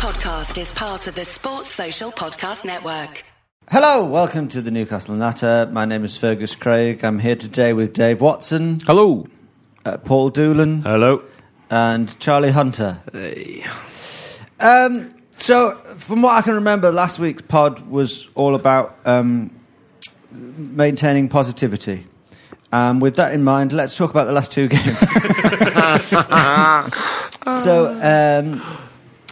podcast 0.00 0.56
is 0.58 0.72
part 0.72 1.06
of 1.06 1.14
the 1.14 1.26
Sports 1.26 1.68
Social 1.68 2.10
Podcast 2.10 2.64
Network. 2.64 3.22
Hello, 3.70 4.02
welcome 4.06 4.48
to 4.48 4.62
the 4.62 4.70
Newcastle 4.70 5.14
Natter. 5.14 5.68
My 5.70 5.84
name 5.84 6.04
is 6.04 6.16
Fergus 6.16 6.56
Craig. 6.56 7.04
I'm 7.04 7.18
here 7.18 7.36
today 7.36 7.74
with 7.74 7.92
Dave 7.92 8.22
Watson, 8.22 8.80
Hello. 8.86 9.26
uh, 9.84 9.98
Paul 9.98 10.30
Doolan, 10.30 10.80
Hello. 10.84 11.20
and 11.68 12.18
Charlie 12.18 12.50
Hunter. 12.50 12.98
Um, 14.58 15.14
so, 15.38 15.72
from 15.98 16.22
what 16.22 16.32
I 16.32 16.40
can 16.40 16.54
remember, 16.54 16.90
last 16.90 17.18
week's 17.18 17.42
pod 17.42 17.86
was 17.86 18.26
all 18.34 18.54
about 18.54 18.98
um, 19.04 19.50
maintaining 20.32 21.28
positivity. 21.28 22.06
Um, 22.72 23.00
with 23.00 23.16
that 23.16 23.34
in 23.34 23.44
mind, 23.44 23.72
let's 23.72 23.96
talk 23.96 24.08
about 24.10 24.28
the 24.28 24.32
last 24.32 24.50
two 24.50 24.66
games. 24.68 24.98
so, 27.62 28.00
um, 28.02 28.62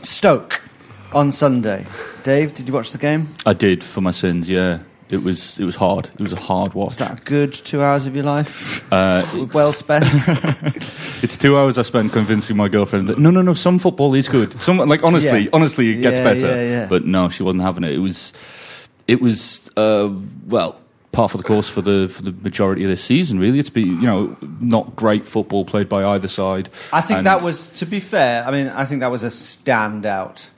Stoke 0.03 0.58
on 1.13 1.31
Sunday. 1.33 1.87
Dave, 2.23 2.55
did 2.55 2.69
you 2.69 2.75
watch 2.75 2.93
the 2.93 2.99
game? 2.99 3.29
I 3.47 3.53
did 3.53 3.83
for 3.83 4.01
my 4.01 4.11
sins. 4.11 4.49
Yeah, 4.49 4.81
it 5.11 5.23
was 5.23 5.59
it 5.59 5.65
was 5.65 5.77
hard. 5.77 6.07
It 6.15 6.21
was 6.21 6.33
a 6.33 6.41
hard 6.41 6.75
watch. 6.75 6.89
Was 6.89 6.99
that 6.99 7.21
a 7.21 7.23
good 7.25 7.53
two 7.53 7.83
hours 7.83 8.07
of 8.07 8.15
your 8.15 8.25
life? 8.25 8.85
Uh, 8.93 9.25
well 9.55 9.73
spent. 9.73 10.05
it's 11.23 11.37
two 11.39 11.57
hours 11.57 11.79
I 11.79 11.83
spent 11.83 12.13
convincing 12.13 12.57
my 12.57 12.69
girlfriend 12.69 13.09
that 13.09 13.19
no, 13.19 13.31
no, 13.31 13.43
no. 13.43 13.55
Some 13.55 13.79
football 13.79 14.15
is 14.15 14.29
good. 14.29 14.53
Some 14.61 14.79
like 14.79 15.05
honestly, 15.05 15.45
Yeah. 15.45 15.51
honestly, 15.53 15.91
it 15.91 16.03
gets 16.03 16.19
Yeah, 16.19 16.25
better. 16.25 16.47
yeah, 16.47 16.63
yeah. 16.63 16.87
But 16.87 17.07
no, 17.07 17.29
she 17.29 17.43
wasn't 17.43 17.63
having 17.63 17.85
it. 17.85 17.93
It 17.93 17.99
was, 17.99 18.33
it 19.07 19.21
was 19.21 19.71
uh, 19.77 20.11
well. 20.47 20.81
Part 21.11 21.35
of 21.35 21.39
the 21.41 21.47
course 21.49 21.69
for 21.71 21.81
the 21.81 22.07
for 22.07 22.23
the 22.23 22.33
majority 22.43 22.85
of 22.85 22.91
this 22.91 23.03
season, 23.03 23.41
really, 23.41 23.59
it's 23.59 23.71
been 23.71 23.87
you 24.01 24.07
know 24.07 24.37
not 24.61 24.95
great 24.95 25.27
football 25.27 25.65
played 25.65 25.89
by 25.89 26.05
either 26.05 26.29
side. 26.29 26.69
I 26.93 27.01
think 27.01 27.19
and 27.19 27.27
that 27.27 27.43
was, 27.43 27.67
to 27.79 27.87
be 27.87 27.99
fair, 27.99 28.45
I 28.47 28.53
mean, 28.53 28.69
I 28.69 28.85
think 28.85 29.01
that 29.01 29.11
was 29.11 29.25
a 29.25 29.29
standout 29.29 30.51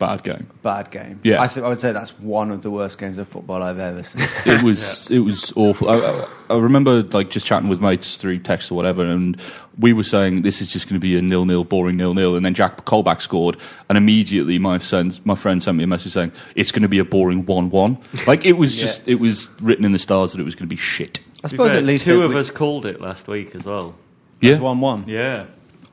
bad 0.00 0.24
game. 0.24 0.48
bad 0.62 0.90
game. 0.90 1.20
Yeah. 1.22 1.40
I, 1.40 1.46
think 1.46 1.64
I 1.64 1.68
would 1.68 1.78
say 1.78 1.92
that's 1.92 2.18
one 2.18 2.50
of 2.50 2.62
the 2.62 2.70
worst 2.70 2.98
games 2.98 3.18
of 3.18 3.28
football 3.28 3.62
I've 3.62 3.78
ever 3.78 4.02
seen. 4.02 4.26
it 4.46 4.62
was 4.64 5.08
it 5.10 5.20
was 5.20 5.52
awful. 5.54 5.88
I, 5.88 5.96
I, 5.98 6.28
I 6.50 6.58
remember 6.58 7.02
like 7.02 7.30
just 7.30 7.46
chatting 7.46 7.68
with 7.68 7.80
mates 7.80 8.16
through 8.16 8.40
text 8.40 8.72
or 8.72 8.74
whatever, 8.74 9.04
and 9.04 9.40
we 9.78 9.92
were 9.92 10.02
saying 10.02 10.42
this 10.42 10.60
is 10.60 10.72
just 10.72 10.88
going 10.88 10.94
to 10.96 11.00
be 11.00 11.16
a 11.16 11.22
nil 11.22 11.44
nil, 11.44 11.62
boring 11.62 11.96
nil 11.96 12.14
nil, 12.14 12.34
and 12.34 12.44
then 12.44 12.54
Jack 12.54 12.84
Colback 12.86 13.20
scored, 13.20 13.56
and 13.88 13.96
immediately 13.96 14.58
my 14.58 14.78
friend 14.78 15.20
my 15.24 15.36
friend 15.36 15.62
sent 15.62 15.76
me 15.78 15.84
a 15.84 15.86
message 15.86 16.12
saying 16.12 16.32
it's 16.56 16.72
going 16.72 16.82
to 16.82 16.88
be 16.88 16.98
a 16.98 17.04
boring 17.04 17.46
one 17.46 17.70
one. 17.70 17.98
Like 18.26 18.44
it 18.44 18.54
was 18.54 18.74
Yeah. 18.74 18.80
just 18.82 19.06
it 19.06 19.16
was 19.20 19.48
written 19.62 19.84
in 19.84 19.92
the 19.92 19.98
stars 20.00 20.32
that 20.32 20.40
it 20.40 20.44
was 20.44 20.54
going 20.56 20.66
to 20.66 20.74
be 20.74 20.76
shit. 20.76 21.20
I 21.44 21.48
suppose 21.48 21.72
at 21.72 21.84
least 21.84 22.04
two 22.04 22.22
it- 22.22 22.24
of 22.24 22.34
us 22.34 22.50
called 22.50 22.84
it 22.86 23.00
last 23.00 23.28
week 23.28 23.54
as 23.54 23.64
well. 23.64 23.94
Yeah, 24.40 24.58
one-one. 24.58 25.04
Yeah. 25.06 25.46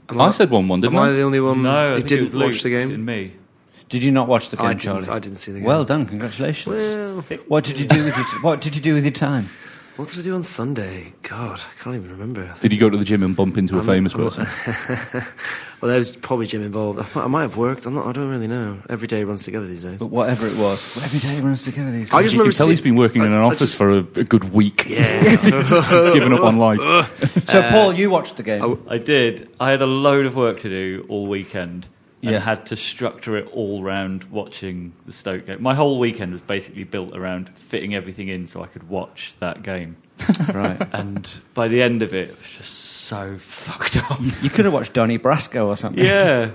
I 0.09 0.31
said 0.31 0.49
one 0.49 0.69
one, 0.69 0.79
didn't 0.79 0.95
Am 0.95 1.01
I 1.01 1.09
I? 1.09 1.11
the 1.11 1.21
only 1.21 1.41
one 1.41 1.63
no, 1.63 1.89
who 1.89 1.95
think 1.97 2.05
it 2.05 2.07
didn't 2.09 2.23
was 2.23 2.33
watch 2.33 2.43
Luke 2.53 2.61
the 2.61 2.69
game? 2.69 2.91
And 2.91 3.05
me. 3.05 3.33
Did 3.89 4.03
you 4.03 4.11
not 4.11 4.27
watch 4.27 4.49
the 4.49 4.57
game, 4.57 4.65
I 4.65 4.73
Charlie? 4.73 4.99
didn't, 5.01 5.13
I 5.13 5.19
didn't 5.19 5.37
see 5.37 5.51
the 5.51 5.59
game. 5.59 5.67
Well 5.67 5.85
done, 5.85 6.05
congratulations. 6.05 6.81
Well, 6.81 7.23
what 7.47 7.63
did 7.63 7.79
you 7.79 7.87
do 7.87 8.03
with 8.03 8.15
your 8.17 8.25
t- 8.25 8.37
What 8.41 8.61
did 8.61 8.75
you 8.75 8.81
do 8.81 8.93
with 8.93 9.03
your 9.05 9.13
time? 9.13 9.49
what 9.95 10.09
did 10.09 10.19
I 10.19 10.21
do 10.23 10.35
on 10.35 10.43
Sunday? 10.43 11.13
God, 11.23 11.59
I 11.59 11.81
can't 11.83 11.95
even 11.95 12.11
remember. 12.11 12.53
Did 12.61 12.71
you 12.71 12.79
go 12.79 12.89
to 12.89 12.97
the 12.97 13.05
gym 13.05 13.23
and 13.23 13.35
bump 13.35 13.57
into 13.57 13.75
a 13.75 13.77
I'm- 13.77 13.85
famous 13.87 14.13
I'm- 14.13 14.23
person? 14.23 14.47
Well, 15.79 15.89
there 15.89 15.99
was 15.99 16.15
probably 16.15 16.47
gym 16.47 16.63
involved. 16.63 17.15
I 17.15 17.27
might, 17.27 17.43
have 17.43 17.55
worked. 17.55 17.85
I'm 17.85 17.93
not. 17.93 18.07
I 18.07 18.11
don't 18.11 18.29
really 18.31 18.47
know. 18.47 18.79
Every 18.89 19.07
day 19.07 19.23
runs 19.23 19.43
together 19.43 19.67
these 19.67 19.83
days. 19.83 19.99
But 19.99 20.07
whatever 20.07 20.47
it 20.47 20.57
was, 20.57 20.97
every 21.03 21.19
day 21.19 21.39
runs 21.39 21.61
together 21.61 21.91
these 21.91 22.09
days. 22.09 22.15
I 22.15 22.23
just 22.23 22.33
you 22.33 22.39
remember 22.39 22.51
can 22.51 22.57
tell 22.57 22.65
see- 22.65 22.71
he's 22.71 22.81
been 22.81 22.95
working 22.95 23.21
in 23.21 23.27
an 23.31 23.37
I 23.37 23.43
office 23.43 23.59
just- 23.59 23.77
for 23.77 23.91
a, 23.91 23.97
a 23.99 24.23
good 24.23 24.51
week. 24.51 24.87
Yeah. 24.89 25.03
he's 25.39 25.69
given 26.15 26.33
up 26.33 26.41
on 26.43 26.57
life. 26.69 26.79
so, 27.47 27.61
Paul, 27.69 27.89
uh, 27.89 27.93
you 27.93 28.09
watched 28.09 28.37
the 28.37 28.43
game. 28.43 28.79
I- 28.89 28.95
I 28.95 28.97
did. 28.97 29.49
I 29.59 29.69
had 29.69 29.83
a 29.83 29.85
load 29.85 30.25
of 30.25 30.35
work 30.35 30.61
to 30.61 30.69
do 30.69 31.05
all 31.09 31.27
weekend. 31.27 31.87
And 32.27 32.33
Yeah. 32.33 32.39
had 32.39 32.65
to 32.67 32.75
structure 32.75 33.37
it 33.37 33.47
all 33.53 33.83
round 33.83 34.23
watching 34.25 34.93
the 35.05 35.11
Stoke 35.11 35.45
game. 35.47 35.61
My 35.61 35.73
whole 35.75 35.97
weekend 35.99 36.31
was 36.33 36.41
basically 36.41 36.83
built 36.83 37.15
around 37.15 37.49
fitting 37.55 37.95
everything 37.95 38.27
in 38.27 38.47
so 38.47 38.61
I 38.63 38.67
could 38.67 38.89
watch 38.89 39.35
that 39.39 39.63
game. 39.63 39.95
right. 40.53 40.81
And 40.93 41.29
by 41.53 41.67
the 41.67 41.81
end 41.81 42.01
of 42.01 42.13
it, 42.13 42.29
it 42.29 42.37
was 42.37 42.49
just 42.49 42.73
so 42.73 43.37
fucked 43.37 43.97
up. 43.97 44.19
You 44.41 44.49
could 44.49 44.65
have 44.65 44.73
watched 44.73 44.93
Donnie 44.93 45.19
Brasco 45.19 45.67
or 45.67 45.77
something. 45.77 46.03
yeah. 46.03 46.51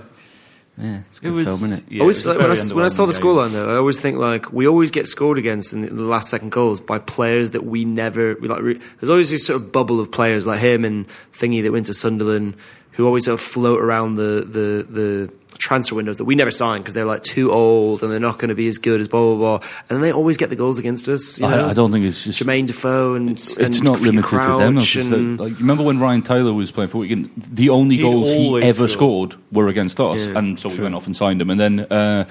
yeah 0.77 0.99
it's 1.07 1.19
a 1.19 1.21
It 1.21 1.29
good 1.29 1.33
was, 1.33 1.45
film, 1.45 1.71
isn't 1.71 1.79
it? 1.79 1.91
yeah, 1.91 2.01
always, 2.01 2.25
it 2.25 2.29
like, 2.29 2.39
when, 2.39 2.51
I, 2.51 2.73
when 2.75 2.85
I 2.85 2.89
saw 2.89 3.05
the 3.05 3.13
scoreline, 3.13 3.51
though, 3.51 3.73
I 3.73 3.77
always 3.77 3.99
think 3.99 4.17
like 4.17 4.51
we 4.51 4.67
always 4.67 4.91
get 4.91 5.07
scored 5.07 5.37
against 5.37 5.71
in 5.71 5.81
the, 5.83 5.87
the 5.93 6.03
last 6.03 6.29
second 6.29 6.51
goals 6.51 6.79
by 6.81 6.99
players 6.99 7.51
that 7.51 7.63
we 7.65 7.85
never 7.85 8.35
we, 8.35 8.47
like. 8.47 8.61
Re, 8.61 8.79
there's 8.99 9.09
always 9.09 9.29
this 9.31 9.45
sort 9.45 9.61
of 9.61 9.71
bubble 9.71 9.99
of 9.99 10.11
players 10.11 10.45
like 10.45 10.59
him 10.59 10.83
and 10.83 11.05
Thingy 11.31 11.61
that 11.63 11.71
went 11.71 11.85
to 11.87 11.93
Sunderland, 11.93 12.55
who 12.93 13.05
always 13.05 13.25
sort 13.25 13.39
of 13.39 13.45
float 13.45 13.79
around 13.81 14.15
the 14.15 14.45
the 14.49 14.85
the 14.89 15.33
transfer 15.59 15.95
windows 15.95 16.17
that 16.17 16.25
we 16.25 16.33
never 16.35 16.49
sign 16.51 16.81
because 16.81 16.93
they're 16.93 17.05
like 17.05 17.21
too 17.23 17.51
old 17.51 18.01
and 18.03 18.11
they're 18.11 18.19
not 18.19 18.37
going 18.39 18.49
to 18.49 18.55
be 18.55 18.67
as 18.67 18.79
good 18.79 18.99
as 18.99 19.07
blah 19.07 19.23
blah 19.23 19.35
blah. 19.35 19.55
And 19.87 19.89
then 19.97 20.01
they 20.01 20.11
always 20.11 20.35
get 20.35 20.49
the 20.49 20.55
goals 20.55 20.79
against 20.79 21.07
us. 21.07 21.39
You 21.39 21.47
know? 21.47 21.67
I, 21.67 21.69
I 21.69 21.73
don't 21.73 21.91
think 21.91 22.05
it's 22.05 22.23
just 22.23 22.41
Jermaine 22.41 22.65
Defoe 22.65 23.13
and 23.13 23.29
it's 23.29 23.57
and 23.57 23.83
not 23.83 24.01
limited 24.01 24.29
to 24.29 24.35
them. 24.35 24.73
Crouch 24.75 24.85
just 24.87 25.11
and- 25.11 25.39
that, 25.39 25.43
like, 25.43 25.59
remember 25.59 25.83
when 25.83 25.99
Ryan 25.99 26.21
Taylor 26.23 26.53
was 26.53 26.71
playing 26.71 26.89
for 26.89 26.97
Wigan? 26.97 27.29
The 27.37 27.69
only 27.69 27.97
He 27.97 28.01
goals 28.01 28.29
he 28.31 28.61
ever 28.63 28.87
scored. 28.87 29.33
scored 29.33 29.43
were 29.53 29.67
against 29.67 29.99
us, 29.99 30.27
Yeah, 30.27 30.39
and 30.39 30.59
so 30.59 30.69
we 30.69 30.79
went 30.79 30.95
off 30.95 31.05
and 31.05 31.15
signed 31.15 31.39
him. 31.41 31.49
And 31.49 31.59
then, 31.59 31.79
uh, 31.81 32.25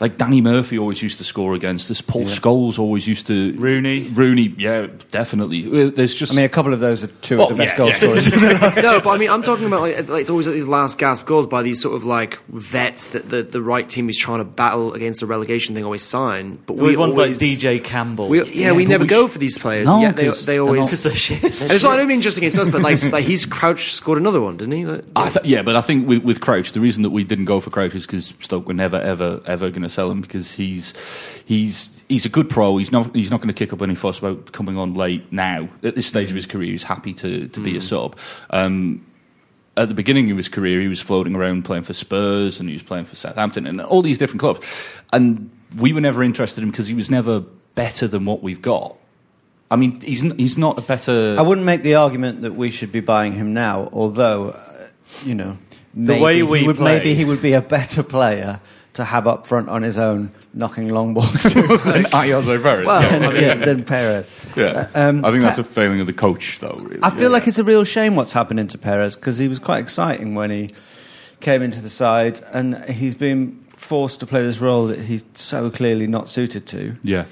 like 0.00 0.18
Danny 0.18 0.40
Murphy 0.40 0.78
always 0.78 1.02
used 1.02 1.18
to 1.18 1.24
score 1.24 1.54
against 1.54 1.90
us. 1.90 2.00
Paul 2.00 2.24
Scholes 2.24 2.78
always 2.78 3.06
used 3.06 3.26
to. 3.28 3.54
Rooney. 3.56 4.08
Rooney, 4.08 4.54
yeah, 4.58 4.88
definitely. 5.10 5.64
Uh, 5.86 5.90
There's 5.90 6.14
just. 6.14 6.32
I 6.32 6.36
mean, 6.36 6.44
a 6.44 6.48
couple 6.50 6.72
of 6.72 6.80
those 6.80 7.02
are 7.04 7.06
two 7.06 7.38
Well, 7.38 7.48
of 7.50 7.56
the 7.56 7.62
best 7.64 7.72
yeah, 7.74 7.78
goal 7.78 7.88
yeah. 7.88 8.20
scorers. 8.20 8.76
no, 8.82 9.00
but 9.00 9.10
I 9.10 9.18
mean, 9.18 9.30
I'm 9.30 9.42
talking 9.42 9.66
about 9.66 9.80
like, 9.80 10.08
like 10.08 10.20
it's 10.22 10.30
always 10.30 10.46
like 10.46 10.54
these 10.54 10.66
last 10.66 10.98
gasp 10.98 11.24
goals 11.26 11.46
by 11.46 11.62
these 11.62 11.80
sort 11.80 11.94
of 11.96 12.04
like 12.04 12.38
vets 12.48 13.08
that 13.08 13.28
the, 13.28 13.42
the 13.42 13.62
right 13.62 13.88
team 13.88 14.08
is 14.08 14.18
trying 14.18 14.38
to 14.38 14.44
battle 14.44 14.92
against 14.92 15.20
the 15.20 15.26
relegation 15.26 15.74
thing 15.74 15.84
always 15.84 16.02
sign. 16.02 16.56
But 16.66 16.74
we 16.74 16.80
always 16.80 16.96
ones 16.96 17.14
always, 17.16 17.40
like 17.42 17.50
DJ 17.58 17.82
Campbell. 17.84 18.28
We, 18.28 18.42
yeah, 18.44 18.66
Yeah, 18.66 18.72
we 18.72 18.84
never 18.84 19.04
we 19.04 19.08
go 19.08 19.26
sh- 19.28 19.32
for 19.32 19.38
these 19.38 19.58
players. 19.58 19.86
No, 19.86 20.00
yeah, 20.00 20.12
they 20.12 20.28
they're 20.28 20.60
always. 20.60 20.80
not- 20.80 20.86
Because 20.86 21.02
they're 21.04 21.14
shit. 21.14 21.42
And 21.42 21.70
it's 21.72 21.82
not, 21.84 21.92
I 21.92 21.96
don't 21.96 22.08
mean 22.08 22.20
just 22.20 22.36
against 22.36 22.58
us, 22.58 22.68
but 22.68 22.82
like, 22.82 23.02
like 23.12 23.24
he's 23.24 23.46
Crouch 23.46 23.92
scored 23.92 24.18
another 24.18 24.40
one, 24.40 24.56
didn't 24.56 24.72
he? 24.74 24.84
Like, 24.86 25.04
I 25.16 25.30
th- 25.30 25.46
yeah, 25.46 25.62
but 25.62 25.76
I 25.76 25.80
think 25.80 26.06
with, 26.06 26.22
with 26.22 26.40
Crouch, 26.40 26.72
the 26.72 26.80
reason 26.80 27.02
that 27.02 27.10
we 27.10 27.24
didn't 27.24 27.46
go 27.46 27.60
for 27.60 27.70
Crouch 27.70 27.94
is 27.94 28.06
because 28.06 28.34
Stoke 28.40 28.66
were 28.68 28.74
never, 28.74 29.00
ever, 29.00 29.40
ever 29.46 29.70
going 29.70 29.82
to 29.82 29.85
sell 29.90 30.10
him 30.10 30.20
because 30.20 30.52
he's 30.52 30.92
he's 31.44 32.04
he's 32.08 32.26
a 32.26 32.28
good 32.28 32.48
pro. 32.48 32.76
He's 32.78 32.92
not 32.92 33.14
he's 33.14 33.30
not 33.30 33.40
going 33.40 33.48
to 33.52 33.54
kick 33.54 33.72
up 33.72 33.82
any 33.82 33.94
fuss 33.94 34.18
about 34.18 34.52
coming 34.52 34.76
on 34.76 34.94
late 34.94 35.32
now 35.32 35.68
at 35.82 35.94
this 35.94 36.06
stage 36.06 36.30
of 36.30 36.36
his 36.36 36.46
career. 36.46 36.70
He's 36.70 36.84
happy 36.84 37.12
to 37.14 37.48
to 37.48 37.60
be 37.60 37.76
a 37.76 37.80
sub. 37.80 38.16
Um, 38.50 39.04
at 39.76 39.88
the 39.88 39.94
beginning 39.94 40.30
of 40.30 40.36
his 40.38 40.48
career, 40.48 40.80
he 40.80 40.88
was 40.88 41.02
floating 41.02 41.34
around 41.36 41.64
playing 41.64 41.82
for 41.82 41.92
Spurs 41.92 42.60
and 42.60 42.68
he 42.68 42.74
was 42.74 42.82
playing 42.82 43.04
for 43.04 43.14
Southampton 43.14 43.66
and 43.66 43.80
all 43.80 44.00
these 44.00 44.16
different 44.16 44.40
clubs. 44.40 44.66
And 45.12 45.50
we 45.78 45.92
were 45.92 46.00
never 46.00 46.22
interested 46.22 46.60
in 46.62 46.64
him 46.64 46.70
because 46.70 46.86
he 46.86 46.94
was 46.94 47.10
never 47.10 47.40
better 47.74 48.08
than 48.08 48.24
what 48.24 48.42
we've 48.42 48.62
got. 48.62 48.96
I 49.70 49.76
mean, 49.76 50.00
he's 50.00 50.24
n- 50.24 50.38
he's 50.38 50.56
not 50.56 50.78
a 50.78 50.80
better. 50.80 51.36
I 51.38 51.42
wouldn't 51.42 51.66
make 51.66 51.82
the 51.82 51.96
argument 51.96 52.42
that 52.42 52.54
we 52.54 52.70
should 52.70 52.90
be 52.92 53.00
buying 53.00 53.32
him 53.32 53.52
now, 53.52 53.90
although, 53.92 54.50
uh, 54.50 54.86
you 55.24 55.34
know, 55.34 55.58
maybe, 55.92 56.22
way 56.22 56.42
we 56.42 56.60
he 56.60 56.66
would, 56.66 56.76
play- 56.76 56.98
maybe 56.98 57.14
he 57.14 57.24
would 57.24 57.42
be 57.42 57.52
a 57.52 57.60
better 57.60 58.02
player 58.02 58.60
to 58.96 59.04
have 59.04 59.26
up 59.26 59.46
front 59.46 59.68
on 59.68 59.82
his 59.82 59.96
own, 59.96 60.30
knocking 60.52 60.88
long 60.88 61.14
balls 61.14 61.42
to 61.42 61.60
and 61.60 62.06
Ayoze 62.06 62.62
Perez. 62.62 62.86
Well, 62.86 63.02
yeah. 63.02 63.28
I 63.28 63.32
yeah, 63.34 63.54
than 63.54 63.84
Perez. 63.84 64.44
Yeah. 64.56 64.88
Um, 64.94 65.24
I 65.24 65.30
think 65.30 65.42
that's 65.42 65.58
a 65.58 65.64
failing 65.64 66.00
of 66.00 66.06
the 66.06 66.12
coach, 66.12 66.58
though. 66.60 66.78
Really. 66.80 67.00
I 67.02 67.10
feel 67.10 67.30
like 67.30 67.46
it's 67.46 67.58
a 67.58 67.64
real 67.64 67.84
shame 67.84 68.16
what's 68.16 68.32
happening 68.32 68.66
to 68.68 68.78
Perez 68.78 69.14
because 69.14 69.38
he 69.38 69.48
was 69.48 69.58
quite 69.58 69.78
exciting 69.78 70.34
when 70.34 70.50
he 70.50 70.70
came 71.40 71.62
into 71.62 71.80
the 71.80 71.90
side, 71.90 72.40
and 72.52 72.84
he's 72.86 73.14
been 73.14 73.62
forced 73.68 74.20
to 74.20 74.26
play 74.26 74.42
this 74.42 74.60
role 74.60 74.86
that 74.88 74.98
he's 74.98 75.24
so 75.34 75.70
clearly 75.70 76.06
not 76.06 76.28
suited 76.28 76.66
to. 76.66 76.96
Yeah. 77.02 77.26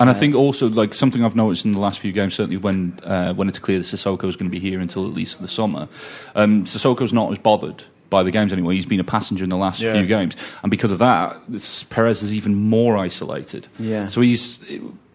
And 0.00 0.08
I 0.08 0.14
think 0.14 0.36
also, 0.36 0.68
like 0.68 0.94
something 0.94 1.24
I've 1.24 1.34
noticed 1.34 1.64
in 1.64 1.72
the 1.72 1.80
last 1.80 1.98
few 1.98 2.12
games, 2.12 2.34
certainly 2.34 2.56
when 2.56 3.00
uh, 3.02 3.34
when 3.34 3.48
it's 3.48 3.58
clear 3.58 3.78
that 3.78 3.84
Sissoko 3.84 4.28
is 4.28 4.36
going 4.36 4.48
to 4.48 4.54
be 4.54 4.60
here 4.60 4.78
until 4.78 5.04
at 5.06 5.12
least 5.12 5.42
the 5.42 5.48
summer, 5.48 5.88
um, 6.36 6.64
Sissoko's 6.64 7.12
not 7.12 7.32
as 7.32 7.38
bothered 7.38 7.82
by 8.10 8.22
the 8.22 8.30
games 8.30 8.52
anyway. 8.52 8.74
He's 8.74 8.86
been 8.86 9.00
a 9.00 9.04
passenger 9.04 9.44
in 9.44 9.50
the 9.50 9.56
last 9.56 9.80
Yeah. 9.80 9.92
few 9.92 10.06
games, 10.06 10.36
and 10.62 10.70
because 10.70 10.92
of 10.92 10.98
that, 10.98 11.40
this, 11.48 11.84
Perez 11.84 12.22
is 12.22 12.32
even 12.34 12.54
more 12.54 12.96
isolated. 12.96 13.68
Yeah. 13.78 14.06
So 14.08 14.20
he's 14.20 14.60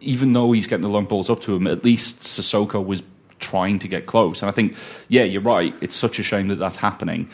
even 0.01 0.33
though 0.33 0.51
he's 0.51 0.67
getting 0.67 0.81
the 0.83 0.89
long 0.89 1.05
balls 1.05 1.29
up 1.29 1.41
to 1.41 1.55
him, 1.55 1.65
at 1.67 1.83
least 1.83 2.19
Sissoko 2.19 2.85
was 2.85 3.01
trying 3.39 3.79
to 3.79 3.87
get 3.87 4.05
close. 4.05 4.41
And 4.41 4.49
I 4.49 4.51
think, 4.51 4.75
yeah, 5.09 5.23
you're 5.23 5.41
right. 5.41 5.73
It's 5.81 5.95
such 5.95 6.19
a 6.19 6.23
shame 6.23 6.49
that 6.49 6.55
that's 6.55 6.75
happening. 6.77 7.29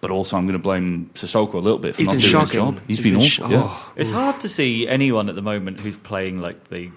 But 0.00 0.10
also, 0.10 0.36
I'm 0.36 0.44
going 0.46 0.54
to 0.54 0.62
blame 0.62 1.10
Sissoko 1.14 1.54
a 1.54 1.58
little 1.58 1.78
bit 1.78 1.94
for 1.94 1.98
He's 1.98 2.06
not 2.08 2.12
doing 2.18 2.22
shocking. 2.22 2.46
his 2.46 2.52
job. 2.54 2.80
He's 2.88 3.00
been, 3.00 3.12
been 3.14 3.16
awful. 3.18 3.28
sh- 3.28 3.38
yeah. 3.52 3.62
oh. 3.64 3.92
It's 3.94 4.10
hard 4.10 4.40
to 4.40 4.48
see 4.48 4.88
anyone 4.88 5.28
at 5.28 5.36
the 5.36 5.42
moment 5.42 5.78
who's 5.78 5.96
playing 5.96 6.40
like 6.40 6.68
the 6.70 6.90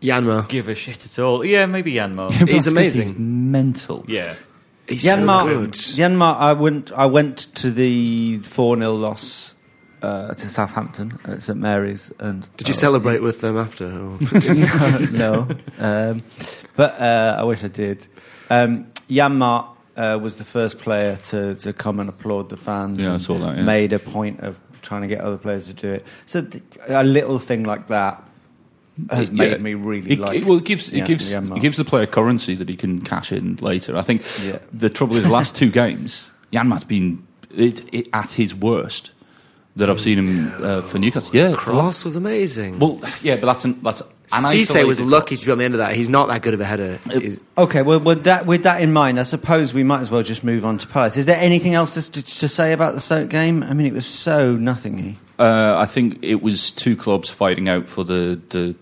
Yanma. 0.00 0.48
give 0.48 0.68
a 0.68 0.74
shit 0.76 1.04
at 1.04 1.18
all. 1.18 1.44
Yeah, 1.44 1.66
maybe 1.66 1.92
Yanmar. 1.94 2.30
He's 2.48 2.68
amazing. 2.68 3.02
He's 3.08 3.18
mental. 3.18 4.04
yeah. 4.06 4.34
He's 4.92 5.02
so 5.04 5.16
Yanmar, 5.16 5.46
good. 5.46 5.72
Yanmar, 5.72 6.36
I 6.38 6.52
went. 6.52 6.92
I 6.92 7.06
went 7.06 7.38
to 7.56 7.70
the 7.70 8.38
four 8.38 8.76
0 8.76 8.94
loss 8.94 9.54
uh, 10.02 10.34
to 10.34 10.48
Southampton 10.48 11.18
at 11.24 11.42
St 11.42 11.58
Mary's, 11.58 12.12
and 12.18 12.48
Did 12.56 12.68
you 12.68 12.74
celebrate 12.74 13.22
with 13.22 13.40
them 13.40 13.56
after? 13.56 13.86
or- 13.86 14.18
no, 15.12 15.48
um, 15.78 16.22
but 16.76 17.00
uh, 17.00 17.36
I 17.38 17.44
wish 17.44 17.62
I 17.64 17.68
did. 17.68 18.06
Um, 18.50 18.86
Yanmar 19.08 19.66
uh, 19.96 20.18
was 20.20 20.36
the 20.36 20.44
first 20.44 20.78
player 20.78 21.16
to, 21.16 21.54
to 21.56 21.72
come 21.72 22.00
and 22.00 22.08
applaud 22.08 22.48
the 22.48 22.56
fans. 22.56 23.00
Yeah, 23.02 23.14
I 23.14 23.16
saw 23.18 23.38
that, 23.38 23.56
yeah. 23.56 23.62
Made 23.62 23.92
a 23.92 23.98
point 23.98 24.40
of 24.40 24.58
trying 24.82 25.02
to 25.02 25.08
get 25.08 25.20
other 25.20 25.38
players 25.38 25.66
to 25.68 25.74
do 25.74 25.88
it. 25.92 26.06
So 26.26 26.42
th- 26.42 26.62
a 26.88 27.04
little 27.04 27.38
thing 27.38 27.64
like 27.64 27.88
that 27.88 28.22
has 29.10 29.30
made 29.30 29.52
yeah. 29.52 29.56
me 29.58 29.74
really 29.74 30.12
It, 30.12 30.18
like. 30.18 30.38
it- 30.38 30.44
well, 30.44 30.58
it 30.58 30.64
gives 30.64 30.90
yeah, 30.90 31.04
it 31.04 31.06
gives 31.06 31.34
Myanmar. 31.34 31.56
it 31.56 31.60
gives 31.60 31.76
the 31.76 31.84
player 31.84 32.06
currency 32.06 32.54
that 32.54 32.68
he 32.68 32.76
can 32.76 33.00
cash 33.00 33.32
in 33.32 33.56
later. 33.56 33.96
I 33.96 34.02
think 34.02 34.22
Yeah. 34.44 34.58
the 34.72 34.90
trouble 34.90 35.16
is, 35.16 35.28
last 35.28 35.56
two 35.56 35.70
games, 35.70 36.30
Yanmat's 36.52 36.84
been 36.84 37.26
it, 37.54 37.82
it, 37.94 38.08
at 38.12 38.30
his 38.32 38.54
worst 38.54 39.12
that 39.76 39.88
I've 39.88 40.00
seen 40.00 40.18
him 40.18 40.52
uh, 40.62 40.82
for 40.82 40.98
Newcastle. 40.98 41.34
Yeah, 41.34 41.54
Cross 41.54 42.04
was 42.04 42.14
amazing. 42.16 42.78
Well, 42.78 43.00
yeah, 43.22 43.36
but 43.36 43.46
that's 43.46 43.64
an, 43.64 43.80
that's 43.82 44.02
an 44.02 44.08
Cisse 44.30 44.86
was 44.86 45.00
lucky 45.00 45.34
cross. 45.34 45.40
to 45.40 45.46
be 45.46 45.52
on 45.52 45.58
the 45.58 45.64
end 45.64 45.72
of 45.74 45.78
that. 45.78 45.94
He's 45.96 46.10
not 46.10 46.28
that 46.28 46.42
good 46.42 46.52
of 46.52 46.60
a 46.60 46.64
header. 46.66 46.98
He's- 47.10 47.38
Okay, 47.56 47.80
well, 47.80 47.98
with 48.00 48.24
that, 48.24 48.44
with 48.44 48.64
that 48.64 48.82
in 48.82 48.92
mind, 48.92 49.18
I 49.18 49.22
suppose 49.22 49.72
we 49.72 49.82
might 49.82 50.00
as 50.00 50.10
well 50.10 50.22
just 50.22 50.44
move 50.44 50.64
on 50.66 50.76
to 50.78 50.86
Palace. 50.86 51.16
Is 51.16 51.24
there 51.24 51.38
anything 51.38 51.72
else 51.72 51.94
to, 51.94 52.22
to 52.22 52.48
say 52.48 52.72
about 52.74 52.92
the 52.94 53.00
Stoke 53.00 53.30
game? 53.30 53.62
I 53.62 53.72
mean, 53.72 53.86
it 53.86 53.94
was 53.94 54.06
so 54.06 54.56
nothingy. 54.56 55.18
Uh, 55.38 55.74
I 55.78 55.86
think 55.86 56.18
it 56.22 56.42
was 56.42 56.70
two 56.70 56.94
clubs 56.94 57.30
fighting 57.30 57.68
out 57.68 57.88
for 57.88 58.04
the 58.04 58.38
the 58.50 58.74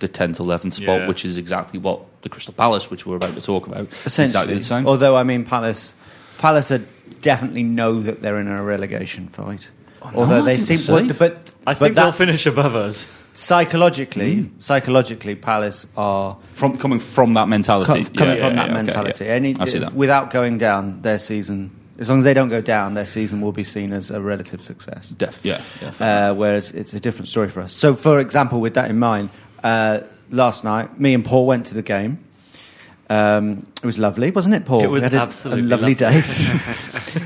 the 0.00 0.08
tenth, 0.08 0.38
eleventh 0.40 0.74
spot, 0.74 1.00
Yeah. 1.00 1.08
which 1.08 1.24
is 1.24 1.36
exactly 1.38 1.78
what 1.78 2.00
the 2.22 2.28
Crystal 2.28 2.52
Palace, 2.54 2.90
which 2.90 3.06
we're 3.06 3.16
about 3.16 3.34
to 3.34 3.40
talk 3.40 3.66
about, 3.66 3.88
Essentially, 4.04 4.26
exactly 4.26 4.54
the 4.54 4.62
same. 4.64 4.86
although 4.86 5.16
I 5.16 5.22
mean, 5.22 5.44
Palace, 5.44 5.94
Palace 6.38 6.70
are 6.70 6.82
definitely 7.22 7.62
know 7.62 8.00
that 8.02 8.20
they're 8.20 8.38
in 8.38 8.48
a 8.48 8.62
relegation 8.62 9.28
fight. 9.28 9.70
although 10.14 10.36
Oh, 10.36 10.42
I 10.42 10.44
they 10.44 10.58
seem, 10.58 10.78
they're 11.06 11.06
but, 11.08 11.18
but 11.18 11.50
I 11.66 11.72
but 11.72 11.78
think 11.78 11.94
they'll 11.96 12.12
finish 12.12 12.46
above 12.46 12.76
us. 12.76 13.08
psychologically. 13.32 14.42
Hmm. 14.42 14.58
Psychologically, 14.58 15.34
Palace 15.34 15.86
are 15.96 16.36
from 16.52 16.76
coming 16.78 17.00
from 17.00 17.34
that 17.34 17.48
mentality, 17.48 18.04
co- 18.04 18.10
coming 18.14 18.36
Yeah, 18.36 18.40
from 18.42 18.50
yeah, 18.56 18.56
that 18.56 18.56
yeah, 18.56 18.62
okay, 18.64 18.72
mentality. 18.72 19.24
yeah. 19.24 19.30
Any, 19.32 19.56
I 19.58 19.64
see 19.64 19.78
that. 19.78 19.94
Without 19.94 20.30
going 20.30 20.58
down, 20.58 21.00
their 21.02 21.18
season, 21.18 21.70
as 21.98 22.08
long 22.08 22.18
as 22.18 22.24
they 22.24 22.34
don't 22.34 22.48
go 22.50 22.60
down, 22.60 22.94
their 22.94 23.06
season 23.06 23.40
will 23.40 23.52
be 23.52 23.64
seen 23.64 23.92
as 23.92 24.10
a 24.10 24.20
relative 24.20 24.62
success. 24.62 25.08
Def- 25.10 25.40
yeah, 25.42 25.60
yeah, 25.82 26.28
uh, 26.30 26.34
whereas 26.34 26.70
it's 26.72 26.92
a 26.92 27.00
different 27.00 27.28
story 27.28 27.48
for 27.48 27.60
us. 27.62 27.72
So, 27.72 27.94
for 27.94 28.20
example, 28.20 28.60
with 28.60 28.74
that 28.74 28.90
in 28.90 28.98
mind, 28.98 29.30
uh, 29.62 30.00
last 30.30 30.64
night, 30.64 30.98
me 30.98 31.14
and 31.14 31.24
Paul 31.24 31.46
went 31.46 31.66
to 31.66 31.74
the 31.74 31.82
game. 31.82 32.18
Um, 33.08 33.66
it 33.82 33.86
was 33.86 33.98
lovely, 33.98 34.32
wasn't 34.32 34.56
it, 34.56 34.64
Paul? 34.64 34.82
It 34.82 34.88
was 34.88 35.04
a, 35.04 35.14
absolutely 35.14 35.62
a 35.62 35.66
lovely 35.66 35.94
lovely. 35.94 36.22
date. 36.22 36.52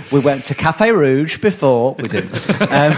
we 0.13 0.21
went 0.21 0.45
to 0.45 0.55
Cafe 0.55 0.93
Rouge 0.93 1.39
before 1.39 1.95
we 1.95 2.05
did, 2.05 2.25
um, 2.61 2.97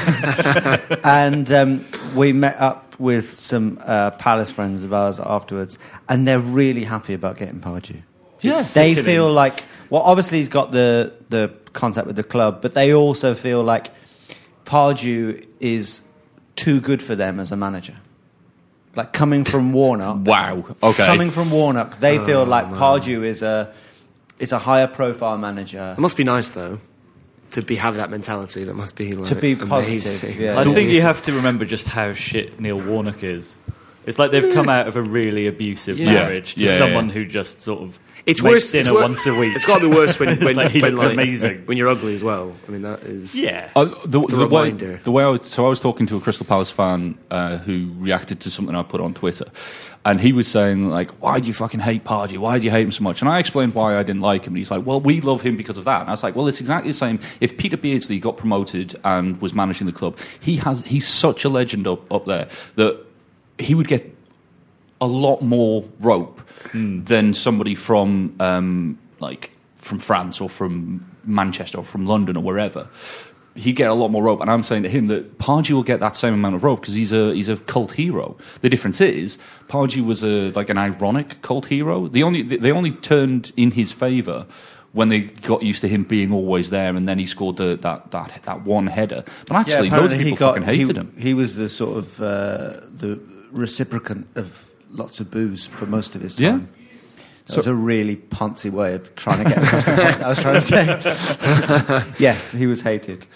and 1.04 1.52
um, 1.52 1.86
we 2.16 2.32
met 2.32 2.56
up 2.60 2.98
with 2.98 3.38
some 3.38 3.80
uh, 3.84 4.10
Palace 4.12 4.50
friends 4.50 4.82
of 4.82 4.92
ours 4.92 5.20
afterwards, 5.20 5.78
and 6.08 6.26
they're 6.26 6.40
really 6.40 6.82
happy 6.82 7.14
about 7.14 7.36
getting 7.36 7.60
Pardew. 7.60 8.02
Yeah. 8.40 8.56
they 8.56 8.62
Sickening. 8.62 9.04
feel 9.04 9.32
like 9.32 9.64
well, 9.88 10.02
obviously 10.02 10.38
he's 10.38 10.48
got 10.48 10.72
the 10.72 11.14
the 11.28 11.52
contact 11.72 12.08
with 12.08 12.16
the 12.16 12.24
club, 12.24 12.62
but 12.62 12.72
they 12.72 12.92
also 12.92 13.34
feel 13.34 13.62
like 13.62 13.90
Pardew 14.64 15.46
is 15.60 16.00
too 16.56 16.80
good 16.80 17.00
for 17.00 17.14
them 17.14 17.38
as 17.38 17.52
a 17.52 17.56
manager. 17.56 17.96
Like 18.94 19.12
coming 19.12 19.44
from 19.44 19.72
Warnock, 19.72 20.26
Wow. 20.26 20.64
Okay. 20.82 21.06
coming 21.06 21.30
from 21.30 21.50
Warnock, 21.50 21.98
they 21.98 22.18
oh, 22.18 22.26
feel 22.26 22.44
like 22.44 22.66
Pardew 22.66 23.24
is 23.24 23.42
a 23.42 23.72
is 24.38 24.52
a 24.52 24.58
higher 24.58 24.86
profile 24.86 25.38
manager. 25.38 25.94
it 25.96 26.00
must 26.00 26.16
be 26.16 26.24
nice 26.24 26.50
though 26.50 26.78
to 27.52 27.62
be 27.62 27.76
have 27.76 27.96
that 27.96 28.10
mentality. 28.10 28.64
That 28.64 28.74
must 28.74 28.96
be 28.96 29.12
like 29.12 29.28
To 29.28 29.34
be 29.34 29.52
amazing. 29.52 29.68
positive, 29.68 30.40
yeah. 30.40 30.58
I 30.58 30.64
think 30.64 30.90
you 30.90 31.02
have 31.02 31.22
to 31.22 31.32
remember 31.32 31.64
just 31.64 31.86
how 31.86 32.12
shit 32.12 32.58
Neil 32.60 32.80
Warnock 32.80 33.22
is. 33.22 33.56
It's 34.06 34.18
like 34.18 34.30
they've 34.30 34.52
come 34.52 34.68
out 34.68 34.88
of 34.88 34.96
a 34.96 35.02
really 35.02 35.46
abusive 35.46 35.98
Yeah. 35.98 36.12
marriage 36.12 36.54
to 36.54 36.60
Yeah, 36.60 36.70
yeah, 36.70 36.76
someone 36.78 37.08
yeah. 37.08 37.14
who 37.14 37.24
just 37.26 37.60
sort 37.60 37.82
of 37.82 37.98
It's 38.26 38.42
makes 38.42 38.52
worse. 38.52 38.70
dinner 38.72 38.80
it's 38.80 38.90
wor- 38.90 39.00
once 39.02 39.26
a 39.26 39.34
week. 39.34 39.54
It's 39.56 39.64
got 39.64 39.80
to 39.80 39.88
be 39.90 39.96
worse 39.96 40.18
when 40.18 40.38
when, 40.44 40.56
Like, 40.56 40.70
he 40.72 40.80
when, 40.80 40.92
looks 40.92 41.04
like, 41.04 41.12
amazing. 41.14 41.62
when 41.66 41.76
you're 41.78 41.88
ugly 41.88 42.14
as 42.14 42.22
well. 42.22 42.52
I 42.66 42.70
mean, 42.70 42.82
that 42.82 43.00
is 43.04 43.34
yeah. 43.34 43.70
Uh, 43.76 43.86
the, 44.04 44.20
a 44.20 44.26
the 44.26 44.46
way, 44.48 44.62
reminder. 44.64 45.00
the 45.04 45.10
way 45.12 45.24
I 45.24 45.28
was, 45.28 45.44
so 45.44 45.66
I 45.66 45.68
was 45.68 45.80
talking 45.80 46.06
to 46.06 46.16
a 46.16 46.20
Crystal 46.20 46.46
Palace 46.46 46.70
fan 46.70 47.16
uh, 47.30 47.58
who 47.58 47.92
reacted 47.98 48.40
to 48.40 48.50
something 48.50 48.74
I 48.76 48.82
put 48.82 49.00
on 49.00 49.14
Twitter, 49.14 49.46
and 50.04 50.20
he 50.20 50.32
was 50.32 50.46
saying 50.48 50.88
like, 50.90 51.10
"Why 51.22 51.38
do 51.40 51.46
you 51.48 51.54
fucking 51.54 51.80
hate 51.80 52.04
Pardew? 52.04 52.38
Why 52.38 52.58
do 52.58 52.64
you 52.64 52.70
hate 52.70 52.82
him 52.84 52.92
so 52.92 53.02
much?" 53.04 53.20
And 53.22 53.28
I 53.28 53.38
explained 53.38 53.74
why 53.74 53.96
I 53.96 54.02
didn't 54.02 54.22
like 54.22 54.44
him, 54.46 54.52
and 54.52 54.58
he's 54.58 54.70
like, 54.70 54.84
"Well, 54.86 55.00
we 55.00 55.20
love 55.20 55.42
him 55.42 55.56
because 55.56 55.78
of 55.78 55.84
that." 55.86 56.00
And 56.00 56.08
I 56.08 56.12
was 56.12 56.22
like, 56.22 56.34
"Well, 56.36 56.46
it's 56.48 56.60
exactly 56.60 56.90
the 56.90 56.96
same. 56.98 57.18
If 57.40 57.56
Peter 57.56 57.76
Beardsley 57.76 58.18
got 58.20 58.36
promoted 58.36 58.94
and 59.04 59.40
was 59.40 59.52
managing 59.54 59.86
the 59.86 59.92
club, 59.92 60.16
he 60.40 60.56
has 60.56 60.82
he's 60.82 61.06
such 61.08 61.44
a 61.44 61.48
legend 61.48 61.86
up 61.88 62.10
up 62.12 62.26
there 62.26 62.48
that 62.76 63.04
he 63.62 63.74
would 63.74 63.88
get 63.88 64.12
a 65.00 65.06
lot 65.06 65.42
more 65.42 65.84
rope 66.00 66.40
than 66.72 67.34
somebody 67.34 67.74
from 67.74 68.34
um, 68.38 68.98
like 69.18 69.50
from 69.76 69.98
France 69.98 70.40
or 70.40 70.48
from 70.48 71.04
Manchester 71.24 71.78
or 71.78 71.84
from 71.84 72.06
London 72.06 72.36
or 72.36 72.42
wherever. 72.42 72.88
He'd 73.54 73.74
get 73.74 73.90
a 73.90 73.94
lot 73.94 74.08
more 74.08 74.22
rope, 74.22 74.40
and 74.40 74.50
I'm 74.50 74.62
saying 74.62 74.84
to 74.84 74.88
him 74.88 75.08
that 75.08 75.38
Pardew 75.38 75.72
will 75.72 75.82
get 75.82 76.00
that 76.00 76.16
same 76.16 76.32
amount 76.32 76.54
of 76.54 76.64
rope 76.64 76.80
because 76.80 76.94
he's 76.94 77.12
a 77.12 77.34
he's 77.34 77.50
a 77.50 77.58
cult 77.58 77.92
hero. 77.92 78.38
The 78.62 78.70
difference 78.70 79.00
is 79.00 79.36
Pardew 79.68 80.06
was 80.06 80.24
a 80.24 80.50
like 80.52 80.70
an 80.70 80.78
ironic 80.78 81.42
cult 81.42 81.66
hero. 81.66 82.08
The 82.08 82.22
only 82.22 82.42
they 82.42 82.72
only 82.72 82.92
turned 82.92 83.52
in 83.56 83.72
his 83.72 83.92
favour 83.92 84.46
when 84.92 85.08
they 85.08 85.20
got 85.20 85.62
used 85.62 85.80
to 85.82 85.88
him 85.88 86.04
being 86.04 86.32
always 86.32 86.70
there, 86.70 86.94
and 86.94 87.08
then 87.08 87.18
he 87.18 87.26
scored 87.26 87.56
the, 87.56 87.76
that 87.76 88.10
that 88.12 88.40
that 88.44 88.62
one 88.62 88.86
header. 88.86 89.24
But 89.46 89.56
actually, 89.56 89.90
loads 89.90 90.14
of 90.14 90.20
people 90.20 90.36
fucking 90.36 90.62
hated 90.62 90.96
he, 90.96 91.00
him. 91.00 91.14
He 91.18 91.34
was 91.34 91.56
the 91.56 91.68
sort 91.68 91.98
of 91.98 92.22
uh, 92.22 92.80
the 92.94 93.20
reciprocant 93.52 94.24
of 94.36 94.70
lots 94.90 95.20
of 95.20 95.30
booze 95.30 95.66
for 95.66 95.86
most 95.86 96.14
of 96.14 96.20
his 96.22 96.38
Yeah. 96.40 96.50
time. 96.52 96.68
That 97.46 97.52
So- 97.52 97.56
was 97.58 97.66
a 97.66 97.74
really 97.74 98.16
poncy 98.16 98.70
way 98.70 98.94
of 98.94 99.14
trying 99.16 99.44
to 99.44 99.50
get 99.50 99.58
across 99.64 99.84
the 99.84 99.92
point 99.94 100.22
I 100.22 100.28
was 100.28 100.40
trying 100.40 100.54
to 100.54 100.60
say. 100.60 102.04
yes, 102.18 102.52
he 102.52 102.66
was 102.66 102.82
hated. 102.82 103.26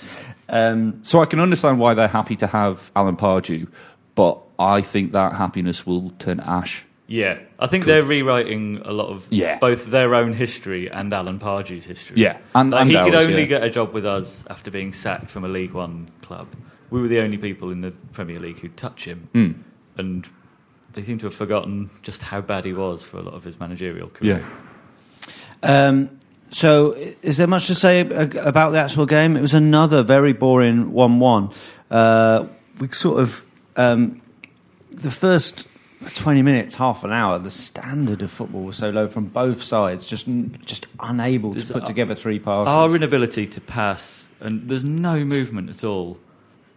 Um, 0.49 1.01
So 1.03 1.21
I 1.21 1.27
can 1.27 1.41
understand 1.41 1.79
why 1.81 1.95
they're 1.95 2.07
happy 2.09 2.37
to 2.37 2.47
have 2.47 2.91
Alan 2.95 3.17
Pardew, 3.17 3.67
but 4.15 4.39
I 4.59 4.81
think 4.81 5.13
that 5.13 5.33
happiness 5.35 5.85
will 5.87 6.11
turn 6.19 6.41
ash. 6.41 6.85
Yeah, 7.09 7.39
I 7.59 7.67
think 7.69 7.85
they're 7.85 8.03
rewriting 8.03 8.81
a 8.85 8.93
lot 8.93 9.09
of 9.09 9.27
Yeah. 9.31 9.59
both 9.61 9.87
their 9.87 10.15
own 10.15 10.33
history 10.33 10.91
and 10.91 11.13
Alan 11.13 11.39
Pardew's 11.39 11.85
history. 11.85 12.17
Yeah, 12.21 12.39
and- 12.55 12.71
like, 12.71 12.83
and 12.83 12.91
he 12.91 12.97
could 12.97 13.15
only 13.15 13.41
yeah. 13.43 13.45
get 13.47 13.63
a 13.65 13.71
job 13.71 13.93
with 13.93 14.05
us 14.07 14.45
after 14.51 14.71
being 14.71 14.93
sacked 14.93 15.31
from 15.31 15.45
a 15.45 15.49
League 15.49 15.73
One 15.73 16.09
club. 16.23 16.49
We 16.91 17.01
were 17.01 17.09
the 17.09 17.21
only 17.21 17.39
people 17.39 17.71
in 17.71 17.81
the 17.81 17.93
Premier 18.13 18.39
League 18.39 18.59
who'd 18.61 18.77
touch 18.77 19.05
him, 19.05 19.29
Mm. 19.35 19.55
And 19.97 20.29
they 20.93 21.03
seem 21.03 21.19
to 21.19 21.27
have 21.27 21.35
forgotten 21.35 21.91
just 22.03 22.23
how 22.23 22.41
bad 22.41 22.65
he 22.65 22.73
was 22.73 23.05
for 23.05 23.19
a 23.19 23.23
lot 23.23 23.35
of 23.35 23.45
his 23.45 23.61
managerial 23.61 24.09
career. 24.09 24.45
Um, 25.63 26.11
so, 26.51 26.93
is 27.23 27.37
there 27.37 27.47
much 27.47 27.67
to 27.67 27.75
say 27.75 28.01
about 28.01 28.71
the 28.71 28.79
actual 28.79 29.05
game? 29.07 29.37
It 29.37 29.41
was 29.41 29.55
another 29.55 30.03
very 30.03 30.33
boring 30.33 30.93
1 30.93 31.19
1. 31.19 31.51
Uh, 31.91 32.47
we 32.79 32.89
sort 32.89 33.21
of, 33.21 33.43
um, 33.77 34.21
the 34.91 35.11
first 35.11 35.67
20 36.15 36.43
minutes, 36.43 36.75
half 36.75 37.05
an 37.05 37.13
hour, 37.13 37.39
the 37.39 37.51
standard 37.51 38.23
of 38.23 38.31
football 38.31 38.63
was 38.63 38.77
so 38.77 38.91
low 38.91 39.09
from 39.09 39.27
both 39.27 39.63
sides, 39.63 40.07
just 40.07 40.27
just 40.65 40.87
unable 41.01 41.53
There's 41.53 41.69
to 41.69 41.75
put 41.75 41.85
a- 41.85 41.87
together 41.87 42.15
three 42.15 42.39
passes. 42.39 42.73
Our 42.73 42.95
inability 42.95 43.47
to 43.49 43.61
pass, 43.61 44.29
and 44.41 44.69
there's 44.69 44.85
no 44.85 45.25
movement 45.25 45.71
at 45.71 45.85
all, 45.85 46.19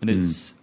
and 0.01 0.09
it's 0.09 0.55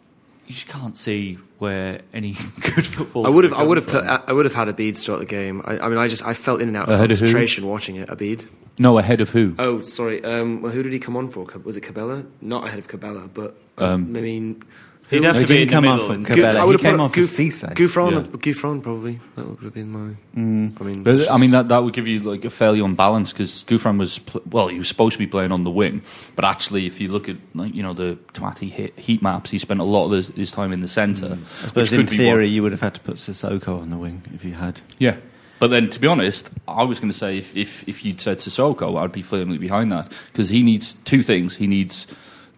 you 0.47 0.55
just 0.55 0.69
can't 0.69 0.97
see 0.97 1.39
where 1.59 2.01
any 2.13 2.33
good 2.61 2.87
football. 2.87 3.27
I 3.27 3.31
would 3.31 3.45
have, 3.45 3.53
I 3.53 3.63
would 3.63 3.77
have 3.79 3.87
put, 3.87 4.05
I 4.05 4.33
would 4.33 4.45
have 4.45 4.55
had 4.55 4.69
Abeid 4.69 4.97
start 4.97 5.21
the 5.21 5.27
game. 5.27 5.63
I, 5.65 5.79
I 5.79 5.89
mean, 5.89 5.99
I 5.99 6.07
just, 6.09 6.25
I 6.27 6.35
felt 6.35 6.61
in 6.61 6.69
and 6.69 6.77
out 6.77 6.89
of 6.89 6.95
Ahead 6.95 7.11
of 7.11 7.19
who? 7.19 7.25
concentration 7.27 7.67
watching 7.67 7.97
it. 7.97 8.09
Abeid. 8.09 8.47
No, 8.79 8.99
ahead 8.99 9.21
of 9.23 9.31
who? 9.31 9.55
Oh, 9.59 9.81
sorry. 9.81 10.23
Um, 10.23 10.61
well, 10.63 10.71
who 10.73 10.83
did 10.83 10.93
he 10.93 10.99
come 10.99 11.17
on 11.17 11.31
for? 11.31 11.45
Was 11.65 11.77
it 11.77 11.81
Cabella? 11.81 12.25
Not 12.43 12.67
ahead 12.67 12.79
of 12.79 12.89
Cabella, 12.89 13.29
but 13.33 13.57
Um, 13.79 14.15
I 14.15 14.21
mean, 14.21 14.63
He'd 15.11 15.23
have 15.23 15.41
to 15.41 15.47
be 15.47 15.63
in 15.63 15.69
the 15.69 15.73
come 15.73 15.87
on 15.87 15.93
middle 15.97 16.07
for 16.09 16.15
and- 16.15 16.27
Cabella. 16.27 16.59
I 16.59 16.61
he 16.63 16.67
would 16.67 16.73
have 16.75 16.81
came 16.83 16.93
put 16.95 17.01
on 17.01 17.09
for 17.11 17.21
Gouff- 17.21 17.49
Cisse. 17.49 17.75
Gouffran, 17.75 18.13
Yeah. 18.13 18.21
Gouffran 18.39 18.83
probably. 18.83 19.21
That 19.37 19.49
would 19.49 19.63
have 19.63 19.75
been 19.75 19.91
my. 19.91 20.17
Mm. 20.37 20.81
I 20.81 20.85
mean, 20.85 21.03
But, 21.05 21.15
it's 21.15 21.31
I 21.31 21.39
mean, 21.39 21.53
that, 21.53 21.69
that 21.69 21.79
would 21.85 21.93
give 21.95 22.09
you 22.09 22.19
like 22.21 22.45
a 22.45 22.51
fairly 22.51 22.81
unbalanced 22.81 23.33
because 23.35 23.63
Gouffran 23.69 23.99
was 23.99 24.19
pl- 24.19 24.43
well, 24.51 24.67
he 24.69 24.79
was 24.79 24.89
supposed 24.89 25.13
to 25.13 25.19
be 25.21 25.27
playing 25.29 25.53
on 25.53 25.63
the 25.63 25.71
wing, 25.71 26.03
but 26.35 26.45
actually, 26.45 26.87
if 26.87 27.01
you 27.01 27.09
look 27.11 27.29
at 27.29 27.37
like 27.55 27.73
you 27.73 27.83
know 27.85 27.93
the 27.95 28.19
Twatty 28.35 28.69
hit, 28.71 28.99
heat 28.99 29.23
maps, 29.23 29.51
he 29.51 29.59
spent 29.59 29.79
a 29.79 29.85
lot 29.85 30.07
of 30.07 30.11
his, 30.13 30.29
his 30.31 30.51
time 30.51 30.73
in 30.73 30.81
the 30.81 30.89
centre. 30.89 31.39
I 31.63 31.67
suppose 31.69 31.91
which 31.91 31.93
in 31.93 31.99
could 32.07 32.11
be 32.11 32.17
theory 32.17 32.47
what- 32.47 32.51
you 32.51 32.63
would 32.65 32.73
have 32.73 32.81
had 32.81 32.95
to 32.95 33.01
put 33.01 33.17
Sissoko 33.17 33.81
on 33.81 33.91
the 33.91 33.99
wing 33.99 34.23
if 34.35 34.45
you 34.45 34.55
had. 34.55 34.81
yeah. 34.99 35.17
But 35.59 35.69
then, 35.69 35.89
to 35.89 35.99
be 36.01 36.07
honest, 36.07 36.51
I 36.69 36.83
was 36.85 37.01
going 37.01 37.11
to 37.11 37.17
say 37.17 37.39
if, 37.39 37.57
if 37.57 37.89
if 37.89 38.05
you'd 38.05 38.21
said 38.21 38.39
Sissoko, 38.41 39.01
I'd 39.01 39.11
be 39.13 39.23
firmly 39.23 39.57
behind 39.57 39.91
that 39.91 40.13
because 40.31 40.51
he 40.51 40.63
needs 40.63 40.97
two 41.07 41.23
things. 41.23 41.57
He 41.57 41.67
needs 41.67 42.07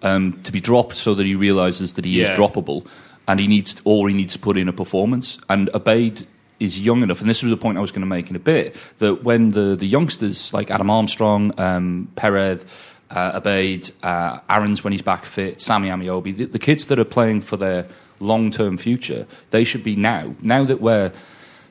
um, 0.02 0.40
to 0.42 0.52
be 0.52 0.60
dropped 0.60 0.96
so 0.96 1.14
that 1.14 1.26
he 1.26 1.34
realizes 1.34 1.94
that 1.94 2.04
he 2.04 2.18
Yeah. 2.20 2.32
is 2.32 2.38
droppable, 2.38 2.86
and 3.26 3.40
he 3.40 3.46
needs, 3.46 3.80
or 3.84 4.08
he 4.08 4.14
needs 4.14 4.32
to 4.34 4.38
put 4.38 4.56
in 4.56 4.68
a 4.68 4.72
performance. 4.72 5.38
And 5.48 5.68
Abeid 5.74 6.26
is 6.60 6.80
young 6.80 7.02
enough, 7.02 7.20
and 7.20 7.28
this 7.28 7.42
was 7.42 7.52
a 7.52 7.56
point 7.56 7.78
I 7.78 7.80
was 7.80 7.90
going 7.92 8.02
to 8.02 8.06
make 8.06 8.30
in 8.30 8.36
a 8.36 8.40
bit, 8.40 8.76
that 8.98 9.22
when 9.24 9.50
the, 9.50 9.76
the 9.76 9.86
youngsters 9.86 10.52
like 10.52 10.70
Adam 10.70 10.90
Armstrong, 10.90 11.52
um, 11.58 12.08
Perez, 12.16 12.64
uh, 13.10 13.40
Abeid, 13.40 13.92
uh, 14.02 14.40
Aarons 14.48 14.82
when 14.82 14.92
he's 14.92 15.02
back 15.02 15.24
fit, 15.24 15.60
Sammy 15.60 15.88
Ameobi, 15.88 16.36
the, 16.36 16.44
the 16.46 16.58
kids 16.58 16.86
that 16.86 16.98
are 16.98 17.04
playing 17.04 17.40
for 17.42 17.56
their 17.56 17.86
long 18.20 18.50
term 18.50 18.76
future, 18.76 19.26
they 19.50 19.64
should 19.64 19.84
be 19.84 19.94
now. 19.94 20.34
Now 20.42 20.64
that 20.64 20.80
we're 20.80 21.12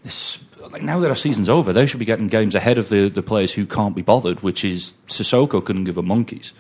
It's, 0.05 0.39
like 0.71 0.83
now 0.83 0.99
that 0.99 1.09
our 1.09 1.15
season's 1.15 1.49
over, 1.49 1.73
they 1.73 1.85
should 1.85 1.99
be 1.99 2.05
getting 2.05 2.27
games 2.27 2.55
ahead 2.55 2.77
of 2.77 2.89
the, 2.89 3.09
the 3.09 3.21
players 3.21 3.53
who 3.53 3.65
can't 3.65 3.95
be 3.95 4.01
bothered, 4.01 4.41
which 4.41 4.63
is 4.63 4.93
Sissoko 5.07 5.63
couldn't 5.63 5.83
give 5.83 5.97
a 5.97 6.01
monkeys. 6.01 6.53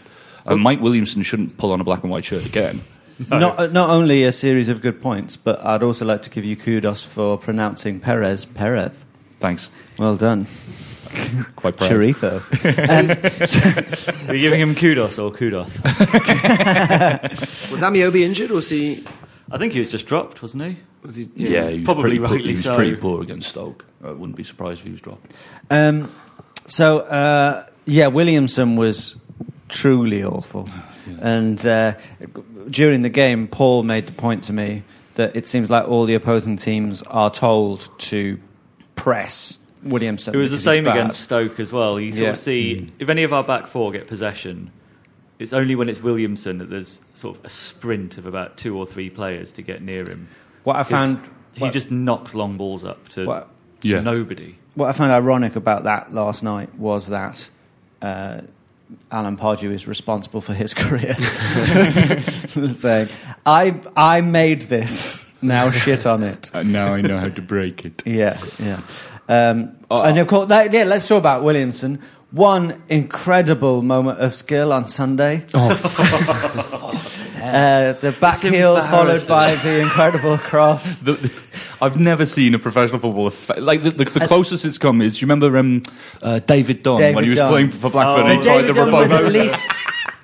And 0.47 0.61
Mike 0.61 0.81
Williamson 0.81 1.23
shouldn't 1.23 1.57
pull 1.57 1.71
on 1.73 1.81
a 1.81 1.83
black 1.83 2.03
and 2.03 2.11
white 2.11 2.25
shirt 2.25 2.45
again. 2.45 2.81
Not, 3.29 3.59
uh, 3.59 3.67
not 3.67 3.89
only 3.89 4.23
a 4.23 4.31
series 4.31 4.69
of 4.69 4.81
good 4.81 5.01
points, 5.01 5.35
but 5.35 5.59
I'd 5.65 5.81
also 5.83 6.05
like 6.05 6.23
to 6.23 6.29
give 6.29 6.45
you 6.45 6.55
kudos 6.55 7.03
for 7.03 7.37
pronouncing 7.37 7.99
Perez 7.99 8.45
Perez. 8.45 9.05
Thanks. 9.39 9.71
Well 9.97 10.15
done, 10.15 10.45
Quite 11.55 11.77
proud. 11.77 11.89
Chorizo. 11.91 12.41
um, 14.27 14.29
Are 14.29 14.33
you 14.35 14.39
giving 14.41 14.59
him 14.59 14.75
kudos 14.75 15.17
or 15.17 15.31
kudos? 15.31 15.81
Was 17.71 17.81
Ameobi 17.81 18.21
injured 18.21 18.51
or 18.51 18.55
was 18.55 18.69
he? 18.69 19.03
I 19.51 19.57
think 19.57 19.73
he 19.73 19.79
was 19.79 19.89
just 19.89 20.05
dropped, 20.05 20.41
wasn't 20.41 20.63
he? 20.65 20.77
Was 21.03 21.15
he 21.15 21.29
Yeah, 21.35 21.69
he 21.69 21.79
was 21.79 21.85
Probably 21.85 22.03
pretty, 22.03 22.17
poor, 22.19 22.27
rightly 22.27 22.43
he 22.43 22.51
was 22.51 22.63
so. 22.63 22.75
pretty 22.75 22.95
poor 22.95 23.21
against 23.21 23.49
Stoke. 23.49 23.85
I 24.03 24.11
wouldn't 24.11 24.35
be 24.35 24.43
surprised 24.43 24.79
if 24.81 24.85
he 24.85 24.91
was 24.91 25.01
dropped. 25.01 25.33
Um, 25.69 26.11
so 26.65 26.99
uh, 26.99 27.65
yeah, 27.85 28.07
Williamson 28.07 28.75
was 28.75 29.15
truly 29.69 30.23
awful, 30.23 30.69
and 31.21 31.63
uh, 31.65 31.93
during 32.69 33.01
the 33.01 33.09
game, 33.09 33.47
Paul 33.47 33.83
made 33.83 34.07
the 34.07 34.11
point 34.13 34.43
to 34.45 34.53
me 34.53 34.83
that 35.15 35.35
it 35.35 35.47
seems 35.47 35.69
like 35.71 35.87
all 35.87 36.05
the 36.05 36.13
opposing 36.13 36.57
teams 36.57 37.01
are 37.03 37.29
told 37.31 37.89
to 37.99 38.39
press 38.95 39.57
Williamson. 39.83 40.33
It 40.35 40.37
was 40.37 40.51
the 40.51 40.57
same 40.57 40.87
against 40.87 41.21
Stoke 41.21 41.59
as 41.59 41.71
well. 41.73 41.99
You 41.99 42.11
sort 42.11 42.23
Yeah. 42.23 42.29
of 42.29 42.37
see 42.37 42.91
if 42.99 43.09
any 43.09 43.23
of 43.23 43.33
our 43.33 43.43
back 43.43 43.67
four 43.67 43.91
get 43.91 44.07
possession, 44.07 44.71
it's 45.39 45.53
only 45.53 45.75
when 45.75 45.89
it's 45.89 46.01
Williamson 46.01 46.57
that 46.59 46.69
there's 46.69 47.01
sort 47.13 47.37
of 47.37 47.45
a 47.45 47.49
sprint 47.49 48.17
of 48.17 48.25
about 48.25 48.57
two 48.57 48.77
or 48.77 48.85
three 48.85 49.09
players 49.09 49.51
to 49.53 49.61
get 49.61 49.81
near 49.81 50.03
him. 50.09 50.27
What 50.63 50.75
I 50.77 50.83
found, 50.83 51.19
he 51.55 51.61
what, 51.61 51.73
just 51.73 51.91
knocks 51.91 52.33
long 52.35 52.57
balls 52.57 52.83
up 52.83 53.07
to 53.09 53.25
what, 53.25 53.49
Yeah. 53.81 54.01
nobody. 54.01 54.55
what 54.75 54.89
I 54.89 54.91
found 54.91 55.11
ironic 55.11 55.55
about 55.55 55.83
that 55.85 56.13
last 56.13 56.43
night 56.43 56.75
was 56.77 57.07
that. 57.07 57.49
Uh, 58.01 58.41
Alan 59.11 59.37
Pardew 59.37 59.71
is 59.71 59.87
responsible 59.87 60.41
for 60.41 60.53
his 60.53 60.73
career. 60.83 61.15
Saying, 62.77 63.09
I, 63.45 63.79
I 63.95 64.21
made 64.21 64.63
this, 64.63 65.33
now 65.41 65.71
shit 65.71 66.05
on 66.05 66.23
it. 66.23 66.51
And 66.53 66.71
now 66.79 66.93
I 66.93 67.01
know 67.01 67.17
how 67.17 67.29
to 67.29 67.41
break 67.41 67.85
it. 67.85 68.03
Yeah, 68.05 68.37
yeah. 68.59 68.81
Um, 69.29 69.73
Oh. 69.89 70.01
and 70.03 70.17
of 70.17 70.27
course, 70.27 70.49
that, 70.49 70.73
yeah, 70.73 70.83
let's 70.83 71.07
talk 71.07 71.19
about 71.19 71.43
Williamson. 71.43 72.01
One 72.31 72.81
incredible 72.89 73.81
moment 73.81 74.19
of 74.19 74.33
skill 74.33 74.73
on 74.73 74.85
Sunday. 74.87 75.45
Uh, 77.47 77.93
the 77.93 78.11
back 78.11 78.33
It's 78.35 78.41
heel 78.43 78.79
followed 78.81 79.27
by 79.27 79.55
the 79.55 79.79
incredible 79.81 80.37
cross. 80.37 81.01
The, 81.07 81.13
the- 81.13 81.31
I've 81.79 81.99
never 81.99 82.25
seen 82.25 82.55
a 82.55 82.59
professional 82.59 82.99
footballer 82.99 83.29
fa- 83.29 83.55
like 83.59 83.83
the, 83.83 83.91
the, 83.91 84.05
the 84.05 84.25
closest 84.25 84.65
it's 84.65 84.79
come 84.79 84.99
is. 85.01 85.21
You 85.21 85.27
remember 85.27 85.55
um, 85.59 85.83
uh, 86.23 86.39
David 86.39 86.81
Dunn 86.81 86.97
David 86.97 87.15
when 87.15 87.23
he 87.23 87.29
was 87.29 87.37
Dunn. 87.37 87.47
playing 87.49 87.71
for 87.71 87.91
Blackburn 87.91 88.25
Oh, 88.25 88.29
and 88.31 88.37
he 88.39 88.43
tried 88.43 88.61
David 88.61 88.69
the 88.75 88.85
Dunn 88.85 88.91
was 88.91 89.09
remote. 89.11 89.25
at 89.25 89.31
least 89.31 89.67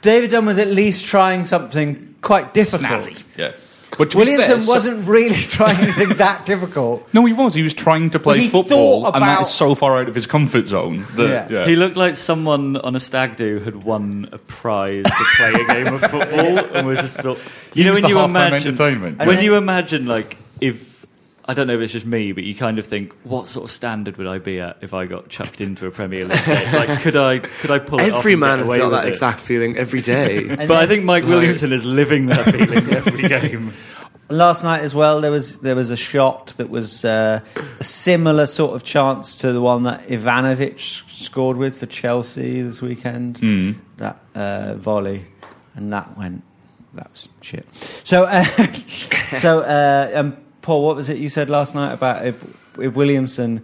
David 0.02 0.32
Dunn 0.32 0.46
was 0.48 0.58
at 0.58 0.68
least 0.70 1.06
trying 1.06 1.46
something 1.46 2.16
quite 2.22 2.54
difficult. 2.56 2.90
Snazzy. 3.04 3.24
Yeah, 3.38 3.52
but 3.98 4.10
to 4.12 4.18
be 4.18 4.24
Williamson 4.24 4.60
fair, 4.60 4.68
wasn't 4.68 5.08
really 5.08 5.36
trying 5.58 5.78
anything 5.78 6.18
that 6.18 6.46
difficult. 6.46 7.14
No, 7.14 7.26
he 7.26 7.34
was. 7.34 7.54
He 7.54 7.62
was 7.62 7.74
trying 7.74 8.10
to 8.12 8.20
play 8.20 8.48
football, 8.48 9.04
thought 9.04 9.16
and 9.16 9.24
that 9.24 9.42
is 9.42 9.50
so 9.50 9.76
far 9.76 10.00
out 10.00 10.08
of 10.10 10.16
his 10.16 10.26
comfort 10.28 10.68
zone. 10.68 11.06
That, 11.16 11.30
Yeah. 11.30 11.60
yeah. 11.60 11.66
He 11.68 11.76
looked 11.76 11.98
like 11.98 12.16
someone 12.18 12.78
on 12.78 12.96
a 12.96 13.00
stag 13.00 13.36
do 13.36 13.60
had 13.60 13.84
won 13.84 14.30
a 14.32 14.38
prize 14.38 15.04
to 15.06 15.26
play 15.38 15.54
a 15.54 15.66
game 15.68 15.94
of 15.94 16.02
football 16.02 16.60
and 16.76 16.88
was 16.88 17.00
just 17.00 17.22
sort. 17.22 17.38
You 17.74 17.84
He 17.84 17.90
know 17.90 17.94
when 17.96 18.08
you 18.10 18.20
imagine 18.20 18.68
entertainment. 18.68 19.18
when 19.20 19.44
you 19.44 19.56
imagine 19.56 20.06
like 20.06 20.38
if 20.62 20.93
I 21.46 21.54
don't 21.54 21.68
know 21.68 21.76
if 21.76 21.82
it's 21.82 21.92
just 21.94 22.06
me, 22.06 22.32
but 22.32 22.44
you 22.46 22.56
kind 22.56 22.80
of 22.80 22.86
think, 22.86 23.14
what 23.24 23.50
sort 23.50 23.66
of 23.66 23.72
standard 23.72 24.16
would 24.18 24.28
I 24.28 24.38
be 24.40 24.60
at 24.62 24.78
if 24.82 24.94
I 24.94 25.06
got 25.06 25.28
chucked 25.30 25.60
into 25.60 25.86
a 25.88 25.92
Premier 25.92 26.26
League 26.26 26.46
game? 26.46 26.74
Like, 26.74 27.02
could 27.02 27.16
I 27.18 27.40
could 27.40 27.70
I 27.72 27.80
pull 27.80 28.00
it 28.00 28.12
off 28.14 28.20
Every 28.20 28.36
man 28.38 28.60
has 28.60 28.68
away 28.68 28.78
got 28.78 28.90
that 28.92 29.06
it? 29.06 29.10
exact 29.10 29.40
feeling 29.42 29.76
every 29.78 30.02
day. 30.02 30.48
And 30.58 30.68
But 30.68 30.78
I 30.78 30.88
think 30.88 31.04
Mike 31.04 31.26
Williamson 31.26 31.74
is 31.74 31.84
living 31.86 32.28
that 32.28 32.46
feeling 32.46 32.94
every 32.94 33.28
game. 33.28 33.74
last 34.30 34.64
night 34.64 34.84
as 34.84 34.96
well, 34.96 35.20
there 35.22 35.32
was 35.32 35.60
there 35.60 35.76
was 35.76 35.92
a 35.92 35.98
shot 35.98 36.54
that 36.58 36.70
was 36.70 37.04
uh, 37.04 37.42
a 37.80 37.84
similar 37.84 38.46
sort 38.46 38.74
of 38.76 38.84
chance 38.84 39.36
to 39.38 39.52
the 39.52 39.62
one 39.62 39.84
that 39.84 40.08
Ivanovic 40.08 40.80
scored 41.12 41.58
with 41.58 41.76
for 41.78 41.88
Chelsea 41.88 42.62
this 42.62 42.82
weekend. 42.82 43.42
Mm. 43.42 43.76
That 43.98 44.18
uh, 44.34 44.76
volley, 44.76 45.26
and 45.76 45.92
that 45.92 46.18
went. 46.18 46.44
That 46.94 47.10
was 47.12 47.28
shit. 47.42 47.66
So, 48.04 48.24
uh, 48.24 48.44
so 49.40 49.62
uh, 49.62 50.12
um, 50.14 50.38
Paul, 50.64 50.84
what 50.84 50.96
was 50.96 51.10
it 51.10 51.18
you 51.20 51.30
said 51.30 51.50
last 51.52 51.76
night 51.76 51.94
about 51.94 52.26
if 52.26 52.44
if 52.80 52.96
Williamson? 52.96 53.62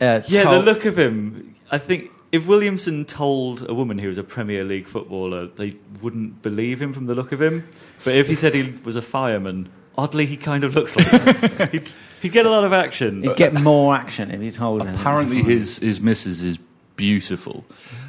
Uh, 0.00 0.20
Yeah, 0.28 0.44
told- 0.44 0.62
the 0.62 0.64
look 0.72 0.84
of 0.84 0.96
him. 0.96 1.56
I 1.72 1.78
think 1.78 2.10
if 2.30 2.46
Williamson 2.46 3.04
told 3.04 3.68
a 3.68 3.74
woman 3.74 3.98
he 3.98 4.06
was 4.06 4.18
a 4.18 4.22
Premier 4.22 4.62
League 4.62 4.86
footballer, 4.86 5.48
they 5.48 5.76
wouldn't 6.00 6.40
believe 6.42 6.80
him 6.80 6.92
from 6.92 7.06
the 7.06 7.14
look 7.14 7.32
of 7.32 7.42
him. 7.42 7.64
But 8.04 8.14
if 8.14 8.28
he 8.28 8.36
said 8.36 8.54
he 8.54 8.74
was 8.84 8.94
a 8.96 9.02
fireman, 9.02 9.68
oddly 9.96 10.26
he 10.26 10.36
kind 10.36 10.62
of 10.62 10.74
looks 10.76 10.94
like 10.94 11.10
that. 11.10 11.68
he'd, 11.72 11.90
he'd 12.22 12.32
get 12.32 12.46
a 12.46 12.50
lot 12.50 12.64
of 12.64 12.72
action. 12.72 13.22
He'd 13.22 13.36
get 13.36 13.54
more 13.54 13.94
action 13.96 14.30
if 14.30 14.40
he 14.40 14.50
told 14.50 14.82
him. 14.82 14.94
Apparently, 14.94 15.42
his 15.42 15.78
his 15.78 16.00
missus 16.00 16.42
is 16.44 16.58
beautiful, 16.98 17.64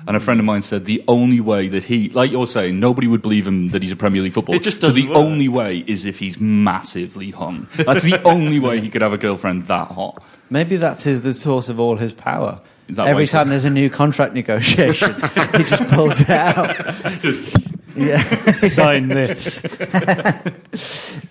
and 0.05 0.17
a 0.17 0.19
friend 0.19 0.41
of 0.41 0.45
mine 0.45 0.61
said 0.61 0.83
the 0.83 1.01
only 1.07 1.39
way 1.39 1.69
that 1.69 1.85
he, 1.85 2.09
like 2.09 2.29
you're 2.31 2.45
saying, 2.47 2.77
nobody 2.81 3.07
would 3.07 3.21
believe 3.21 3.47
him 3.47 3.69
that 3.69 3.81
he's 3.81 3.93
a 3.93 3.95
Premier 3.95 4.21
League 4.21 4.33
footballer. 4.33 4.57
It 4.57 4.63
just 4.63 4.81
so 4.81 4.89
the 4.89 5.07
work. 5.07 5.15
only 5.17 5.47
way 5.47 5.85
is 5.87 6.05
if 6.05 6.19
he's 6.19 6.37
massively 6.41 7.31
hung. 7.31 7.67
That's 7.77 8.01
the 8.01 8.21
only 8.23 8.59
way 8.59 8.81
he 8.81 8.89
could 8.89 9.01
have 9.01 9.13
a 9.13 9.17
girlfriend 9.17 9.67
that 9.67 9.87
hot. 9.87 10.21
Maybe 10.49 10.75
that's 10.75 11.03
his, 11.03 11.21
the 11.21 11.33
source 11.33 11.69
of 11.69 11.79
all 11.79 11.95
his 11.95 12.11
power. 12.11 12.59
Every 12.97 13.13
why- 13.23 13.25
time 13.25 13.49
there's 13.49 13.65
a 13.65 13.69
new 13.69 13.89
contract 13.89 14.33
negotiation, 14.33 15.13
he 15.55 15.63
just 15.63 15.87
pulls 15.89 16.21
it 16.21 16.29
out. 16.31 16.75
Just 17.21 17.55
Yeah. 17.95 18.17
Sign 18.57 19.07
this. 19.09 19.61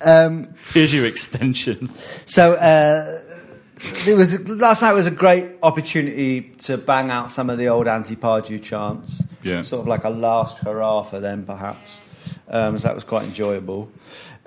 Um, 0.01 0.55
Here's 0.73 0.95
your 0.95 1.07
extension. 1.07 1.89
so 1.89 2.53
uh, 2.55 3.19
it 4.07 4.17
was 4.17 4.49
last 4.49 4.83
night 4.83 4.93
was 4.93 5.07
a 5.07 5.11
great 5.11 5.51
opportunity 5.63 6.43
to 6.59 6.77
bang 6.77 7.11
out 7.11 7.31
some 7.31 7.51
of 7.51 7.59
the 7.59 7.69
old 7.69 7.87
anti-Pardew 7.89 8.63
chants. 8.63 9.23
Yeah. 9.43 9.63
Sort 9.63 9.81
of 9.83 9.87
like 9.87 10.05
a 10.05 10.11
last 10.11 10.59
hurrah 10.59 11.03
for 11.03 11.21
them, 11.21 11.45
perhaps. 11.47 12.01
Um, 12.49 12.79
so 12.79 12.89
that 12.89 12.95
was 12.95 13.05
quite 13.05 13.25
enjoyable. 13.25 13.91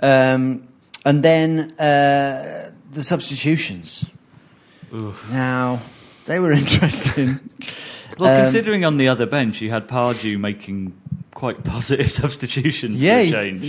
Um, 0.02 0.68
and 1.06 1.24
then 1.24 1.72
uh, 1.80 2.72
the 2.92 3.04
substitutions. 3.04 4.06
Now 5.32 5.80
they 6.26 6.40
were 6.40 6.52
interesting. 6.64 7.40
Well, 8.20 8.30
Um, 8.38 8.44
considering 8.44 8.84
on 8.86 8.98
the 8.98 9.08
other 9.08 9.26
bench 9.26 9.62
you 9.62 9.70
had 9.70 9.88
Pardew 9.88 10.38
making 10.40 10.94
quite 11.34 11.64
positive 11.64 12.12
substitutions 12.24 13.02
yeah, 13.02 13.16
for 13.16 13.20
a 13.22 13.24
he, 13.24 13.32
change. 13.32 13.62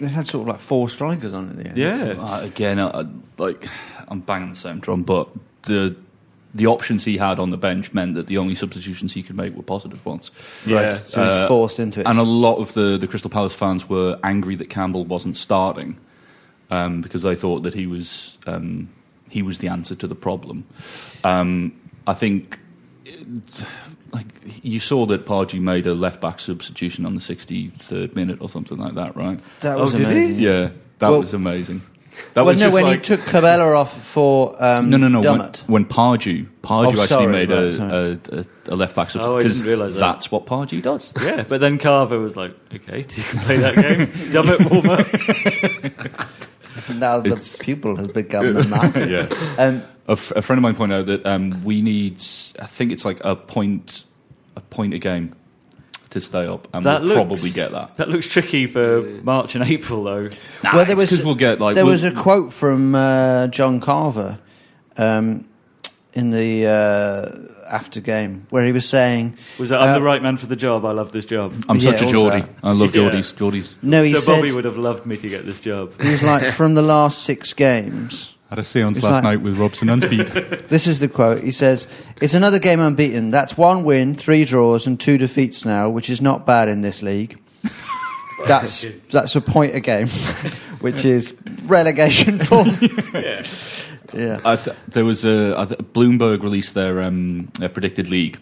he 0.00 0.06
had 0.06 0.26
sort 0.26 0.42
of 0.42 0.48
like 0.48 0.60
four 0.60 0.88
strikers 0.88 1.34
on 1.34 1.50
at 1.50 1.56
the 1.56 1.66
end. 1.68 1.76
Yeah. 1.76 2.14
uh, 2.22 2.40
again, 2.42 2.78
uh, 2.78 3.04
like 3.38 3.66
I'm 4.08 4.20
banging 4.20 4.50
the 4.50 4.56
same 4.56 4.80
drum, 4.80 5.02
but 5.02 5.28
the 5.62 5.94
the 6.54 6.66
options 6.66 7.04
he 7.04 7.16
had 7.16 7.38
on 7.38 7.50
the 7.50 7.56
bench 7.56 7.94
meant 7.94 8.14
that 8.14 8.26
the 8.26 8.36
only 8.36 8.54
substitutions 8.54 9.14
he 9.14 9.22
could 9.22 9.34
make 9.36 9.56
were 9.56 9.62
positive 9.62 10.04
ones. 10.04 10.30
Yeah. 10.66 10.96
So 10.96 11.22
he's 11.22 11.30
Uh, 11.32 11.48
forced 11.48 11.80
into 11.80 12.00
it. 12.00 12.06
And 12.06 12.18
a 12.18 12.22
lot 12.24 12.56
of 12.56 12.74
the, 12.74 12.98
the 12.98 13.06
Crystal 13.06 13.30
Palace 13.30 13.54
fans 13.54 13.88
were 13.88 14.18
angry 14.22 14.54
that 14.56 14.68
Campbell 14.68 15.06
wasn't 15.06 15.38
starting 15.38 15.96
um, 16.70 17.00
because 17.00 17.22
they 17.22 17.34
thought 17.34 17.62
that 17.62 17.72
he 17.72 17.86
was 17.86 18.36
um, 18.46 18.90
he 19.30 19.40
was 19.40 19.58
the 19.58 19.68
answer 19.68 19.94
to 19.94 20.06
the 20.06 20.14
problem. 20.14 20.66
Um, 21.24 21.72
I 22.06 22.12
think, 22.12 22.58
it, 23.06 23.64
like 24.12 24.26
you 24.62 24.78
saw 24.78 25.06
that 25.06 25.24
Pardew 25.24 25.58
made 25.60 25.86
a 25.86 25.94
left 25.94 26.20
back 26.20 26.38
substitution 26.38 27.06
on 27.06 27.14
the 27.14 27.20
63rd 27.22 28.14
minute 28.14 28.38
or 28.42 28.50
something 28.50 28.76
like 28.76 28.94
that, 28.94 29.16
right? 29.16 29.40
that 29.60 29.78
was 29.78 29.94
Oh, 29.94 29.98
did 29.98 30.06
he? 30.08 30.12
amazing. 30.12 30.38
Yeah, 30.40 30.68
that 30.98 31.08
Well- 31.10 31.20
was 31.22 31.32
amazing. 31.32 31.80
That 32.34 32.42
well, 32.42 32.46
was 32.52 32.60
no, 32.60 32.66
just 32.66 32.74
when 32.74 32.84
like, 32.84 33.00
he 33.06 33.16
took 33.16 33.20
Cabella 33.26 33.74
off 33.74 33.92
for 34.02 34.54
um, 34.62 34.90
no, 34.90 34.96
no, 34.96 35.08
no. 35.08 35.20
When, 35.20 35.40
Dummett. 35.40 35.68
when 35.68 35.84
Pardew, 35.84 36.46
Pardew 36.62 36.86
Oh, 36.86 36.90
actually 36.90 37.06
sorry, 37.06 37.32
made 37.32 37.50
right, 37.50 37.58
a, 37.58 37.72
sorry. 37.74 38.18
a, 38.32 38.38
a, 38.70 38.74
a 38.74 38.76
left 38.76 38.94
back 38.96 39.10
substitution 39.10 39.34
Oh, 39.34 39.38
I 39.38 39.42
didn't 39.42 39.66
realise 39.66 39.94
that. 39.94 40.00
that's 40.00 40.30
what 40.30 40.46
Pardew 40.46 40.82
does. 40.82 41.12
Yeah, 41.22 41.44
but 41.48 41.60
then 41.60 41.78
Carver 41.78 42.18
was 42.18 42.36
like, 42.36 42.54
okay, 42.74 42.98
you 42.98 43.04
can 43.22 43.38
play 43.40 43.56
that 43.58 43.74
game. 43.74 44.06
Dummett, 44.32 44.70
warm 44.70 44.90
up. 44.90 45.06
now 46.96 47.20
the 47.20 47.32
It's- 47.32 47.58
pupil 47.60 47.96
has 47.96 48.08
become 48.08 48.54
the 48.54 48.64
master. 48.68 49.06
yeah. 49.08 49.28
Um, 49.62 49.82
A, 50.08 50.12
f- 50.12 50.32
a 50.32 50.42
friend 50.42 50.58
of 50.58 50.62
mine 50.62 50.74
pointed 50.74 50.98
out 51.00 51.06
that 51.06 51.26
um, 51.26 51.62
we 51.64 51.82
need, 51.82 52.16
I 52.60 52.66
think 52.66 52.92
it's 52.92 53.04
like 53.04 53.20
a 53.24 53.36
point, 53.36 54.04
a 54.56 54.60
point 54.60 54.94
a 54.94 54.98
game 54.98 55.34
to 56.12 56.20
stay 56.20 56.46
up, 56.46 56.68
and 56.72 56.84
That 56.84 57.00
we'll 57.02 57.10
looks, 57.24 57.40
probably 57.42 57.50
get 57.50 57.70
that. 57.72 57.96
That 57.96 58.08
looks 58.08 58.26
tricky 58.26 58.66
for 58.66 59.02
March 59.22 59.54
and 59.54 59.64
April, 59.64 60.04
though. 60.04 60.22
Nah, 60.62 60.76
well, 60.76 60.84
there 60.84 60.92
it's 60.92 61.00
was 61.00 61.10
'cause 61.10 61.24
we'll 61.24 61.34
get 61.34 61.60
like 61.60 61.74
there 61.74 61.84
we'll- 61.84 61.92
was 61.94 62.04
a 62.04 62.10
quote 62.12 62.52
from 62.52 62.94
uh, 62.94 63.48
John 63.48 63.80
Carver 63.80 64.38
um, 64.96 65.44
in 66.14 66.30
the 66.30 66.66
uh, 66.66 67.64
after 67.74 68.00
game 68.00 68.46
where 68.50 68.64
he 68.66 68.72
was 68.72 68.86
saying, 68.88 69.36
Was 69.58 69.70
that 69.70 69.80
I'm 69.80 69.88
Uh, 69.90 69.94
the 69.94 70.02
right 70.02 70.22
man 70.22 70.36
for 70.36 70.46
the 70.46 70.56
job? 70.56 70.84
I 70.84 70.92
love 70.92 71.12
this 71.12 71.24
job. 71.24 71.54
I'm 71.68 71.76
Yeah, 71.78 71.90
such 71.92 72.02
a 72.02 72.04
all 72.06 72.10
Geordie. 72.12 72.44
I 72.62 72.72
love 72.72 72.94
Yeah. 72.94 73.02
Geordies. 73.10 73.34
Geordies. 73.34 73.74
"No, 73.82 74.02
he 74.02 74.12
so 74.12 74.20
said 74.20 74.36
Bobby 74.42 74.52
would 74.52 74.64
have 74.66 74.76
loved 74.76 75.06
me 75.06 75.16
to 75.16 75.28
get 75.28 75.46
this 75.46 75.60
job. 75.60 75.92
He's 76.00 76.22
like 76.22 76.52
from 76.60 76.74
the 76.74 76.82
last 76.82 77.22
six 77.22 77.52
games." 77.54 78.34
Had 78.52 78.58
a 78.58 78.64
seance 78.64 78.98
It's 78.98 79.04
last 79.06 79.14
like- 79.14 79.22
night 79.22 79.40
with 79.40 79.56
Robson 79.56 79.88
and 79.88 80.02
Speed. 80.02 80.28
This 80.68 80.86
is 80.86 81.00
the 81.00 81.08
quote. 81.08 81.42
He 81.42 81.50
says, 81.50 81.88
"It's 82.20 82.34
another 82.34 82.58
game 82.58 82.80
unbeaten. 82.80 83.30
That's 83.30 83.56
one 83.56 83.82
win, 83.82 84.14
three 84.14 84.44
draws, 84.44 84.86
and 84.86 85.00
two 85.00 85.16
defeats 85.16 85.64
now, 85.64 85.88
which 85.88 86.10
is 86.10 86.20
not 86.20 86.44
bad 86.44 86.68
in 86.68 86.82
this 86.82 87.02
league. 87.02 87.38
That's 88.46 88.84
that's 89.10 89.34
a 89.36 89.40
point 89.40 89.74
a 89.74 89.80
game, 89.80 90.08
which 90.80 91.06
is 91.06 91.34
relegation 91.64 92.38
form. 92.40 92.76
Yeah. 93.14 93.46
yeah, 94.12 94.40
I 94.44 94.56
th- 94.56 94.76
there 94.88 95.06
was 95.06 95.24
a. 95.24 95.64
th- 95.66 95.80
Bloomberg 95.94 96.42
released 96.42 96.74
their, 96.74 97.00
um, 97.00 97.50
their 97.58 97.70
predicted 97.70 98.10
league 98.10 98.38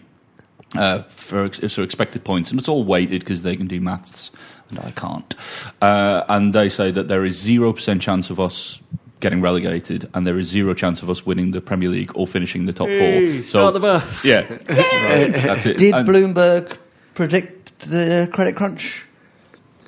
uh, 0.75 1.03
for 1.03 1.45
ex- 1.45 1.73
for 1.73 1.83
expected 1.83 2.25
points, 2.25 2.51
and 2.51 2.59
it's 2.59 2.67
all 2.67 2.83
weighted 2.83 3.21
because 3.21 3.43
they 3.43 3.55
can 3.55 3.67
do 3.67 3.79
maths 3.79 4.29
and 4.71 4.79
I 4.79 4.91
can't. 4.91 5.35
Uh, 5.81 6.23
and 6.27 6.53
they 6.53 6.67
say 6.67 6.91
that 6.91 7.07
there 7.07 7.23
is 7.23 7.39
zero 7.39 7.71
percent 7.71 8.01
chance 8.01 8.29
of 8.29 8.39
us 8.39 8.80
getting 9.21 9.39
relegated, 9.41 10.09
and 10.13 10.27
there 10.27 10.37
is 10.37 10.47
zero 10.47 10.73
chance 10.73 11.01
of 11.01 11.09
us 11.09 11.25
winning 11.25 11.51
the 11.51 11.61
Premier 11.61 11.89
League 11.89 12.11
or 12.15 12.27
finishing 12.27 12.65
the 12.65 12.73
top 12.73 12.89
Hey, 12.89 13.37
four. 13.37 13.43
start 13.43 13.73
the 13.73 13.79
bus. 13.79 14.25
Yeah, 14.25 14.41
right, 14.69 15.31
that's 15.31 15.65
it. 15.65 15.77
did 15.77 15.93
And 15.93 16.07
Bloomberg 16.07 16.77
predict 17.13 17.79
the 17.79 18.29
credit 18.33 18.55
crunch? 18.55 19.05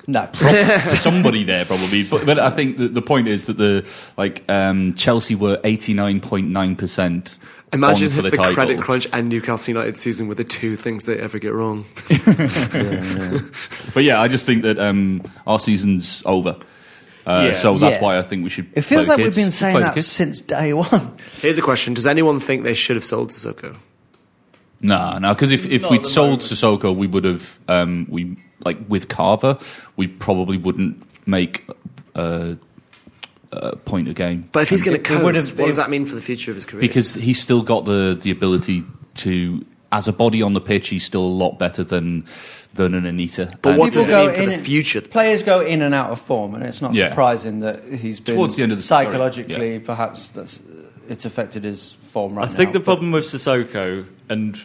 No. 0.06 0.30
somebody 0.82 1.44
there 1.44 1.64
probably, 1.64 2.04
but, 2.04 2.26
but 2.26 2.38
I 2.38 2.50
think 2.50 2.76
the, 2.76 2.88
the 2.88 3.02
point 3.02 3.26
is 3.26 3.44
that 3.44 3.56
the 3.56 3.88
like 4.16 4.44
um, 4.50 4.94
Chelsea 4.94 5.34
were 5.34 5.60
eighty 5.64 5.94
nine 5.94 6.20
point 6.20 6.48
nine 6.48 6.76
percent. 6.76 7.38
Imagine 7.72 8.08
for 8.10 8.18
if 8.18 8.30
the, 8.30 8.36
the, 8.36 8.52
credit 8.52 8.80
crunch 8.80 9.08
and 9.12 9.28
Newcastle 9.28 9.74
United 9.74 9.96
season 9.96 10.28
were 10.28 10.36
the 10.36 10.44
two 10.44 10.76
things 10.76 11.04
they 11.04 11.18
ever 11.18 11.38
get 11.38 11.52
wrong. 11.52 11.84
But 13.94 14.02
yeah, 14.02 14.20
I 14.20 14.26
just 14.26 14.44
think 14.44 14.62
that 14.64 14.78
um, 14.78 15.22
our 15.46 15.60
season's 15.60 16.22
over. 16.26 16.56
Uh, 17.26 17.46
Yeah. 17.48 17.52
So 17.54 17.78
that's 17.78 17.96
Yeah. 17.96 18.02
why 18.02 18.18
I 18.18 18.22
think 18.22 18.44
we 18.44 18.50
should. 18.50 18.66
It 18.74 18.82
feels 18.82 19.06
play 19.06 19.14
like 19.14 19.16
the 19.18 19.22
we've 19.24 19.34
been 19.36 19.50
saying 19.50 19.80
that 19.80 19.94
kids. 19.94 20.06
since 20.08 20.40
day 20.40 20.72
one. 20.74 21.16
Here's 21.40 21.58
a 21.58 21.62
question: 21.62 21.94
Does 21.94 22.06
anyone 22.06 22.38
think 22.40 22.64
they 22.64 22.74
should 22.74 22.96
have 22.96 23.04
sold 23.04 23.30
Sissoko? 23.30 23.76
No, 24.80 25.18
no, 25.18 25.32
because 25.32 25.50
if, 25.52 25.64
if 25.66 25.82
Not 25.82 25.90
we'd 25.92 26.06
sold 26.06 26.28
moment. 26.28 26.42
Sissoko, 26.42 26.94
we 26.94 27.06
would 27.06 27.24
have 27.24 27.58
um, 27.68 28.06
we 28.10 28.36
like 28.64 28.76
with 28.88 29.08
Carver, 29.08 29.58
we 29.96 30.06
probably 30.08 30.58
wouldn't 30.58 31.02
make 31.26 31.66
a, 32.14 32.56
a 33.52 33.76
point 33.76 34.08
a 34.08 34.12
game. 34.12 34.46
But 34.52 34.64
if 34.64 34.68
he's 34.70 34.82
going 34.82 35.00
to 35.02 35.14
it 35.14 35.22
would 35.22 35.34
coast, 35.34 35.52
what 35.56 35.64
it- 35.64 35.68
does 35.68 35.76
that 35.76 35.88
mean 35.88 36.04
for 36.04 36.14
the 36.14 36.20
future 36.20 36.50
of 36.50 36.56
his 36.56 36.66
career? 36.66 36.80
because 36.82 37.14
he's 37.14 37.40
still 37.40 37.62
got 37.62 37.86
the 37.86 38.18
the 38.20 38.30
ability 38.30 38.84
to, 39.16 39.64
as 39.92 40.08
a 40.08 40.12
body 40.12 40.42
on 40.42 40.52
the 40.52 40.60
pitch, 40.60 40.88
he's 40.88 41.04
still 41.04 41.22
a 41.22 41.34
lot 41.44 41.58
better 41.58 41.82
than 41.84 42.26
than 42.74 42.94
an 42.94 43.06
Anita. 43.06 43.56
But 43.62 43.70
And 43.70 43.78
what 43.78 43.92
does 43.92 44.08
it 44.08 44.12
mean 44.12 44.26
go 44.28 44.34
for 44.34 44.42
in 44.42 44.50
the 44.50 44.58
future? 44.58 45.00
Players 45.00 45.42
go 45.42 45.60
in 45.60 45.82
and 45.82 45.94
out 45.94 46.10
of 46.10 46.20
form, 46.20 46.54
and 46.54 46.64
it's 46.64 46.82
not 46.82 46.94
Yeah. 46.94 47.10
surprising 47.10 47.60
that 47.60 47.84
he's 47.84 48.20
been 48.20 48.34
Towards 48.34 48.56
the 48.56 48.62
end 48.62 48.72
of 48.72 48.78
the 48.78 48.82
story, 48.82 49.06
psychologically, 49.06 49.78
perhaps 49.78 50.28
that's 50.30 50.58
uh, 50.58 50.88
it's 51.08 51.24
affected 51.24 51.64
his 51.64 51.92
form 52.02 52.34
right 52.36 52.44
I 52.44 52.48
think 52.48 52.70
now, 52.70 52.78
the 52.78 52.84
problem 52.84 53.12
with 53.12 53.24
Sissoko, 53.24 54.06
and 54.28 54.60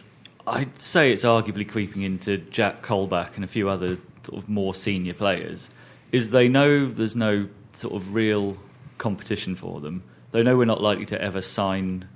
I'd 0.46 0.78
say 0.78 1.12
it's 1.12 1.24
arguably 1.24 1.68
creeping 1.68 2.02
into 2.02 2.38
Jack 2.38 2.82
Colback 2.82 3.36
and 3.36 3.44
a 3.44 3.48
few 3.48 3.68
other 3.68 3.98
sort 4.24 4.42
of 4.42 4.48
more 4.48 4.74
senior 4.74 5.14
players, 5.14 5.70
is 6.12 6.30
they 6.30 6.48
know 6.48 6.86
there's 6.86 7.14
no 7.16 7.46
sort 7.72 7.94
of 7.94 8.14
real 8.14 8.56
competition 8.98 9.54
for 9.54 9.80
them. 9.80 10.02
They 10.32 10.42
know 10.42 10.56
we're 10.56 10.64
not 10.64 10.82
likely 10.82 11.06
to 11.06 11.20
ever 11.20 11.42
sign 11.42 12.06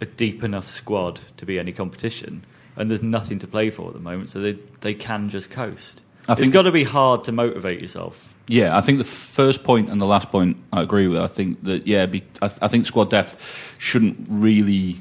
a 0.00 0.06
deep 0.06 0.42
enough 0.42 0.68
squad 0.68 1.20
to 1.36 1.46
be 1.46 1.58
any 1.58 1.72
competition, 1.72 2.44
and 2.76 2.90
there's 2.90 3.02
nothing 3.02 3.38
to 3.40 3.46
play 3.46 3.70
for 3.70 3.88
at 3.88 3.94
the 3.94 4.00
moment, 4.00 4.30
so 4.30 4.40
they 4.40 4.58
they 4.80 4.94
can 4.94 5.28
just 5.28 5.50
coast. 5.50 6.02
I 6.28 6.32
it's 6.32 6.42
think- 6.42 6.52
got 6.52 6.62
to 6.62 6.72
be 6.72 6.84
hard 6.84 7.24
to 7.24 7.32
motivate 7.32 7.80
yourself. 7.80 8.28
Yeah, 8.48 8.76
I 8.76 8.80
think 8.80 8.98
the 8.98 9.04
first 9.04 9.62
point 9.62 9.88
and 9.88 10.00
the 10.00 10.06
last 10.06 10.30
point 10.30 10.56
I 10.72 10.82
agree 10.82 11.06
with. 11.06 11.20
I 11.20 11.28
think 11.28 11.62
that 11.62 11.86
yeah, 11.86 12.06
be, 12.06 12.24
I, 12.42 12.50
I 12.60 12.68
think 12.68 12.86
squad 12.86 13.08
depth 13.08 13.76
shouldn't 13.78 14.26
really 14.28 15.00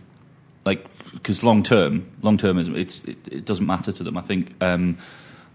like 0.64 0.86
because 1.14 1.44
long 1.44 1.64
term, 1.64 2.10
long 2.22 2.38
term 2.38 2.58
is 2.60 2.68
it's 2.68 3.04
it, 3.04 3.18
it 3.28 3.46
doesn't 3.46 3.66
matter 3.66 3.92
to 3.92 4.04
them. 4.04 4.16
I 4.18 4.22
think 4.22 4.54
um, 4.62 4.98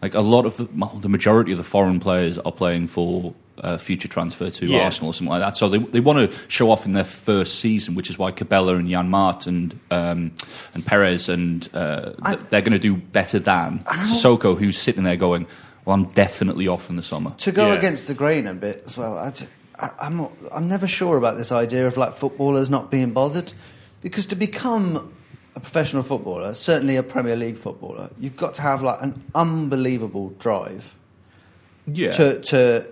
like 0.02 0.14
a 0.14 0.20
lot 0.20 0.46
of 0.46 0.56
the 0.56 0.64
the 1.00 1.08
majority 1.08 1.52
of 1.52 1.58
the 1.58 1.64
foreign 1.64 2.00
players 2.00 2.38
are 2.38 2.52
playing 2.52 2.88
for. 2.88 3.35
Uh, 3.62 3.78
future 3.78 4.06
transfer 4.08 4.50
to 4.50 4.66
Yeah. 4.66 4.84
Arsenal 4.84 5.10
or 5.10 5.14
something 5.14 5.30
like 5.30 5.40
that. 5.40 5.56
So 5.56 5.68
they 5.70 5.78
they 5.78 6.00
want 6.00 6.30
to 6.30 6.38
show 6.48 6.70
off 6.70 6.84
in 6.84 6.92
their 6.92 7.04
first 7.04 7.58
season, 7.58 7.94
which 7.94 8.11
is 8.11 8.18
why 8.18 8.31
Cabella 8.31 8.76
and 8.76 8.87
Jan 8.88 9.09
Mart 9.09 9.46
and 9.46 9.78
um, 9.90 10.33
and 10.74 10.85
Perez 10.85 11.28
and 11.31 11.66
uh, 11.72 12.11
th- 12.26 12.40
they're 12.50 12.61
going 12.61 12.72
to 12.72 12.78
do 12.78 12.96
better 12.96 13.38
than 13.38 13.78
Sissoko, 14.04 14.59
who's 14.59 14.76
sitting 14.76 15.04
there 15.04 15.16
going, 15.16 15.46
"Well, 15.87 15.94
I'm 15.94 16.04
definitely 16.09 16.68
off 16.68 16.90
in 16.90 16.96
the 16.96 17.02
summer." 17.02 17.33
to 17.38 17.50
go 17.52 17.68
Yeah. 17.68 17.74
against 17.78 18.09
the 18.09 18.14
grain 18.14 18.46
a 18.46 18.52
bit 18.52 18.83
as 18.87 18.98
well. 18.98 19.16
I, 19.16 19.31
d- 19.31 19.46
I- 19.78 19.92
I'm 20.00 20.16
not, 20.18 20.33
I'm 20.52 20.68
never 20.68 20.87
sure 20.87 21.16
about 21.16 21.38
this 21.38 21.50
idea 21.50 21.87
of 21.87 21.96
like 21.96 22.14
footballers 22.14 22.68
not 22.68 22.90
being 22.90 23.12
bothered, 23.12 23.54
because 24.02 24.26
to 24.26 24.37
become 24.37 25.12
a 25.54 25.61
professional 25.61 26.02
footballer, 26.02 26.52
certainly 26.52 26.96
a 26.96 27.02
Premier 27.02 27.37
League 27.37 27.57
footballer, 27.57 28.11
you've 28.20 28.37
got 28.37 28.52
to 28.54 28.62
have 28.62 28.83
like 28.83 29.00
an 29.00 29.14
unbelievable 29.35 30.35
drive 30.38 30.94
Yeah. 31.87 32.11
to 32.11 32.40
to 32.40 32.59
s- 32.59 32.87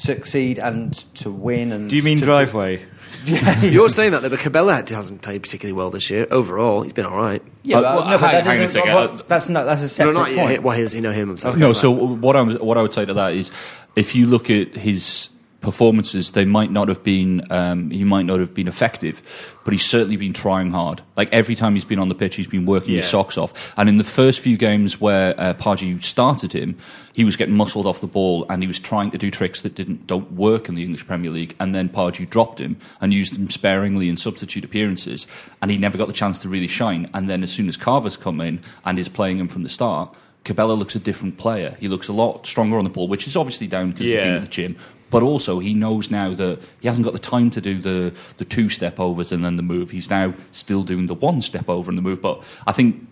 succeed 0.00 0.58
and 0.58 0.92
to 1.16 1.30
win. 1.30 1.72
And 1.72 1.90
Do 1.90 1.96
you 1.96 2.02
mean 2.02 2.18
to, 2.18 2.24
driveway? 2.24 2.82
Yeah, 3.26 3.60
You're 3.62 3.90
saying 3.90 4.12
that, 4.12 4.22
though, 4.22 4.30
but 4.30 4.38
Cabella 4.38 4.72
hasn't 4.88 5.20
played 5.20 5.42
particularly 5.42 5.74
well 5.74 5.90
this 5.90 6.08
year. 6.08 6.26
Overall, 6.30 6.80
he's 6.82 6.94
been 6.94 7.04
all 7.04 7.18
right. 7.18 7.42
yeah, 7.64 7.76
Uh, 7.78 7.82
but, 7.82 7.96
well, 7.98 8.04
no, 8.12 8.18
but 8.18 8.20
that 8.32 8.44
hang 8.44 8.60
on 8.60 8.66
doesn't- 8.66 8.94
what- 8.94 9.28
that's 9.28 9.48
not 9.50 9.66
that's 9.66 9.98
a 9.98 10.04
No, 10.04 10.12
not 10.12 10.24
point. 10.28 10.36
yet. 10.38 10.62
Well, 10.62 10.74
here's, 10.74 10.94
you 10.94 11.02
know 11.02 11.10
him. 11.12 11.36
I'm. 11.44 11.58
No, 11.58 11.74
so 11.74 11.90
what 11.90 12.34
I'm 12.34 12.54
what 12.54 12.78
I 12.78 12.82
would 12.82 12.94
say 12.94 13.04
to 13.04 13.12
that 13.12 13.34
is, 13.34 13.50
if 13.94 14.14
you 14.14 14.26
look 14.26 14.48
at 14.48 14.74
his 14.74 15.28
performances, 15.60 16.30
they 16.30 16.44
might 16.44 16.70
not 16.70 16.88
have 16.88 17.02
been 17.02 17.42
um, 17.50 17.90
he 17.90 18.04
might 18.04 18.26
not 18.26 18.40
have 18.40 18.54
been 18.54 18.68
effective, 18.68 19.56
but 19.64 19.72
he's 19.72 19.84
certainly 19.84 20.16
been 20.16 20.32
trying 20.32 20.70
hard. 20.70 21.02
Like 21.16 21.32
every 21.32 21.54
time 21.54 21.74
he's 21.74 21.84
been 21.84 21.98
on 21.98 22.08
the 22.08 22.14
pitch, 22.14 22.36
he's 22.36 22.46
been 22.46 22.66
working 22.66 22.94
his 22.94 23.08
socks 23.08 23.36
off. 23.36 23.74
And 23.76 23.88
in 23.88 23.96
the 23.96 24.04
first 24.04 24.40
few 24.40 24.56
games 24.56 25.00
where 25.00 25.34
uh, 25.38 25.54
Pardew 25.54 26.02
started 26.02 26.52
him, 26.52 26.76
he 27.12 27.24
was 27.24 27.36
getting 27.36 27.54
muscled 27.54 27.86
off 27.86 28.00
the 28.00 28.06
ball 28.06 28.46
and 28.48 28.62
he 28.62 28.66
was 28.66 28.80
trying 28.80 29.10
to 29.10 29.18
do 29.18 29.30
tricks 29.30 29.60
that 29.62 29.74
didn't 29.74 30.06
don't 30.06 30.32
work 30.32 30.68
in 30.68 30.74
the 30.74 30.82
English 30.82 31.06
Premier 31.06 31.30
League. 31.30 31.54
And 31.60 31.74
then 31.74 31.88
Pardew 31.88 32.28
dropped 32.28 32.60
him 32.60 32.78
and 33.00 33.12
used 33.12 33.36
him 33.36 33.50
sparingly 33.50 34.08
in 34.08 34.16
substitute 34.16 34.64
appearances, 34.64 35.26
and 35.60 35.70
he 35.70 35.76
never 35.76 35.98
got 35.98 36.06
the 36.06 36.14
chance 36.14 36.38
to 36.40 36.48
really 36.48 36.68
shine. 36.68 37.08
And 37.12 37.28
then 37.28 37.42
as 37.42 37.52
soon 37.52 37.68
as 37.68 37.76
Carver's 37.76 38.16
come 38.16 38.40
in 38.40 38.60
and 38.84 38.98
is 38.98 39.08
playing 39.08 39.38
him 39.38 39.48
from 39.48 39.62
the 39.62 39.68
start. 39.68 40.14
Cabella 40.44 40.72
looks 40.72 40.96
a 40.96 40.98
different 40.98 41.36
player. 41.38 41.76
He 41.80 41.88
looks 41.88 42.08
a 42.08 42.12
lot 42.12 42.46
stronger 42.46 42.78
on 42.78 42.84
the 42.84 42.90
ball, 42.90 43.08
which 43.08 43.26
is 43.26 43.36
obviously 43.36 43.66
down 43.66 43.90
because 43.90 44.06
he's 44.06 44.16
been 44.16 44.28
Yeah. 44.28 44.34
at 44.36 44.42
the 44.42 44.48
gym. 44.48 44.76
But 45.10 45.22
also, 45.24 45.58
he 45.58 45.74
knows 45.74 46.10
now 46.10 46.34
that 46.34 46.60
he 46.80 46.86
hasn't 46.88 47.04
got 47.04 47.12
the 47.12 47.18
time 47.18 47.50
to 47.50 47.60
do 47.60 47.80
the, 47.80 48.14
the 48.36 48.44
two 48.44 48.68
step 48.68 49.00
overs 49.00 49.32
and 49.32 49.44
then 49.44 49.56
the 49.56 49.62
move. 49.62 49.90
He's 49.90 50.08
now 50.08 50.34
still 50.52 50.82
doing 50.84 51.08
the 51.08 51.14
one 51.14 51.42
step 51.42 51.68
over 51.68 51.90
and 51.90 51.98
the 51.98 52.02
move. 52.02 52.22
But 52.22 52.42
I 52.66 52.72
think 52.72 53.06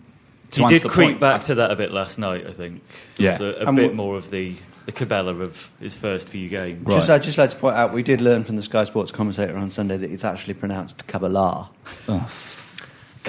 to 0.51 0.63
He 0.65 0.73
did 0.75 0.81
the 0.83 0.89
creep 0.89 1.09
point, 1.09 1.19
back 1.19 1.43
to 1.43 1.55
that 1.55 1.71
a 1.71 1.75
bit 1.75 1.91
last 1.91 2.17
night. 2.17 2.47
I 2.47 2.51
think. 2.51 2.81
Yeah. 3.17 3.37
There 3.37 3.47
was 3.49 3.57
a, 3.57 3.63
a 3.63 3.67
And 3.67 3.75
bit 3.75 3.95
more 3.95 4.15
of 4.15 4.29
the 4.31 4.55
the 4.85 4.93
Cabella 4.93 5.35
of 5.35 5.69
his 5.79 5.95
first 5.95 6.29
few 6.29 6.49
games. 6.49 6.83
Right. 6.87 6.95
Just, 6.95 7.09
I'd 7.11 7.21
just 7.21 7.37
like 7.37 7.51
to 7.51 7.55
point 7.57 7.75
out, 7.75 7.93
we 7.93 8.01
did 8.01 8.21
learn 8.21 8.43
from 8.43 8.55
the 8.55 8.63
Sky 8.63 8.85
Sports 8.85 9.11
commentator 9.11 9.55
on 9.55 9.69
Sunday 9.69 9.97
that 9.97 10.09
it's 10.09 10.23
actually 10.23 10.55
pronounced 10.55 11.05
Kabbalah. 11.05 11.69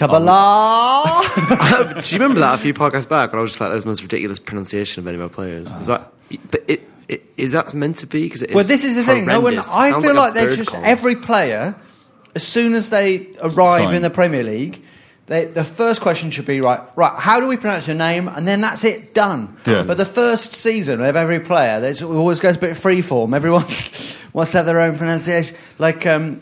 Kabbalah! 0.01 1.23
Do 2.01 2.17
you 2.17 2.19
remember 2.19 2.41
that 2.41 2.55
a 2.55 2.59
few 2.59 2.73
podcasts 2.73 3.07
back? 3.07 3.31
And 3.31 3.39
I 3.39 3.43
was 3.43 3.51
just 3.51 3.61
like, 3.61 3.69
that 3.69 3.75
was 3.75 3.83
the 3.83 3.91
most 3.91 4.03
ridiculous 4.03 4.39
pronunciation 4.39 5.03
of 5.03 5.07
any 5.07 5.17
of 5.17 5.23
our 5.23 5.29
players. 5.29 5.71
Is 5.73 5.89
that? 5.89 6.11
But 6.51 6.65
it, 6.69 6.89
it 7.07 7.25
is 7.37 7.53
that 7.53 7.75
meant 7.75 7.99
to 7.99 8.07
be? 8.07 8.25
Because 8.25 8.47
well, 8.51 8.65
this 8.65 8.83
is 8.83 8.97
the 8.97 9.05
thing. 9.05 9.27
No 9.27 9.41
one, 9.41 9.59
I 9.59 10.01
feel 10.01 10.13
a 10.13 10.15
like, 10.15 10.33
they 10.33 10.47
bird 10.47 10.57
just 10.57 10.71
call. 10.71 10.83
every 10.83 11.17
player, 11.17 11.75
as 12.35 12.47
soon 12.47 12.75
as 12.75 12.89
they 12.89 13.27
arrive 13.43 13.85
Sign. 13.85 13.95
in 13.95 14.01
the 14.01 14.09
Premier 14.09 14.43
League, 14.43 14.83
they, 15.27 15.45
the 15.45 15.65
first 15.65 16.01
question 16.01 16.31
should 16.31 16.47
be 16.47 16.63
right. 16.63 16.81
Right, 16.97 17.19
how 17.19 17.39
do 17.39 17.47
we 17.47 17.59
pronounce 17.59 17.87
your 17.87 17.97
name? 17.97 18.27
And 18.27 18.49
then 18.49 18.63
that's 18.63 18.85
it, 18.85 19.13
done. 19.13 19.55
Yeah. 19.67 19.83
But 19.83 19.99
the 19.99 20.07
first 20.07 20.55
season 20.55 21.03
of 21.03 21.15
every 21.15 21.41
player, 21.41 21.85
it 21.85 22.03
always 22.03 22.41
goes 22.41 22.57
a 22.57 22.59
bit 22.59 22.79
free 22.79 23.03
form. 23.03 23.35
Everyone 23.35 23.65
wants 24.33 24.53
to 24.53 24.59
have 24.59 24.67
their 24.67 24.81
own 24.81 24.97
pronunciation. 24.97 25.57
Like 25.79 26.07
um, 26.07 26.41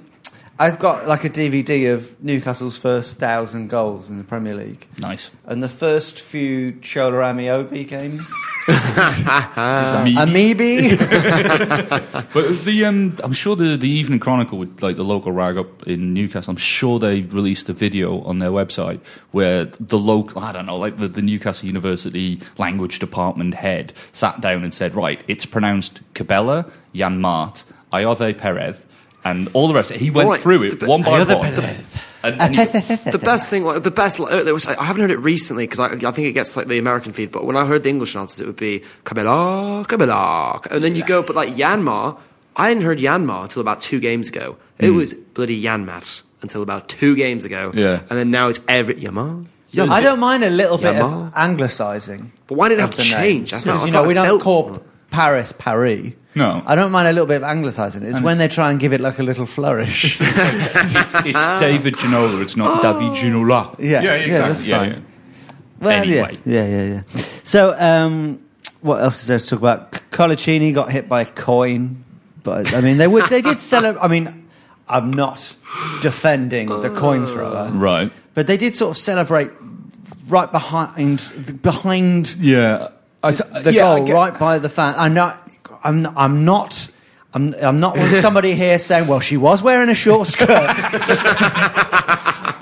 I've 0.61 0.79
got 0.81 1.07
like 1.07 1.23
a 1.25 1.31
DVD 1.31 1.93
of 1.95 2.21
Newcastle's 2.23 2.77
first 2.77 3.19
thousand 3.19 3.69
goals 3.69 4.11
in 4.11 4.19
the 4.19 4.25
Premier 4.25 4.55
League. 4.57 4.89
nice. 5.01 5.31
And 5.47 5.63
the 5.63 5.69
first 5.69 6.21
few 6.21 6.73
Shola 6.81 7.33
Ameobi 7.33 7.87
games, 7.87 8.29
Me- 8.69 10.17
Amiibi, 10.17 10.99
But 12.35 12.65
the 12.65 12.85
um, 12.85 13.17
I'm 13.23 13.33
sure 13.33 13.55
the 13.57 13.77
the 13.77 13.89
Evening 13.89 14.19
Chronicle, 14.19 14.59
with 14.59 14.83
like 14.83 14.97
the 14.97 15.05
local 15.05 15.31
rag 15.33 15.57
up 15.59 15.87
in 15.87 16.13
Newcastle, 16.13 16.51
I'm 16.51 16.57
sure 16.57 16.99
they 16.99 17.23
released 17.23 17.69
a 17.69 17.73
video 17.73 18.21
on 18.23 18.41
their 18.41 18.51
website 18.51 19.01
where 19.31 19.67
the 19.79 19.99
local, 19.99 20.43
I 20.43 20.53
don't 20.53 20.67
know, 20.67 20.77
like 20.77 20.97
the, 20.97 21.07
the 21.09 21.23
Newcastle 21.23 21.67
University 21.67 22.41
language 22.59 22.99
department 22.99 23.55
head 23.55 23.93
sat 24.13 24.41
down 24.41 24.65
and 24.65 24.75
said, 24.75 24.97
right, 24.97 25.23
it's 25.29 25.47
pronounced 25.47 26.01
Cabella, 26.15 26.71
Jan 26.95 27.21
Mart, 27.21 27.65
Ayoze 27.93 28.37
Perez, 28.37 28.77
and 29.25 29.49
all 29.53 29.69
the 29.69 29.75
rest. 29.75 29.93
He 29.93 30.11
went 30.11 30.29
Right, 30.29 30.41
through 30.41 30.63
it 30.65 30.81
the- 30.81 30.87
one 30.87 31.03
by 31.03 31.21
Ayoze 31.21 31.39
one. 31.39 31.55
Perez. 31.55 31.85
And, 32.21 32.41
and 32.41 32.55
he, 32.57 32.65
the 33.11 33.21
best 33.23 33.49
thing, 33.49 33.63
the 33.81 33.91
best. 33.93 34.19
Like, 34.19 34.45
was, 34.47 34.67
I 34.67 34.83
haven't 34.83 35.03
heard 35.03 35.13
it 35.13 35.19
recently 35.19 35.67
because 35.69 35.79
I, 35.79 35.87
I 35.87 36.11
think 36.11 36.27
it 36.27 36.33
gets 36.33 36.57
like 36.57 36.67
the 36.67 36.79
American 36.79 37.13
feed. 37.13 37.31
But 37.31 37.45
when 37.45 37.57
I 37.57 37.65
heard 37.65 37.85
the 37.85 37.91
English 37.91 38.17
answers, 38.17 38.41
it 38.41 38.47
would 38.47 38.57
be 38.57 38.83
Cabella, 39.05 39.85
Cabella, 39.87 40.61
and 40.71 40.83
then 40.83 40.97
you 40.97 41.05
go, 41.05 41.23
but 41.23 41.37
like 41.37 41.51
Yanmar, 41.51 42.19
I 42.57 42.69
hadn't 42.69 42.83
heard 42.83 42.99
Yanmar 42.99 43.45
until 43.45 43.61
about 43.63 43.81
two 43.81 44.01
games 44.01 44.29
ago. 44.29 44.57
It 44.81 44.89
hmm. 44.91 44.97
was 44.97 45.15
bloody 45.15 45.63
Yanmat 45.63 46.23
until 46.43 46.63
about 46.63 46.89
two 46.89 47.15
games 47.15 47.45
ago. 47.45 47.71
Yeah. 47.73 48.01
And 48.11 48.19
then 48.19 48.33
now 48.33 48.49
it's 48.49 48.61
every 48.67 48.97
Yanmar. 48.97 49.47
I 49.79 50.01
don't 50.01 50.19
mind 50.19 50.43
a 50.43 50.51
little 50.51 50.79
bit 50.79 50.97
of 50.97 51.33
anglicising. 51.35 52.31
But 52.49 52.57
why 52.57 52.69
did 52.69 52.79
it 52.79 52.81
have 52.81 52.97
to 52.97 53.03
change? 53.03 53.53
names. 53.53 53.53
I 53.53 53.59
thought- 53.59 53.69
I 53.69 53.73
Because, 53.75 53.87
you 53.87 53.93
thought 53.93 54.03
know, 54.03 54.09
we 54.09 54.15
don't 54.15 54.25
felt- 54.27 54.43
call 54.43 54.83
Paris 55.11 55.53
Paris. 55.57 56.13
No. 56.35 56.63
I 56.67 56.75
don't 56.77 56.93
mind 56.93 57.09
a 57.09 57.13
little 57.13 57.27
bit 57.27 57.43
of 57.43 57.49
anglicising. 57.49 58.03
It's 58.03 58.21
when 58.21 58.39
they 58.39 58.47
try 58.47 58.71
and 58.71 58.79
give 58.79 58.93
it 58.93 59.01
like 59.01 59.19
a 59.19 59.23
little 59.25 59.47
flourish. 59.47 60.05
it's, 60.21 61.15
it's 61.15 61.47
David 61.61 61.95
Ginola. 61.95 62.41
It's 62.43 62.57
not 62.57 62.81
David 62.83 63.17
Ginola. 63.17 63.75
Yeah, 63.79 64.03
yeah, 64.03 64.13
exactly. 64.15 64.49
that's 64.49 64.67
yeah, 64.67 64.79
fine. 64.79 64.91
yeah. 64.91 64.99
Well, 65.81 66.03
Anyway. 66.03 66.39
yeah, 66.45 66.67
yeah, 66.67 66.83
yeah, 66.85 67.03
yeah. 67.15 67.25
So, 67.43 67.75
um, 67.81 68.45
what 68.83 69.03
else 69.03 69.21
is 69.23 69.27
there 69.29 69.39
to 69.39 69.47
talk 69.47 69.59
about? 69.59 69.93
Coloccini 70.11 70.73
got 70.73 70.93
hit 70.93 71.09
by 71.09 71.23
a 71.23 71.27
coin, 71.27 72.05
but 72.45 72.73
I 72.73 72.81
mean, 72.83 72.99
they 72.99 73.09
would, 73.09 73.27
they 73.31 73.43
did 73.43 73.59
celebrate. 73.61 74.01
I 74.03 74.09
mean, 74.09 74.49
I'm 74.89 75.13
not 75.13 75.57
defending 76.01 76.69
the 76.69 76.91
coin 76.91 77.27
thrower, 77.27 77.71
Right. 77.73 78.13
but 78.35 78.47
they 78.47 78.57
did 78.57 78.77
sort 78.77 78.91
of 78.91 78.97
celebrate 78.97 79.51
right 80.29 80.51
behind 80.53 81.59
behind 81.63 82.37
Yeah. 82.39 82.89
I 83.23 83.31
the 83.33 83.73
yeah, 83.73 83.97
goal, 83.97 84.07
get- 84.07 84.13
right 84.15 84.39
by 84.39 84.59
the 84.59 84.69
fan. 84.69 84.95
I'm 84.97 85.15
not. 85.15 85.49
I'm. 85.83 86.03
not- 86.03 86.15
I'm 86.17 86.45
not. 86.45 86.91
I'm, 87.35 87.55
I'm 87.61 87.77
not 87.77 87.97
one- 87.97 88.09
somebody 88.23 88.55
here 88.55 88.79
saying, 88.79 89.07
"Well, 89.07 89.21
she 89.21 89.37
was 89.37 89.63
wearing 89.63 89.89
a 89.91 89.95
short 89.95 90.27
skirt," 90.35 90.49
but, 90.49 90.69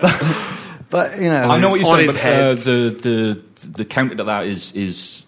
but, 0.91 1.21
you 1.21 1.29
know, 1.29 1.43
I 1.51 1.59
know 1.59 1.71
what 1.71 1.81
you're 1.81 1.87
saying, 1.89 2.07
but 2.09 2.17
uh, 2.17 2.55
the 2.55 3.41
the 3.61 3.69
the 3.69 3.85
counter 3.85 4.15
to 4.17 4.25
that 4.25 4.47
is 4.47 4.73
is 4.73 5.27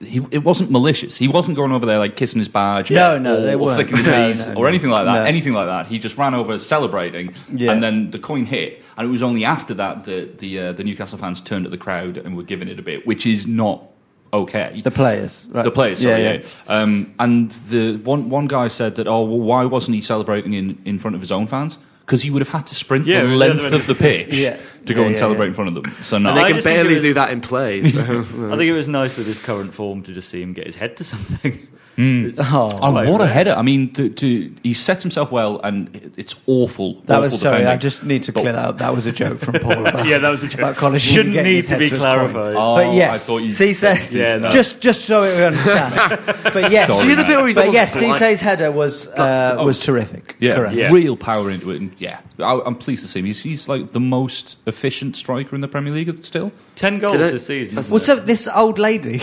he, 0.00 0.20
it 0.30 0.42
wasn't 0.42 0.70
malicious. 0.70 1.16
He 1.16 1.28
wasn't 1.28 1.56
going 1.56 1.70
over 1.70 1.86
there 1.86 1.98
like 1.98 2.16
kissing 2.16 2.38
his 2.40 2.48
badge, 2.48 2.90
No, 2.90 3.18
no, 3.18 3.36
or, 3.36 3.40
they 3.42 3.54
or 3.54 3.58
weren't. 3.58 3.76
flicking 3.76 3.96
his 3.98 4.06
No, 4.06 4.26
knees, 4.26 4.48
no, 4.48 4.54
or 4.54 4.62
no. 4.62 4.64
anything 4.66 4.90
like 4.90 5.04
that. 5.04 5.14
No. 5.14 5.22
Anything 5.24 5.52
like 5.52 5.66
that. 5.66 5.86
He 5.86 5.98
just 5.98 6.16
ran 6.18 6.34
over 6.34 6.58
celebrating, 6.58 7.34
Yeah. 7.52 7.70
and 7.72 7.82
then 7.82 8.10
the 8.10 8.18
coin 8.18 8.44
hit, 8.44 8.82
and 8.96 9.06
it 9.06 9.10
was 9.10 9.22
only 9.22 9.44
after 9.44 9.74
that 9.74 10.04
that 10.04 10.38
the 10.38 10.58
uh, 10.58 10.72
the 10.72 10.82
Newcastle 10.82 11.18
fans 11.18 11.40
turned 11.40 11.64
to 11.64 11.70
the 11.70 11.78
crowd 11.78 12.16
and 12.16 12.36
were 12.36 12.42
giving 12.42 12.68
it 12.68 12.78
a 12.78 12.82
bit, 12.82 13.06
which 13.06 13.26
is 13.26 13.46
not 13.46 13.84
okay. 14.32 14.80
the 14.82 14.90
players, 14.90 15.48
right? 15.52 15.64
The 15.64 15.70
players, 15.70 16.00
sorry, 16.00 16.22
yeah. 16.22 16.42
Um, 16.68 17.14
and 17.18 17.50
the 17.70 17.96
one 17.98 18.30
one 18.30 18.46
guy 18.46 18.68
said 18.68 18.96
that, 18.96 19.06
oh, 19.06 19.24
well, 19.24 19.40
why 19.40 19.64
wasn't 19.64 19.94
he 19.96 20.02
celebrating 20.02 20.54
in, 20.54 20.80
in 20.84 20.98
front 20.98 21.14
of 21.14 21.20
his 21.20 21.32
own 21.32 21.46
fans? 21.46 21.78
Because 22.00 22.22
he 22.22 22.30
would 22.30 22.42
have 22.42 22.48
had 22.48 22.66
to 22.66 22.74
sprint 22.74 23.06
Yeah, 23.06 23.22
the 23.22 23.28
the 23.28 23.36
length 23.36 23.72
of 23.72 23.86
the 23.86 23.94
pitch 23.94 24.36
Yeah. 24.36 24.58
to 24.86 24.94
go 24.94 25.00
Yeah, 25.00 25.06
and 25.06 25.14
yeah, 25.14 25.18
celebrate 25.20 25.46
yeah. 25.46 25.48
in 25.50 25.54
front 25.54 25.68
of 25.68 25.82
them. 25.82 25.94
So 26.02 26.18
no, 26.18 26.30
And 26.30 26.38
they 26.38 26.42
can 26.44 26.54
just 26.56 26.66
think 26.66 26.76
barely 26.76 26.96
it 26.96 27.00
do 27.00 27.14
that 27.14 27.30
in 27.30 27.40
play. 27.40 27.82
So. 27.84 28.00
I 28.02 28.56
think 28.56 28.62
it 28.62 28.72
was 28.72 28.88
nice 28.88 29.16
with 29.16 29.26
his 29.26 29.40
current 29.42 29.72
form 29.72 30.02
to 30.02 30.12
just 30.12 30.28
see 30.28 30.42
him 30.42 30.52
get 30.52 30.66
his 30.66 30.76
head 30.76 30.96
to 30.96 31.04
something. 31.04 31.68
It's- 31.98 32.38
Oh. 32.52 32.70
it's 32.70 32.80
Oh, 32.82 32.90
what 32.92 33.20
a 33.20 33.24
rare. 33.24 33.26
header! 33.28 33.52
I 33.52 33.62
mean, 33.62 33.92
to, 33.92 34.08
to, 34.08 34.50
he 34.62 34.72
sets 34.72 35.02
himself 35.02 35.30
well, 35.30 35.60
and 35.62 36.12
it's 36.16 36.34
awful. 36.46 36.94
That 37.06 37.14
awful 37.18 37.22
was 37.22 37.40
sorry. 37.40 37.58
defending. 37.58 37.68
I 37.72 37.76
just 37.76 38.02
need 38.04 38.22
to 38.24 38.32
But- 38.32 38.40
clear 38.40 38.52
that 38.54 38.64
up. 38.64 38.78
That 38.78 38.94
was 38.94 39.04
a 39.06 39.12
joke 39.12 39.38
from 39.38 39.54
Paul. 39.60 39.86
About, 39.86 40.06
Yeah, 40.06 40.18
that 40.18 40.28
was 40.30 40.40
the 40.40 40.48
joke. 40.48 40.60
about 40.60 40.76
college. 40.76 41.02
Shouldn't 41.02 41.34
need 41.34 41.68
to 41.68 41.76
be 41.76 41.90
clarified. 41.90 42.56
Oh, 42.56 42.76
But 42.76 42.86
I 42.86 42.94
yes, 42.94 43.26
thought 43.26 43.38
you- 43.42 43.48
Cisse, 43.48 44.12
Yeah, 44.12 44.38
no. 44.38 44.48
just 44.50 44.80
just 44.80 45.04
so 45.04 45.22
we 45.22 45.44
understand. 45.44 45.94
but 46.42 46.70
yes, 46.70 46.88
Sorry, 46.88 47.08
See 47.08 47.14
the 47.14 47.24
bit 47.24 47.36
where 47.36 47.46
he's 47.46 47.56
but 47.56 47.62
almost 47.66 47.74
yes, 47.74 47.98
blind- 48.00 48.14
Cisse's 48.14 48.40
header 48.40 48.70
was 48.72 49.06
uh, 49.08 49.56
Oh. 49.58 49.66
was 49.66 49.78
terrific. 49.80 50.36
Yeah, 50.40 50.54
Correct. 50.56 50.74
Yeah. 50.74 50.90
real 50.92 51.16
power 51.16 51.50
into 51.50 51.70
it. 51.72 51.80
And 51.80 51.92
yeah, 51.98 52.20
I, 52.38 52.60
I'm 52.64 52.74
pleased 52.76 53.02
to 53.02 53.08
see 53.08 53.20
him. 53.20 53.26
He's, 53.26 53.42
he's 53.42 53.68
like 53.68 53.90
the 53.90 54.00
most 54.00 54.56
efficient 54.66 55.14
striker 55.16 55.54
in 55.54 55.60
the 55.60 55.68
Premier 55.68 55.92
League 55.92 56.24
still. 56.24 56.52
Ten 56.74 56.98
goals 56.98 57.12
Did 57.12 57.22
I- 57.22 57.30
this 57.32 57.46
season. 57.46 57.74
That's- 57.76 57.90
Well, 57.90 58.00
so 58.00 58.16
this 58.16 58.48
old 58.54 58.78
lady, 58.78 59.20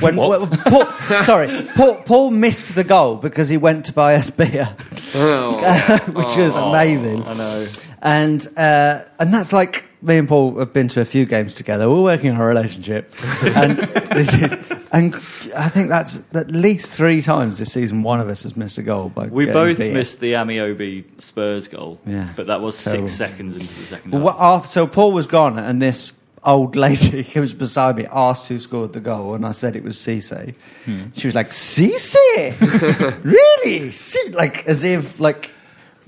when, 0.00 0.16
Paul, 0.16 0.46
sorry, 1.22 1.48
Paul, 1.74 2.02
Paul 2.02 2.30
missed 2.30 2.74
the 2.74 2.84
goal 2.84 3.16
because 3.16 3.48
he 3.48 3.56
went 3.56 3.84
to 3.86 3.92
buy 3.92 4.14
us 4.14 4.30
beer, 4.30 4.66
which 6.12 6.36
was 6.36 6.56
amazing. 6.56 7.22
I 7.24 7.34
know. 7.34 7.66
And 8.02 8.46
uh, 8.56 9.00
and 9.18 9.32
that's 9.32 9.52
like 9.52 9.84
me 10.02 10.18
and 10.18 10.28
Paul 10.28 10.58
have 10.58 10.72
been 10.72 10.86
to 10.88 11.00
a 11.00 11.04
few 11.04 11.24
games 11.24 11.54
together. 11.54 11.88
We're 11.88 12.02
working 12.02 12.30
on 12.30 12.40
a 12.40 12.44
relationship, 12.46 13.12
and 13.42 13.78
this 13.78 14.32
is 14.34 14.56
and 14.92 15.14
I 15.56 15.68
think 15.68 15.88
that's 15.88 16.20
at 16.34 16.50
least 16.50 16.92
three 16.92 17.22
times 17.22 17.58
this 17.58 17.72
season. 17.72 18.02
One 18.02 18.20
of 18.20 18.28
us 18.28 18.42
has 18.44 18.56
missed 18.56 18.78
a 18.78 18.82
goal 18.82 19.08
by 19.08 19.26
We 19.26 19.46
both 19.46 19.78
beer. 19.78 19.92
missed 19.92 20.20
the 20.20 20.34
Ameobi 20.34 21.04
Spurs 21.20 21.66
goal. 21.68 21.98
Yeah. 22.06 22.32
But 22.36 22.46
that 22.48 22.60
was 22.60 22.82
Terrible. 22.84 23.08
six 23.08 23.16
seconds 23.18 23.56
into 23.56 23.74
the 23.74 23.86
second 23.86 24.10
Well, 24.12 24.32
half. 24.36 24.40
after, 24.62 24.68
so 24.68 24.86
Paul 24.86 25.12
was 25.12 25.26
gone, 25.26 25.58
and 25.58 25.80
this 25.82 26.12
old 26.46 26.76
lady 26.86 27.22
who 27.24 27.40
was 27.42 27.52
beside 27.52 27.96
me 27.96 28.06
asked 28.10 28.48
who 28.48 28.58
scored 28.58 28.92
the 28.94 29.00
goal, 29.00 29.34
and 29.34 29.44
I 29.44 29.50
said 29.52 29.76
it 29.76 29.82
was 29.84 29.96
Cisse. 29.96 30.54
She 31.14 31.26
was 31.26 31.34
like, 31.34 31.50
"Cisse, 31.50 33.24
really? 33.24 33.90
C-? 33.90 34.30
Like 34.32 34.66
as 34.66 34.84
if 34.84 35.20
like, 35.20 35.52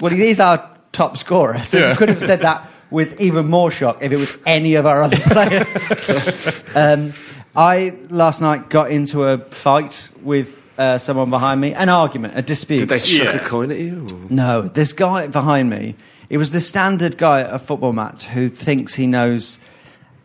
well, 0.01 0.13
he's 0.13 0.41
our 0.41 0.71
top 0.93 1.17
scorer, 1.17 1.63
so 1.63 1.79
Yeah. 1.79 1.91
you 1.91 1.97
could 1.97 2.09
have 2.09 2.23
said 2.23 2.41
that 2.43 2.67
with 2.91 3.21
even 3.21 3.49
more 3.49 3.71
shock 3.71 3.99
if 4.01 4.13
it 4.13 4.17
was 4.17 4.39
any 4.47 4.77
of 4.77 4.87
our 4.87 5.03
other 5.03 5.19
players." 5.19 6.65
um, 6.75 7.13
I 7.57 7.95
last 8.09 8.41
night 8.41 8.71
got 8.71 8.91
into 8.91 9.25
a 9.25 9.39
fight 9.39 10.09
with. 10.23 10.65
Uh, 10.79 10.97
someone 10.97 11.29
behind 11.29 11.61
me, 11.61 11.75
an 11.75 11.89
argument, 11.89 12.39
a 12.39 12.41
dispute. 12.41 12.79
Did 12.79 12.89
they 12.91 13.01
chuck 13.01 13.35
Yeah. 13.35 13.41
a 13.41 13.45
coin 13.45 13.73
at 13.73 13.79
you? 13.79 14.07
No, 14.31 14.63
this 14.63 14.93
guy 14.93 15.27
behind 15.27 15.69
me. 15.71 15.97
It 16.31 16.39
was 16.39 16.53
the 16.53 16.61
standard 16.61 17.19
guy 17.19 17.41
at 17.41 17.53
a 17.53 17.59
football 17.59 17.93
match 17.93 18.27
who 18.27 18.49
thinks 18.49 18.95
he 18.95 19.09
knows, 19.09 19.59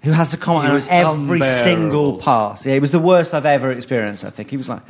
who 0.04 0.12
has 0.12 0.32
to 0.32 0.38
comment 0.38 0.70
on 0.70 0.82
every 0.90 1.40
unbearable. 1.40 1.46
single 1.64 2.18
pass. 2.18 2.66
Yeah, 2.66 2.74
it 2.74 2.82
was 2.82 2.92
the 2.92 3.00
worst 3.00 3.34
I've 3.34 3.46
ever 3.46 3.72
experienced. 3.72 4.26
I 4.26 4.30
think 4.30 4.50
he 4.50 4.58
was 4.58 4.70
like, 4.70 4.82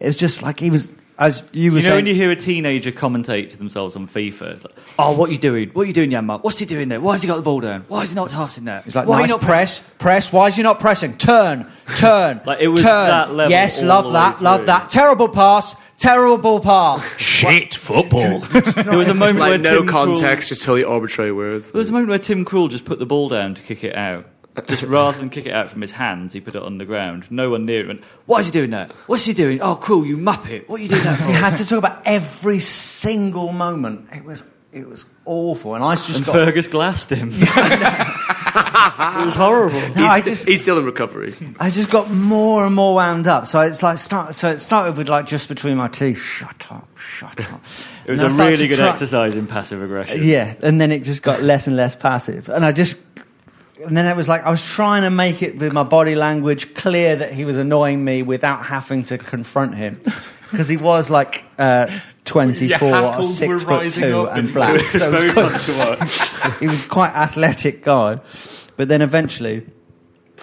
it 0.00 0.06
was 0.06 0.16
just 0.16 0.42
like 0.42 0.60
he 0.60 0.70
was 0.70 0.94
as 1.16 1.44
you 1.52 1.70
were 1.70 1.76
You 1.78 1.82
know 1.82 1.86
saying. 1.90 1.96
when 1.98 2.06
you 2.08 2.14
hear 2.16 2.32
a 2.32 2.36
teenager 2.36 2.90
commentate 2.90 3.50
to 3.50 3.56
themselves 3.56 3.94
on 3.94 4.08
FIFA, 4.08 4.42
it's 4.54 4.64
like, 4.64 4.74
"Oh, 4.98 5.16
what 5.16 5.30
are 5.30 5.32
you 5.32 5.38
doing? 5.38 5.70
What 5.70 5.82
are 5.82 5.84
you 5.84 5.92
doing, 5.92 6.10
Yanmar? 6.10 6.42
What's 6.42 6.58
he 6.58 6.66
doing 6.66 6.88
there? 6.88 7.00
Why 7.00 7.12
has 7.12 7.22
he 7.22 7.28
got 7.28 7.36
the 7.36 7.42
ball 7.42 7.60
down? 7.60 7.84
Why 7.86 8.02
is 8.02 8.10
he 8.10 8.16
not 8.16 8.30
passing 8.32 8.64
there? 8.64 8.82
He's 8.82 8.96
like, 8.96 9.06
Why 9.06 9.18
are 9.18 9.20
nice 9.20 9.30
you 9.30 9.36
not 9.36 9.42
press, 9.42 9.80
press. 9.98 10.32
Why 10.32 10.48
is 10.48 10.56
he 10.56 10.64
not 10.64 10.80
pressing? 10.80 11.16
Turn, 11.16 11.70
turn, 11.96 12.40
Like, 12.46 12.58
it 12.60 12.66
was 12.66 12.82
turn. 12.82 13.06
that 13.06 13.32
level 13.32 13.50
Yes, 13.52 13.80
all 13.80 13.88
love 13.88 14.04
the 14.06 14.10
that, 14.12 14.36
way 14.40 14.44
love 14.44 14.66
that. 14.66 14.90
Terrible 14.90 15.28
pass, 15.28 15.76
terrible 15.98 16.58
pass. 16.58 17.14
Shit, 17.18 17.74
football. 17.76 18.40
There 18.50 18.98
was 18.98 19.08
a 19.08 19.14
moment 19.14 19.38
where 19.38 19.50
Like 19.52 19.60
no 19.60 19.76
Tim 19.78 19.86
Krul- 19.86 19.90
context, 20.16 20.48
just 20.48 20.64
totally 20.64 20.82
arbitrary 20.82 21.30
words. 21.30 21.70
There 21.70 21.78
was 21.78 21.90
a 21.90 21.92
moment 21.92 22.08
where 22.10 22.18
Tim 22.18 22.44
Krul 22.44 22.68
just 22.68 22.84
put 22.84 22.98
the 22.98 23.06
ball 23.06 23.28
down 23.28 23.54
to 23.54 23.62
kick 23.62 23.84
it 23.84 23.94
out. 23.94 24.26
Just 24.66 24.84
rather 24.84 25.18
than 25.18 25.30
kick 25.30 25.46
it 25.46 25.52
out 25.52 25.68
from 25.68 25.80
his 25.80 25.90
hands, 25.92 26.32
he 26.32 26.40
put 26.40 26.54
it 26.54 26.62
on 26.62 26.78
the 26.78 26.84
ground. 26.84 27.28
No 27.30 27.50
one 27.50 27.66
near 27.66 27.80
it 27.80 27.86
went, 27.88 28.04
Why 28.26 28.38
is 28.38 28.46
he 28.46 28.52
doing 28.52 28.70
that? 28.70 28.92
What's 29.08 29.24
he 29.24 29.32
doing? 29.32 29.60
Oh, 29.60 29.74
Krul, 29.76 30.06
you 30.06 30.16
muppet. 30.16 30.68
What 30.68 30.78
are 30.78 30.82
you 30.82 30.88
doing 30.88 31.02
that 31.02 31.18
he 31.18 31.24
for? 31.26 31.32
had 31.32 31.56
to 31.56 31.66
talk 31.66 31.78
about 31.78 32.02
every 32.04 32.60
single 32.60 33.52
moment. 33.52 34.08
It 34.12 34.24
was, 34.24 34.44
it 34.72 34.88
was 34.88 35.06
awful, 35.24 35.74
and 35.74 35.82
I 35.82 35.96
just 35.96 36.18
and 36.18 36.26
got. 36.26 36.32
Fergus 36.34 36.68
glassed 36.68 37.10
him. 37.10 37.30
it 37.32 39.24
was 39.24 39.34
horrible. 39.34 39.80
No, 39.80 39.86
He's, 39.94 40.10
I 40.10 40.20
just- 40.20 40.46
he's 40.48 40.62
still 40.62 40.78
in 40.78 40.84
recovery. 40.84 41.34
I 41.58 41.70
just 41.70 41.90
got 41.90 42.10
more 42.10 42.64
and 42.64 42.74
more 42.74 42.94
wound 42.94 43.26
up. 43.26 43.46
So 43.46 43.60
it's 43.60 43.82
like 43.82 43.98
start. 43.98 44.34
So 44.34 44.50
it 44.50 44.58
started 44.58 44.96
with 44.96 45.08
like 45.08 45.26
just 45.26 45.48
between 45.48 45.76
my 45.76 45.88
teeth. 45.88 46.18
Shut 46.22 46.66
up! 46.70 46.88
Shut 46.96 47.40
up! 47.52 47.60
It 48.06 48.12
was 48.12 48.20
And 48.22 48.30
a 48.30 48.32
I 48.32 48.36
started 48.36 48.50
really 48.58 48.68
good 48.68 48.78
try- 48.78 48.88
exercise 48.88 49.34
in 49.36 49.46
passive 49.46 49.82
aggression. 49.82 50.22
Yeah, 50.22 50.54
and 50.62 50.80
then 50.80 50.92
it 50.92 51.00
just 51.02 51.22
got 51.22 51.42
less 51.42 51.66
and 51.66 51.76
less 51.76 51.96
passive, 51.96 52.48
and 52.48 52.64
I 52.64 52.70
just. 52.72 52.98
And 53.86 53.96
then 53.96 54.06
it 54.06 54.16
was 54.16 54.28
like 54.28 54.42
I 54.44 54.50
was 54.50 54.62
trying 54.62 55.02
to 55.02 55.10
make 55.10 55.42
it 55.42 55.58
with 55.58 55.72
my 55.72 55.82
body 55.82 56.14
language 56.14 56.74
clear 56.74 57.16
that 57.16 57.32
he 57.32 57.44
was 57.44 57.56
annoying 57.58 58.04
me 58.04 58.22
without 58.22 58.66
having 58.66 59.02
to 59.04 59.18
confront 59.18 59.74
him, 59.74 60.00
because 60.50 60.68
he 60.68 60.76
was 60.76 61.10
like 61.10 61.44
uh, 61.58 61.86
twenty 62.24 62.68
Your 62.68 62.78
four 62.78 62.94
or 62.96 63.24
six 63.24 63.64
foot 63.64 63.90
two 63.92 64.26
and 64.28 64.38
and- 64.40 64.52
black. 64.54 64.80
It 64.80 64.92
was 64.92 65.02
so 65.02 65.12
it 65.12 65.24
was 65.24 65.32
quite- 65.32 65.50
fun 65.52 65.60
to 65.60 65.98
watch. 66.44 66.58
he 66.60 66.66
was 66.66 66.86
quite 66.88 67.12
athletic 67.14 67.82
guy. 67.82 68.20
But 68.76 68.88
then 68.88 69.02
eventually, 69.02 69.66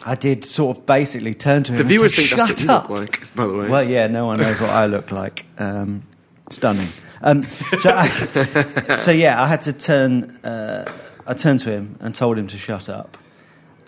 I 0.06 0.16
did 0.16 0.46
sort 0.46 0.78
of 0.78 0.86
basically 0.86 1.34
turn 1.34 1.64
to 1.64 1.72
him. 1.74 1.78
The 1.78 1.82
and 1.82 1.90
viewers 1.90 2.16
think 2.16 2.30
that's 2.30 2.50
what 2.50 2.60
"Shut 2.60 2.64
you 2.64 2.70
up." 2.72 2.90
look 2.90 3.00
like, 3.00 3.36
by 3.36 3.46
the 3.48 3.54
way. 3.54 3.68
Well, 3.70 3.84
yeah, 3.84 4.08
no 4.08 4.26
one 4.26 4.40
knows 4.40 4.62
what 4.62 4.70
I 4.70 4.86
look 4.86 5.12
like. 5.12 5.46
Um, 5.58 6.04
stunning. 6.50 6.88
Um, 7.24 7.44
so, 7.80 7.92
I, 7.94 8.98
so 9.00 9.12
yeah, 9.12 9.42
I 9.44 9.48
had 9.48 9.62
to 9.64 9.74
turn. 9.74 10.40
Uh, 10.44 10.92
I 11.28 11.34
turned 11.34 11.60
to 11.60 11.72
him 11.72 11.98
and 12.00 12.16
told 12.16 12.38
him 12.38 12.48
to 12.48 12.58
shut 12.58 12.90
up, 12.90 13.16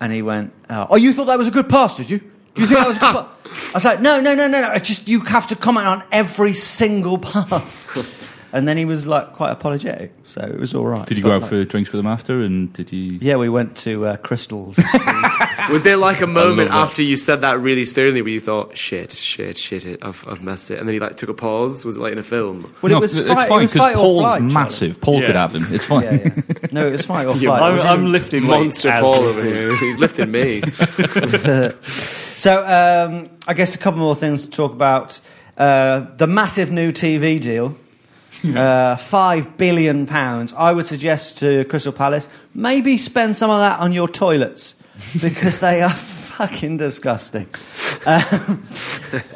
and 0.04 0.12
he 0.12 0.22
went, 0.22 0.54
"Oh, 0.70 0.88
oh, 0.90 0.96
you 0.98 1.14
thought 1.14 1.26
that 1.26 1.38
was 1.38 1.48
a 1.48 1.52
good 1.52 1.70
pass, 1.70 1.96
did 1.96 2.10
you? 2.10 2.20
Do 2.20 2.62
you 2.62 2.68
think 2.68 2.78
that 2.78 2.88
was 2.88 2.98
a 2.98 3.00
good 3.00 3.14
pass?" 3.14 3.70
I 3.74 3.78
was 3.78 3.86
like, 3.86 4.02
"No, 4.02 4.20
no, 4.20 4.36
no, 4.36 4.50
no, 4.50 4.60
no. 4.60 4.72
It's 4.74 4.88
just 4.88 5.08
you 5.08 5.22
have 5.22 5.48
to 5.48 5.56
comment 5.56 5.88
on 5.88 6.04
every 6.12 6.52
single 6.52 7.18
pass." 7.18 7.90
And 8.56 8.68
then 8.68 8.78
he 8.78 8.86
was 8.86 9.08
like 9.08 9.34
quite 9.34 9.50
apologetic, 9.50 10.14
so 10.26 10.40
it 10.42 10.60
was 10.60 10.76
all 10.76 10.86
right. 10.86 11.08
did 11.08 11.18
you 11.18 11.24
go 11.24 11.30
But, 11.30 11.36
out 11.38 11.42
like- 11.42 11.50
for 11.50 11.64
drinks 11.66 11.92
with 11.92 12.00
him 12.00 12.06
after? 12.06 12.40
And 12.40 12.72
did 12.72 12.94
you? 12.94 13.18
Yeah, 13.20 13.38
we 13.38 13.50
went 13.50 13.76
to 13.78 14.06
uh, 14.06 14.18
Crystals. 14.18 14.78
Was 15.70 15.82
there 15.84 15.96
like 15.98 16.20
a 16.22 16.28
moment 16.28 16.70
after 16.72 17.02
you 17.02 17.16
said 17.16 17.42
that 17.42 17.60
really 17.60 17.86
sternly 17.86 18.22
where 18.22 18.30
you 18.32 18.42
thought, 18.42 18.76
shit, 18.78 19.14
shit, 19.14 19.58
shit, 19.58 19.86
it, 19.86 20.00
I've, 20.04 20.24
I've 20.28 20.44
messed 20.44 20.70
it? 20.70 20.78
And 20.78 20.88
then 20.88 20.94
you 20.94 21.00
like 21.00 21.16
took 21.16 21.30
a 21.30 21.34
pause? 21.34 21.86
Was 21.86 21.96
it 21.96 22.02
like 22.02 22.12
in 22.12 22.18
a 22.18 22.24
film? 22.24 22.72
Well, 22.82 22.92
no, 22.92 22.98
it 22.98 23.02
was 23.02 23.18
it's 23.18 23.28
fight, 23.28 23.48
fine 23.48 23.60
it 23.60 23.74
was 23.74 23.94
Paul's 23.96 24.22
flight, 24.22 24.42
massive. 24.44 25.00
Paul 25.02 25.22
could 25.22 25.36
have 25.36 25.56
him. 25.56 25.66
It's 25.74 25.86
fine. 25.86 26.04
Yeah, 26.04 26.12
yeah. 26.12 26.68
No, 26.74 26.86
it 26.86 26.92
was 26.92 27.06
fight 27.06 27.26
or 27.26 27.36
You 27.38 27.48
flight. 27.48 27.62
I'm, 27.62 27.80
I'm 27.80 28.12
lifting 28.12 28.44
Monster 28.44 28.92
Paul 29.02 29.22
over 29.24 29.42
here. 29.44 29.76
He's 29.78 29.98
lifting 29.98 30.30
me. 30.32 30.62
So, 32.36 32.62
um, 32.66 33.30
I 33.48 33.54
guess 33.54 33.74
a 33.76 33.78
couple 33.78 34.00
more 34.02 34.16
things 34.16 34.44
to 34.44 34.50
talk 34.52 34.74
about. 34.74 35.22
Uh, 35.58 36.08
the 36.18 36.28
massive 36.28 36.72
new 36.72 36.92
TV 36.92 37.40
deal 37.40 37.78
uh, 38.56 38.96
five 38.98 39.58
billion 39.58 40.06
pounds. 40.06 40.54
I 40.54 40.72
would 40.72 40.88
suggest 40.88 41.38
to 41.40 41.66
Crystal 41.66 41.94
Palace 41.94 42.30
maybe 42.54 42.98
spend 42.98 43.36
some 43.36 43.50
of 43.50 43.60
that 43.60 43.80
on 43.80 43.94
your 43.94 44.08
toilets 44.08 44.76
because 45.22 45.60
they 45.60 45.82
are 45.82 45.90
fucking 45.90 46.78
disgusting. 46.78 47.48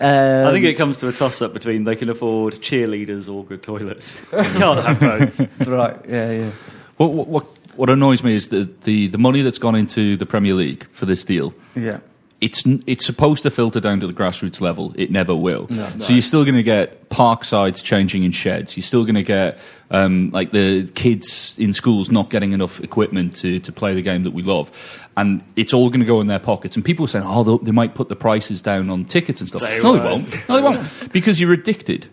Um, 0.01 0.47
I 0.47 0.51
think 0.51 0.65
it 0.65 0.73
comes 0.73 0.97
to 0.97 1.07
a 1.07 1.11
toss 1.11 1.41
up 1.41 1.53
between 1.53 1.83
they 1.83 1.95
can 1.95 2.09
afford 2.09 2.55
cheerleaders 2.55 3.31
or 3.31 3.45
good 3.45 3.61
toilets. 3.61 4.19
You 4.31 4.43
can't 4.43 4.83
have 4.83 4.99
both. 4.99 5.67
right, 5.67 5.97
yeah, 6.09 6.31
yeah. 6.31 6.51
What, 6.97 7.13
what, 7.13 7.27
what, 7.27 7.47
what 7.75 7.89
annoys 7.89 8.23
me 8.23 8.35
is 8.35 8.47
the, 8.47 8.69
the, 8.83 9.07
the 9.07 9.17
money 9.19 9.43
that's 9.43 9.59
gone 9.59 9.75
into 9.75 10.17
the 10.17 10.25
Premier 10.25 10.55
League 10.55 10.87
for 10.91 11.05
this 11.05 11.23
deal. 11.23 11.53
Yeah. 11.75 11.99
It's 12.39 12.63
it's 12.85 13.03
supposed 13.05 13.41
to 13.43 13.49
filter 13.49 13.79
down 13.79 13.99
to 14.01 14.07
the 14.07 14.13
grassroots 14.13 14.61
level. 14.61 14.93
It 14.95 15.09
never 15.09 15.35
will. 15.35 15.67
So 15.97 16.13
you're 16.13 16.21
still 16.21 16.43
going 16.43 16.55
to 16.55 16.61
get 16.63 17.09
park 17.09 17.43
sides 17.43 17.81
changing 17.81 18.21
in 18.23 18.31
sheds. 18.31 18.77
You're 18.77 18.83
still 18.83 19.05
going 19.05 19.15
to 19.15 19.23
get 19.23 19.57
um, 19.89 20.29
like 20.31 20.51
the 20.51 20.87
kids 20.93 21.55
in 21.57 21.73
schools 21.73 22.11
not 22.11 22.29
getting 22.29 22.51
enough 22.51 22.79
equipment 22.81 23.35
to, 23.37 23.59
to 23.61 23.71
play 23.71 23.95
the 23.95 24.03
game 24.03 24.21
that 24.23 24.31
we 24.33 24.43
love, 24.43 24.69
and 25.17 25.41
it's 25.55 25.73
all 25.73 25.89
going 25.89 26.01
to 26.01 26.05
go 26.05 26.21
in 26.21 26.27
their 26.27 26.37
pockets. 26.37 26.75
And 26.75 26.85
people 26.85 27.05
are 27.05 27.07
saying, 27.07 27.25
oh, 27.27 27.43
they'll- 27.43 27.73
might 27.73 27.95
put 27.95 28.07
the 28.09 28.15
prices 28.15 28.61
down 28.61 28.91
on 28.91 29.05
tickets 29.05 29.41
and 29.41 29.47
stuff. 29.47 29.61
They 29.61 29.81
no, 29.81 29.93
they 29.97 30.03
won't. 30.03 30.49
No, 30.49 30.55
they 30.55 30.61
won't 30.61 31.11
because 31.13 31.41
you're 31.41 31.53
addicted. 31.53 32.07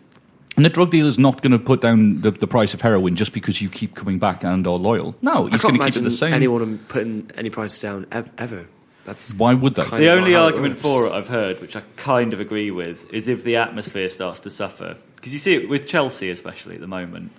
And 0.57 0.65
the 0.65 0.71
drug 0.71 0.91
dealer's 0.91 1.19
not 1.19 1.43
going 1.43 1.51
to 1.53 1.59
put 1.59 1.81
down 1.81 2.21
the, 2.21 2.31
the 2.31 2.47
price 2.47 2.73
of 2.75 2.81
heroin 2.81 3.17
just 3.17 3.33
because 3.33 3.61
you 3.61 3.69
keep 3.69 3.95
coming 3.97 4.19
back 4.21 4.45
and 4.45 4.67
are 4.67 4.77
loyal. 4.77 5.17
No, 5.21 5.47
he's 5.47 5.61
going 5.61 5.75
to 5.75 5.85
keep 5.85 5.97
it 5.97 6.05
the 6.05 6.11
same. 6.13 6.33
anyone 6.33 6.79
putting 6.89 7.31
any 7.37 7.51
prices 7.51 7.79
down 7.81 8.07
ev- 8.13 8.31
ever. 8.39 8.67
That's 9.05 9.35
Why 9.35 9.55
would 9.55 9.75
they? 9.75 9.85
The 9.85 10.11
only 10.11 10.35
argument 10.35 10.79
for 10.79 11.07
it 11.07 11.13
I've 11.13 11.29
heard, 11.29 11.61
which 11.61 11.77
I 11.77 11.83
kind 11.97 12.33
of 12.33 12.41
agree 12.41 12.71
with, 12.71 13.13
is 13.13 13.29
if 13.29 13.45
the 13.45 13.57
atmosphere 13.57 14.09
starts 14.09 14.41
to 14.41 14.51
suffer. 14.51 14.97
Because 15.17 15.33
you 15.33 15.39
see 15.39 15.55
it 15.55 15.69
with 15.69 15.87
Chelsea, 15.87 16.31
especially 16.31 16.75
at 16.77 16.81
the 16.81 16.87
moment. 16.87 17.33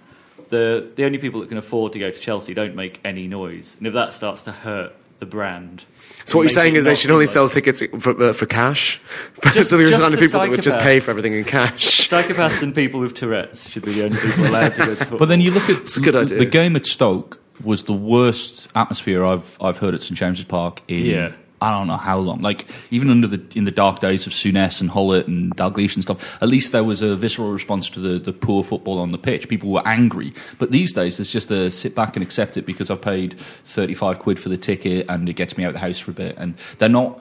The, 0.49 0.91
the 0.95 1.05
only 1.05 1.17
people 1.17 1.39
that 1.39 1.49
can 1.49 1.57
afford 1.57 1.93
to 1.93 1.99
go 1.99 2.11
to 2.11 2.19
Chelsea 2.19 2.53
don't 2.53 2.75
make 2.75 2.99
any 3.03 3.27
noise. 3.27 3.75
And 3.79 3.87
if 3.87 3.93
that 3.93 4.13
starts 4.13 4.43
to 4.43 4.51
hurt 4.51 4.93
the 5.19 5.25
brand. 5.25 5.85
So 6.25 6.37
what 6.37 6.43
you're 6.43 6.49
saying 6.49 6.75
is 6.75 6.83
they 6.83 6.93
should 6.93 7.09
only 7.11 7.25
sell 7.25 7.49
tickets 7.49 7.81
for, 7.99 8.21
uh, 8.21 8.33
for 8.33 8.45
cash? 8.45 9.01
Just- 9.53 9.69
so 9.69 9.77
there's 9.77 9.89
just 9.91 10.01
kind 10.01 10.13
of 10.13 10.19
the 10.19 10.25
people 10.25 10.39
that 10.41 10.49
would 10.49 10.61
just 10.61 10.79
pay 10.79 10.99
for 10.99 11.11
everything 11.11 11.33
in 11.33 11.45
cash. 11.45 12.07
Psychopaths 12.09 12.61
and 12.61 12.75
people 12.75 12.99
with 12.99 13.13
Tourette's 13.13 13.67
should 13.69 13.83
be 13.85 13.93
the 13.93 14.05
only 14.05 14.17
people 14.19 14.45
allowed 14.45 14.75
to 14.75 14.85
go 14.85 14.85
to 14.87 14.95
football. 14.97 15.17
But 15.19 15.29
then 15.29 15.41
you 15.41 15.51
look 15.51 15.69
at 15.69 15.97
a 15.97 15.99
good 16.01 16.13
the- 16.15 16.19
idea. 16.19 16.37
the 16.39 16.45
game 16.45 16.75
at 16.75 16.85
Stoke 16.85 17.39
was 17.63 17.83
the 17.83 17.93
worst 17.93 18.67
atmosphere 18.75 19.23
I've 19.23 19.57
I've 19.61 19.77
heard 19.77 19.93
at 19.93 20.03
St 20.03 20.17
James's 20.17 20.43
Park 20.45 20.81
in 20.89 21.05
Yeah. 21.05 21.31
I 21.65 21.71
don't 21.71 21.87
know 21.87 21.97
how 21.97 22.19
long. 22.19 22.41
Like 22.41 22.67
even 22.91 23.09
under 23.09 23.25
the 23.25 23.41
in 23.55 23.63
the 23.63 23.71
dark 23.71 23.99
days 23.99 24.27
of 24.27 24.33
Souness 24.33 24.81
and 24.81 24.91
Gullit 24.91 25.27
and 25.27 25.55
Dalglish 25.57 25.95
and 25.95 26.03
stuff, 26.03 26.37
at 26.41 26.47
least 26.47 26.71
there 26.71 26.83
was 26.83 27.01
a 27.01 27.15
visceral 27.15 27.51
response 27.51 27.89
to 27.91 27.99
the, 27.99 28.19
the 28.19 28.33
poor 28.33 28.63
football 28.63 28.99
on 28.99 29.11
the 29.11 29.17
pitch. 29.17 29.49
People 29.49 29.71
were 29.71 29.81
angry. 29.85 30.31
But 30.59 30.69
these 30.69 30.93
days 30.93 31.19
it's 31.19 31.31
just 31.31 31.49
a 31.49 31.71
sit 31.71 31.95
back 31.95 32.15
and 32.15 32.21
accept 32.23 32.55
it 32.55 32.67
because 32.67 32.91
I've 32.91 33.01
paid 33.01 33.39
thirty 33.39 33.95
five 33.95 34.19
quid 34.19 34.39
for 34.39 34.49
the 34.49 34.57
ticket 34.57 35.07
and 35.09 35.27
it 35.27 35.33
gets 35.33 35.57
me 35.57 35.63
out 35.63 35.69
of 35.69 35.73
the 35.73 35.79
house 35.79 35.97
for 35.97 36.11
a 36.11 36.13
bit. 36.13 36.35
And 36.37 36.55
they're 36.77 36.87
not 36.87 37.19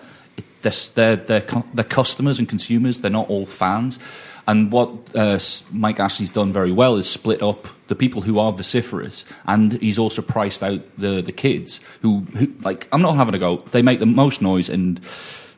they're, 0.60 0.72
they're, 0.94 1.16
they're, 1.16 1.64
they're 1.72 1.84
customers 1.84 2.38
and 2.38 2.48
consumers. 2.48 3.00
They're 3.00 3.10
not 3.10 3.30
all 3.30 3.46
fans. 3.46 3.98
And 4.46 4.70
what 4.70 4.90
uh, 5.16 5.38
Mike 5.72 5.98
Ashley's 6.00 6.30
done 6.30 6.52
very 6.52 6.70
well 6.72 6.96
is 6.96 7.08
split 7.08 7.42
up 7.42 7.66
the 7.86 7.94
people 7.94 8.20
who 8.22 8.38
are 8.38 8.52
vociferous, 8.52 9.24
and 9.46 9.72
he's 9.80 9.98
also 9.98 10.20
priced 10.22 10.62
out 10.62 10.82
the, 10.98 11.22
the 11.22 11.32
kids 11.32 11.80
who, 12.02 12.20
who, 12.36 12.48
like, 12.60 12.86
I'm 12.92 13.00
not 13.02 13.16
having 13.16 13.34
a 13.34 13.38
go. 13.38 13.56
They 13.70 13.82
make 13.82 14.00
the 14.00 14.06
most 14.06 14.42
noise, 14.42 14.68
and 14.68 15.00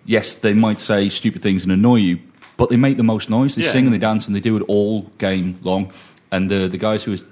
yes, 0.04 0.36
they 0.36 0.54
might 0.54 0.80
say 0.80 1.08
stupid 1.08 1.42
things 1.42 1.64
and 1.64 1.72
annoy 1.72 1.96
you, 1.96 2.20
but 2.56 2.68
they 2.70 2.76
make 2.76 2.96
the 2.96 3.02
most 3.02 3.28
noise. 3.28 3.56
They 3.56 3.62
Yeah. 3.62 3.70
sing 3.70 3.86
and 3.86 3.94
they 3.94 3.98
dance, 3.98 4.26
and 4.28 4.36
they 4.36 4.40
do 4.40 4.56
it 4.56 4.62
all 4.68 5.02
game 5.18 5.58
long. 5.62 5.92
And 6.30 6.48
the 6.50 6.68
the 6.68 6.78
guys 6.78 7.02
who 7.04 7.12
is 7.12 7.24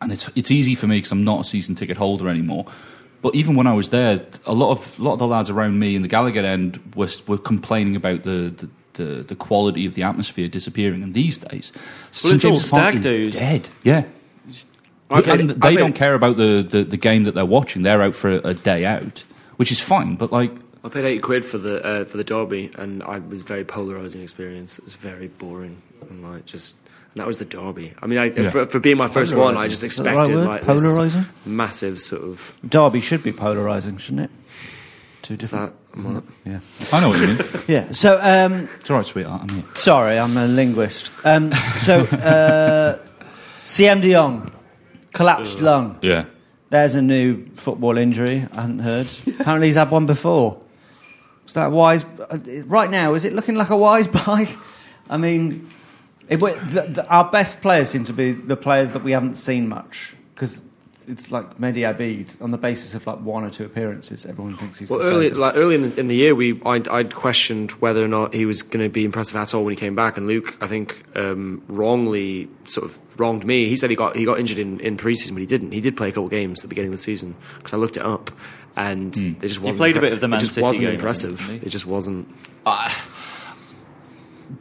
and 0.00 0.12
it's 0.12 0.28
it's 0.34 0.50
easy 0.50 0.74
for 0.74 0.86
me 0.86 0.96
because 0.98 1.12
I'm 1.12 1.24
not 1.24 1.40
a 1.40 1.44
season 1.44 1.74
ticket 1.74 1.96
holder 1.96 2.28
anymore. 2.28 2.66
But 3.22 3.34
even 3.34 3.54
when 3.56 3.66
I 3.66 3.72
was 3.72 3.90
there, 3.90 4.24
a 4.46 4.52
lot 4.54 4.70
of 4.72 4.98
a 4.98 5.02
lot 5.02 5.12
of 5.14 5.18
the 5.18 5.26
lads 5.26 5.48
around 5.48 5.78
me 5.78 5.94
in 5.96 6.02
the 6.02 6.08
Gallowgate 6.08 6.44
end 6.44 6.80
were 6.96 7.08
were 7.26 7.38
complaining 7.38 7.96
about 7.96 8.22
the. 8.22 8.52
the 8.56 8.68
the, 8.94 9.24
the 9.26 9.34
quality 9.34 9.86
of 9.86 9.94
the 9.94 10.02
atmosphere 10.02 10.48
disappearing, 10.48 11.02
and 11.02 11.14
these 11.14 11.38
days, 11.38 11.72
St. 12.10 12.34
it's 12.34 12.44
all 12.44 12.52
Park 12.52 12.62
stag 12.62 12.94
is 12.96 13.04
do's. 13.04 13.34
dead. 13.38 13.68
Yeah, 13.82 14.04
I 15.10 15.20
paid- 15.22 15.40
and 15.40 15.64
I 15.64 15.70
they 15.70 15.76
don't 15.76 15.94
care 15.94 16.14
about 16.14 16.36
the, 16.36 16.66
the, 16.68 16.84
the 16.84 16.96
game 16.96 17.24
that 17.24 17.34
they're 17.34 17.44
watching. 17.46 17.82
They're 17.82 18.02
out 18.02 18.14
for 18.14 18.30
a, 18.30 18.38
a 18.48 18.54
day 18.54 18.84
out, 18.84 19.24
which 19.56 19.70
is 19.72 19.80
fine. 19.80 20.16
But 20.16 20.32
like, 20.32 20.52
I 20.84 20.88
paid 20.88 21.04
eight 21.04 21.22
quid 21.22 21.44
for 21.44 21.58
the 21.58 21.84
uh, 21.84 22.04
for 22.04 22.16
the 22.16 22.24
derby, 22.24 22.70
and 22.76 23.02
I 23.02 23.18
was 23.18 23.42
a 23.42 23.44
very 23.44 23.64
polarizing 23.64 24.22
experience. 24.22 24.78
It 24.78 24.84
was 24.84 24.94
very 24.94 25.28
boring, 25.28 25.82
and 26.08 26.22
like 26.22 26.46
just. 26.46 26.76
And 27.14 27.20
that 27.20 27.26
was 27.26 27.36
the 27.36 27.44
derby. 27.44 27.92
I 28.00 28.06
mean, 28.06 28.18
I, 28.18 28.24
Yeah. 28.30 28.48
for, 28.48 28.64
for 28.64 28.80
being 28.80 28.96
my 28.96 29.06
first 29.06 29.34
one, 29.34 29.58
I 29.58 29.68
just 29.68 29.84
Is 29.84 29.96
that 29.98 30.04
the 30.04 30.10
right 30.12 30.20
expected 30.20 30.34
word? 30.34 30.46
like 30.48 30.62
this 30.62 30.82
Polarising? 30.98 31.26
massive 31.44 32.00
sort 32.00 32.22
of. 32.22 32.56
Derby 32.66 33.02
should 33.02 33.22
be 33.22 33.32
polarising, 33.32 33.98
shouldn't 34.00 34.22
it? 34.22 34.30
Two 35.20 35.34
Is 35.34 35.40
different. 35.40 35.74
That? 35.94 36.24
Yeah. 36.44 36.60
I 36.92 37.00
know 37.00 37.10
what 37.10 37.20
you 37.20 37.26
mean. 37.28 37.38
Yeah. 37.68 37.92
So, 37.92 38.18
um, 38.20 38.68
it's 38.80 38.90
all 38.90 38.96
right, 38.96 39.06
sweetheart. 39.06 39.42
I'm 39.42 39.48
here. 39.50 39.64
sorry, 39.74 40.18
I'm 40.18 40.36
a 40.36 40.46
linguist. 40.46 41.10
Um, 41.24 41.52
so, 41.80 42.00
uh, 42.00 42.98
Siem 43.60 44.00
De 44.00 44.10
Jong, 44.12 44.50
collapsed 45.12 45.60
lung. 45.60 45.98
Yeah. 46.02 46.24
There's 46.70 46.94
a 46.94 47.02
new 47.02 47.44
football 47.54 47.98
injury. 47.98 48.46
I 48.52 48.62
hadn't 48.62 48.78
heard. 48.78 49.06
Apparently, 49.38 49.66
he's 49.68 49.76
had 49.76 49.90
one 49.90 50.06
before. 50.06 50.60
Is 51.46 51.52
that 51.54 51.70
wise? 51.70 52.04
uh, 52.04 52.38
Right 52.64 52.90
now, 52.90 53.14
is 53.14 53.24
it 53.24 53.34
looking 53.34 53.56
like 53.56 53.68
a 53.70 53.76
wise 53.76 54.08
buy? 54.26 54.48
I 55.10 55.18
mean, 55.18 55.68
it, 56.28 56.38
the, 56.40 56.86
the, 56.88 57.06
our 57.08 57.30
best 57.30 57.60
players 57.60 57.90
seem 57.90 58.04
to 58.04 58.12
be 58.14 58.32
the 58.32 58.56
players 58.56 58.92
that 58.92 59.04
we 59.04 59.12
haven't 59.12 59.34
seen 59.34 59.68
much 59.68 60.14
because 60.34 60.62
it's 61.08 61.30
like 61.32 61.58
Mehdi 61.58 61.78
Abeid 61.88 62.40
on 62.42 62.50
the 62.50 62.58
basis 62.58 62.94
of 62.94 63.06
like 63.06 63.20
one 63.20 63.44
or 63.44 63.50
two 63.50 63.64
appearances. 63.64 64.24
Everyone 64.26 64.56
thinks 64.56 64.78
he's 64.78 64.90
Well, 64.90 64.98
the 65.00 65.06
early 65.06 65.26
safest. 65.26 65.40
like 65.40 65.56
early 65.56 65.74
in 65.76 65.82
the, 65.90 66.00
in 66.00 66.08
the 66.08 66.14
year, 66.16 66.34
we 66.34 66.60
I'd, 66.64 66.88
I'd 66.88 67.14
questioned 67.14 67.72
whether 67.72 68.04
or 68.04 68.08
not 68.08 68.34
he 68.34 68.44
was 68.46 68.62
going 68.62 68.84
to 68.84 68.88
be 68.90 69.04
impressive 69.04 69.36
at 69.36 69.54
all 69.54 69.64
when 69.64 69.72
he 69.72 69.76
came 69.80 69.94
back, 69.94 70.16
and 70.16 70.26
Luke, 70.26 70.56
I 70.60 70.66
think, 70.66 71.02
um, 71.16 71.62
wrongly 71.68 72.48
sort 72.64 72.86
of 72.90 72.98
wronged 73.18 73.44
me. 73.44 73.68
He 73.68 73.76
said 73.76 73.90
he 73.90 73.96
got 73.96 74.16
he 74.16 74.24
got 74.24 74.38
injured 74.40 74.58
in, 74.58 74.80
in 74.80 74.96
preseason, 74.96 75.32
but 75.32 75.40
he 75.40 75.46
didn't. 75.46 75.72
He 75.72 75.80
did 75.80 75.96
play 75.96 76.08
a 76.08 76.12
couple 76.12 76.24
of 76.26 76.30
games 76.30 76.60
at 76.60 76.62
the 76.62 76.68
beginning 76.68 76.88
of 76.90 76.96
the 76.98 77.02
season 77.02 77.34
because 77.58 77.72
I 77.72 77.76
looked 77.76 77.96
it 77.96 78.02
up, 78.04 78.30
and 78.76 79.16
it 79.16 79.40
just 79.40 79.60
wasn't. 79.60 79.78
played 79.78 79.96
a 79.96 80.00
bit 80.00 80.12
of 80.12 80.20
the 80.20 80.28
Man 80.28 80.38
it 80.38 80.42
just 80.42 80.54
City 80.54 80.62
wasn't 80.62 80.80
game, 80.82 80.90
I 80.90 80.94
impressive. 80.94 81.38
think, 81.38 81.48
didn't 81.48 81.60
he? 81.62 81.66
It 81.66 81.70
just 81.70 81.86
wasn't. 81.86 82.28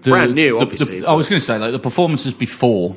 The- 0.03 0.09
Brand 0.11 0.35
new, 0.35 0.55
the- 0.57 0.61
obviously, 0.61 0.95
the- 0.99 1.05
but- 1.05 1.11
I 1.11 1.15
was 1.15 1.27
going 1.29 1.39
to 1.39 1.45
say 1.45 1.57
like 1.59 1.71
the 1.73 1.79
performances 1.79 2.33
before 2.33 2.95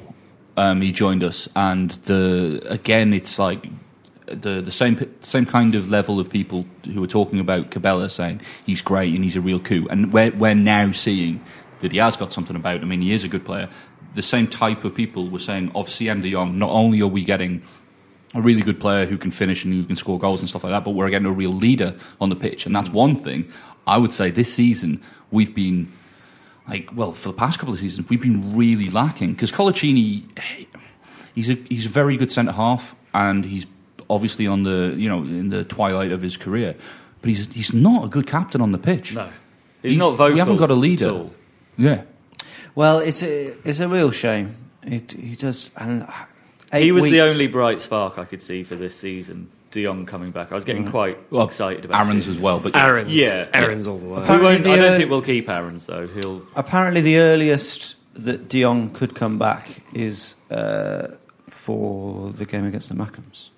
um, 0.56 0.80
he 0.80 0.92
joined 0.92 1.24
us, 1.24 1.48
and 1.56 1.90
the 1.90 2.62
again, 2.68 3.12
it's 3.12 3.38
like 3.38 3.66
the 4.26 4.60
the 4.60 4.72
same 4.72 5.14
same 5.20 5.46
kind 5.46 5.74
of 5.74 5.90
level 5.90 6.20
of 6.20 6.30
people 6.30 6.64
who 6.84 7.00
were 7.00 7.06
talking 7.06 7.40
about 7.40 7.70
Cabella 7.70 8.08
saying 8.08 8.40
he's 8.64 8.82
great 8.82 9.14
and 9.14 9.24
he's 9.24 9.36
a 9.36 9.40
real 9.40 9.60
coup, 9.60 9.86
and 9.90 10.12
we're 10.12 10.30
we're 10.32 10.54
now 10.54 10.90
seeing 10.92 11.40
that 11.80 11.92
he 11.92 11.98
has 11.98 12.16
got 12.16 12.32
something 12.32 12.56
about. 12.56 12.80
I 12.80 12.84
mean, 12.84 13.02
he 13.02 13.12
is 13.12 13.24
a 13.24 13.28
good 13.28 13.44
player. 13.44 13.68
The 14.14 14.22
same 14.22 14.46
type 14.46 14.84
of 14.84 14.94
people 14.94 15.28
were 15.28 15.40
saying 15.40 15.72
of 15.74 15.90
Siem 15.90 16.22
De 16.22 16.30
Jong. 16.30 16.58
Not 16.58 16.70
only 16.70 17.02
are 17.02 17.08
we 17.08 17.24
getting 17.24 17.62
a 18.34 18.40
really 18.40 18.62
good 18.62 18.80
player 18.80 19.06
who 19.06 19.18
can 19.18 19.30
finish 19.30 19.64
and 19.64 19.74
who 19.74 19.84
can 19.84 19.96
score 19.96 20.18
goals 20.18 20.40
and 20.40 20.48
stuff 20.48 20.64
like 20.64 20.72
that, 20.72 20.84
but 20.84 20.92
we're 20.92 21.10
getting 21.10 21.26
a 21.26 21.32
real 21.32 21.52
leader 21.52 21.96
on 22.20 22.28
the 22.28 22.36
pitch, 22.36 22.66
and 22.66 22.74
that's 22.74 22.90
one 22.90 23.16
thing. 23.16 23.48
I 23.86 23.98
would 23.98 24.12
say 24.12 24.30
this 24.30 24.52
season 24.52 25.02
we've 25.30 25.54
been 25.54 25.92
like 26.68 26.88
well 26.94 27.12
for 27.12 27.29
the 27.29 27.35
past 27.35 27.59
couple 27.59 27.74
of 27.74 27.81
seasons 27.81 28.09
we've 28.09 28.20
been 28.20 28.57
really 28.57 28.88
lacking 28.88 29.33
because 29.35 29.53
Coloccini 29.53 30.24
he's 31.35 31.50
a 31.50 31.55
he's 31.68 31.87
a 31.87 31.88
very 31.90 32.16
good 32.16 32.33
centre 32.33 32.53
half 32.53 32.94
and 33.12 33.44
he's 33.44 33.66
obviously 34.11 34.46
on 34.46 34.62
the 34.62 34.94
you 34.96 35.09
know 35.09 35.18
in 35.18 35.48
the 35.50 35.64
twilight 35.64 36.12
of 36.12 36.22
his 36.22 36.37
career 36.37 36.74
but 37.20 37.29
he's 37.29 37.53
he's 37.53 37.72
not 37.72 38.05
a 38.05 38.09
good 38.09 38.27
captain 38.27 38.61
on 38.61 38.72
the 38.72 38.79
pitch 38.79 39.14
No. 39.14 39.31
He's, 39.83 39.96
not 39.96 40.12
vocal. 40.12 40.33
we 40.33 40.38
haven't 40.38 40.57
got 40.57 40.70
a 40.70 40.74
leader 40.74 41.07
at 41.07 41.12
all. 41.12 41.33
yeah 41.77 42.05
Well, 42.74 42.98
it's 43.00 43.22
a 43.22 43.55
it's 43.68 43.81
a 43.81 43.88
real 43.88 44.11
shame. 44.11 44.57
It, 44.83 45.12
he 45.12 45.37
does. 45.37 45.70
And 45.77 46.03
uh, 46.03 46.11
He 46.72 46.88
eight 46.88 46.92
was 46.92 47.05
the 47.05 47.20
only 47.20 47.46
bright 47.46 47.81
spark 47.81 48.18
I 48.18 48.24
could 48.24 48.42
see 48.42 48.64
for 48.64 48.77
this 48.77 48.96
season. 48.96 49.48
De 49.74 49.82
Jong 49.84 50.06
coming 50.06 50.30
back. 50.30 50.50
I 50.50 50.54
was 50.54 50.64
Mm. 50.64 50.66
getting 50.68 50.88
quite 50.90 51.20
well 51.30 51.44
excited 51.46 51.84
about 51.84 52.06
Aarons 52.06 52.24
seeing 52.24 52.37
as 52.37 52.42
well 52.42 52.58
but 52.60 52.74
Aarons, 52.74 53.10
Yeah. 53.12 53.46
Aarons 53.52 53.87
all 53.87 53.98
the 53.98 54.06
way. 54.06 54.18
We 54.18 54.22
Apparently 54.22 54.46
won't, 54.52 54.64
the, 54.64 54.70
I 54.70 54.76
don't 54.76 54.94
uh, 54.94 54.96
think 54.96 55.10
we'll 55.10 55.22
keep 55.22 55.48
Aarons 55.48 55.87
though. 55.87 56.06
He'll 56.06 56.42
Apparently, 56.56 57.00
the 57.02 57.18
earliest 57.18 57.96
that 58.14 58.48
De 58.48 58.62
Jong 58.62 58.90
could 58.90 59.14
come 59.14 59.38
back 59.38 59.82
is 59.92 60.37
uh, 60.50 61.08
for 61.48 62.30
the 62.30 62.44
game 62.46 62.64
against 62.64 62.88
the 62.88 62.94
Mackems. 62.94 63.50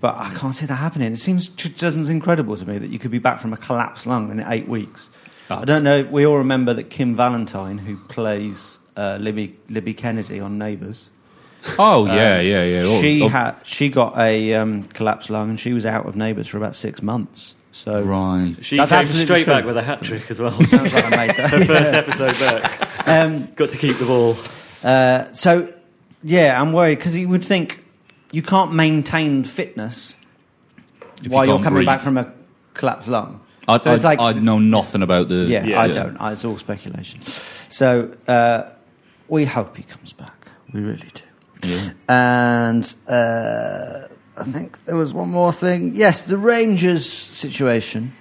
But 0.00 0.16
I 0.18 0.28
can't 0.34 0.54
see 0.54 0.66
that 0.66 0.74
happening. 0.74 1.12
It 1.12 1.18
seems 1.18 1.48
it 1.64 1.78
doesn't 1.78 2.10
incredible 2.10 2.56
to 2.56 2.66
me 2.68 2.76
that 2.78 2.90
you 2.90 2.98
could 2.98 3.10
be 3.10 3.18
back 3.18 3.38
from 3.40 3.52
a 3.52 3.56
collapsed 3.56 4.06
lung 4.06 4.30
in 4.30 4.40
eight 4.40 4.68
weeks. 4.68 5.08
Oh. 5.50 5.56
I 5.60 5.64
don't 5.64 5.82
know. 5.82 6.02
We 6.02 6.26
all 6.26 6.36
remember 6.38 6.74
that 6.74 6.90
Kim 6.90 7.14
Valentine, 7.14 7.78
who 7.78 7.96
plays 8.08 8.78
uh, 8.96 9.16
Libby, 9.20 9.56
Libby 9.70 9.94
Kennedy 9.94 10.40
on 10.40 10.58
Neighbours, 10.58 11.08
oh 11.78 12.06
yeah 12.06 12.40
yeah 12.40 12.64
yeah 12.64 12.82
Oh, 12.84 13.00
she 13.00 13.22
oh, 13.22 13.28
had 13.28 13.54
she 13.64 13.88
got 13.88 14.16
a 14.18 14.54
um, 14.54 14.84
collapsed 14.84 15.30
lung 15.30 15.50
and 15.50 15.60
she 15.60 15.72
was 15.72 15.84
out 15.86 16.06
of 16.06 16.16
Neighbours 16.16 16.48
for 16.48 16.56
about 16.58 16.74
six 16.76 17.02
months. 17.02 17.54
So 17.72 18.02
right 18.02 18.54
she 18.62 18.76
That's 18.78 18.90
came 18.90 19.06
straight 19.06 19.44
true. 19.44 19.52
back 19.52 19.64
with 19.64 19.76
a 19.76 19.82
hat 19.82 20.02
trick 20.02 20.30
as 20.30 20.40
well. 20.40 20.50
sounds 20.64 20.92
like 20.92 21.04
I 21.04 21.10
made 21.10 21.36
that. 21.36 21.50
Her 21.50 21.64
first 21.64 21.92
episode 21.92 22.32
back. 22.40 23.08
Um, 23.08 23.48
Got 23.54 23.70
to 23.70 23.78
keep 23.78 23.96
the 23.98 24.06
ball. 24.06 24.36
Uh, 24.82 25.30
so 25.32 25.72
Yeah, 26.22 26.60
I'm 26.60 26.72
worried 26.72 26.96
because 26.98 27.14
you 27.16 27.28
would 27.28 27.44
think 27.44 27.84
you 28.32 28.42
can't 28.42 28.72
maintain 28.72 29.44
fitness 29.44 30.14
If 31.22 31.30
while 31.32 31.44
you 31.44 31.50
you 31.52 31.54
are 31.56 31.58
can't 31.58 31.64
coming 31.64 31.84
back 31.84 32.00
from 32.00 32.16
a 32.16 32.32
collapsed 32.74 33.08
lung. 33.08 33.40
I, 33.68 33.78
So 33.80 33.90
I, 33.90 33.96
like- 33.96 34.20
I 34.20 34.32
know 34.32 34.58
nothing 34.58 35.02
about 35.02 35.28
the. 35.28 35.44
Yeah, 35.46 35.64
Yeah. 35.64 35.80
I 35.80 35.88
don't. 35.88 36.16
I, 36.18 36.32
it's 36.32 36.44
all 36.44 36.56
speculation. 36.56 37.20
So 37.22 38.14
uh, 38.28 38.70
we 39.28 39.44
hope 39.44 39.76
he 39.76 39.82
comes 39.82 40.12
back. 40.12 40.48
We 40.72 40.80
really 40.80 41.08
do. 41.14 41.22
Yeah. 41.66 41.90
And 42.08 42.94
uh, 43.08 44.08
I 44.36 44.44
think 44.44 44.84
there 44.84 44.96
was 44.96 45.12
one 45.14 45.30
more 45.30 45.52
thing. 45.52 45.92
Yes, 45.94 46.26
the 46.26 46.36
Rangers 46.36 47.08
situation. 47.10 48.12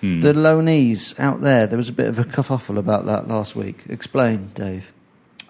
Hmm. 0.00 0.20
The 0.20 0.32
loanees 0.34 1.18
out 1.18 1.40
there. 1.40 1.66
There 1.66 1.78
was 1.78 1.88
a 1.88 1.92
bit 1.92 2.08
of 2.08 2.18
a 2.18 2.24
kerfuffle 2.24 2.76
about 2.78 3.06
that 3.06 3.28
last 3.28 3.56
week. 3.56 3.84
Explain, 3.88 4.50
Dave. 4.54 4.92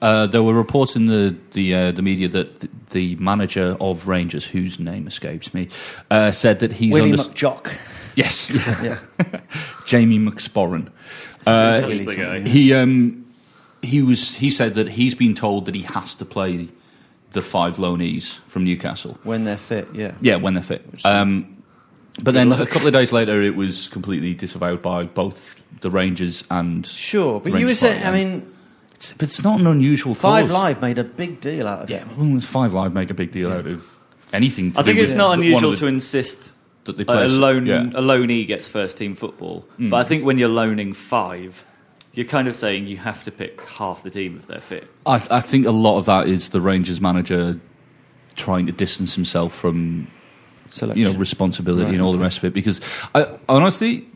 Uh, 0.01 0.27
there 0.27 0.43
were 0.43 0.55
reports 0.55 0.95
in 0.95 1.07
the 1.07 1.35
the, 1.53 1.75
uh, 1.75 1.91
the 1.93 2.03
media 2.03 2.29
that 2.29 2.61
the, 2.61 2.69
the 2.91 3.17
manager 3.17 3.77
of 3.81 4.07
Rangers, 4.09 4.45
whose 4.47 4.79
name 4.79 5.07
escapes 5.09 5.53
me, 5.55 5.69
uh, 6.11 6.31
said 6.31 6.59
that 6.61 6.73
he's 6.75 6.93
Willie 6.93 7.13
under- 7.13 7.25
McJock. 7.25 7.77
yes, 8.15 8.51
Yeah. 8.83 8.99
Jamie 9.87 10.19
McSporran. 10.19 10.91
Uh, 11.47 11.79
Willie 11.83 12.05
the 12.05 12.13
something. 12.13 12.45
guy. 12.45 12.49
he 12.51 12.75
um, 12.75 13.27
he 13.83 14.03
was 14.03 14.35
he 14.37 14.51
said 14.51 14.75
that 14.75 14.89
he's 14.91 15.15
been 15.15 15.35
told 15.35 15.65
that 15.67 15.75
he 15.75 15.83
has 15.83 16.15
to 16.17 16.25
play 16.25 16.69
the 17.33 17.43
five 17.43 17.77
loanees 17.77 18.39
from 18.47 18.65
Newcastle. 18.65 19.19
When 19.25 19.45
they're 19.45 19.57
fit, 19.57 19.89
yeah. 19.95 20.15
Yeah, 20.21 20.37
when 20.37 20.55
they're 20.55 20.63
fit. 20.63 20.85
Um, 21.05 21.63
but 22.23 22.33
then 22.35 22.51
a 22.53 22.67
couple 22.67 22.87
of 22.87 22.93
days 22.95 23.13
later, 23.13 23.43
it 23.43 23.57
was 23.57 23.89
completely 23.89 24.33
disavowed 24.35 24.81
by 24.81 25.05
both 25.05 25.61
the 25.83 25.91
Rangers 25.91 26.45
and. 26.51 26.87
Sure, 26.87 27.41
but 27.41 27.51
you 27.51 27.57
Rangers 27.57 27.83
were 27.83 27.89
saying, 27.89 28.05
I 28.07 28.11
mean, 28.13 28.53
It's, 28.95 29.13
but 29.13 29.25
it's 29.29 29.45
not 29.45 29.61
an 29.61 29.67
unusual 29.67 30.15
Five 30.15 30.47
clause. 30.49 30.59
Live 30.63 30.81
made 30.81 30.99
a 30.99 31.05
big 31.05 31.41
deal 31.41 31.69
out 31.69 31.83
of 31.83 31.91
Yeah, 31.91 32.09
it. 32.11 32.17
well, 32.17 32.41
Five 32.41 32.73
Live 32.73 32.95
make 32.95 33.11
a 33.11 33.15
big 33.15 33.33
deal 33.33 33.53
out 33.53 33.67
of 33.67 33.87
anything. 34.33 34.73
To 34.73 34.81
I 34.81 34.83
think 34.83 34.99
it's 34.99 35.13
not 35.13 35.37
the- 35.37 35.43
unusual 35.43 35.73
the- 35.73 35.77
to 35.77 35.87
insist 35.87 36.57
that 36.85 36.97
they 36.97 37.03
a 37.03 37.07
play. 37.07 37.27
lone 37.29 37.67
yeah. 37.67 37.83
a 37.83 38.01
loanee 38.01 38.47
gets 38.47 38.69
first 38.69 38.97
team 38.97 39.15
football. 39.17 39.67
Mm. 39.79 39.91
But 39.91 39.97
I 39.99 40.05
think 40.05 40.25
when 40.25 40.39
you're 40.39 40.49
loaning 40.49 40.93
five, 40.95 41.67
you're 42.17 42.27
kind 42.27 42.49
of 42.49 42.57
saying 42.57 42.87
you 42.87 42.97
have 42.97 43.23
to 43.25 43.31
pick 43.31 43.61
half 43.63 44.03
the 44.03 44.11
team 44.11 44.37
if 44.39 44.47
they're 44.47 44.61
fit. 44.61 44.89
I, 45.05 45.23
I 45.31 45.41
think 45.41 45.67
a 45.67 45.71
lot 45.71 45.99
of 45.99 46.07
that 46.07 46.27
is 46.27 46.49
the 46.49 46.63
Rangers 46.63 47.01
manager 47.01 47.61
trying 48.35 48.67
to 48.67 48.73
distance 48.73 49.15
himself 49.15 49.55
from 49.55 50.11
Selection. 50.71 50.99
you 50.99 51.13
know 51.13 51.19
responsibility 51.19 51.85
Right, 51.85 51.95
and 51.95 52.03
all 52.03 52.13
the 52.13 52.19
rest 52.19 52.39
of 52.39 52.45
it. 52.45 52.55
Because 52.55 52.81
I, 53.15 53.39
honestly, 53.49 54.07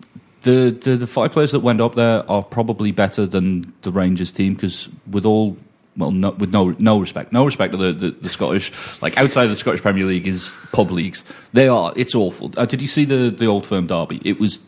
the, 0.43 0.71
the 0.83 0.97
the 0.97 1.07
five 1.07 1.31
players 1.31 1.53
that 1.53 1.61
went 1.61 1.83
up 1.83 1.95
there 1.95 2.29
are 2.29 2.43
probably 2.43 2.91
better 2.91 3.27
than 3.27 3.73
the 3.83 3.93
Rangers 3.93 4.33
team. 4.33 4.55
Because 4.55 4.89
with 5.11 5.27
all 5.27 5.59
well, 5.99 6.11
no, 6.11 6.31
with 6.31 6.53
no 6.53 6.75
no 6.79 6.99
respect, 6.99 7.33
no 7.33 7.45
respect 7.45 7.73
to 7.73 7.77
the, 7.77 7.93
the, 7.93 8.11
the 8.13 8.29
Scottish, 8.31 8.73
like 9.03 9.19
outside 9.19 9.45
of 9.45 9.51
the 9.51 9.57
Scottish 9.57 9.83
Premier 9.83 10.07
League 10.07 10.27
is 10.27 10.55
pub 10.73 10.91
leagues. 10.91 11.23
They 11.53 11.69
are. 11.69 11.93
It's 11.97 12.15
awful. 12.15 12.51
Uh, 12.57 12.65
did 12.65 12.81
you 12.81 12.89
see 12.89 13.05
the 13.05 13.31
the 13.31 13.45
Old 13.47 13.67
Firm 13.67 13.87
derby? 13.87 14.23
It 14.25 14.41
was 14.41 14.61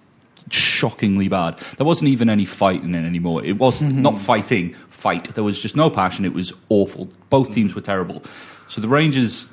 shockingly 0.51 1.29
bad. 1.29 1.59
There 1.77 1.87
wasn't 1.87 2.09
even 2.09 2.29
any 2.29 2.45
fighting 2.45 2.95
in 2.95 3.05
anymore. 3.07 3.45
It 3.45 3.59
wasn't 3.59 3.97
not 3.97 4.19
fighting, 4.19 4.75
fight. 4.89 5.35
There 5.35 5.45
was 5.45 5.61
just 5.61 5.77
no 5.77 5.91
passion. 5.91 6.25
It 6.25 6.35
was 6.35 6.53
awful. 6.69 7.09
Both 7.31 7.55
teams 7.55 7.75
were 7.75 7.81
terrible. 7.81 8.23
So 8.69 8.81
the 8.81 8.89
Rangers 8.89 9.51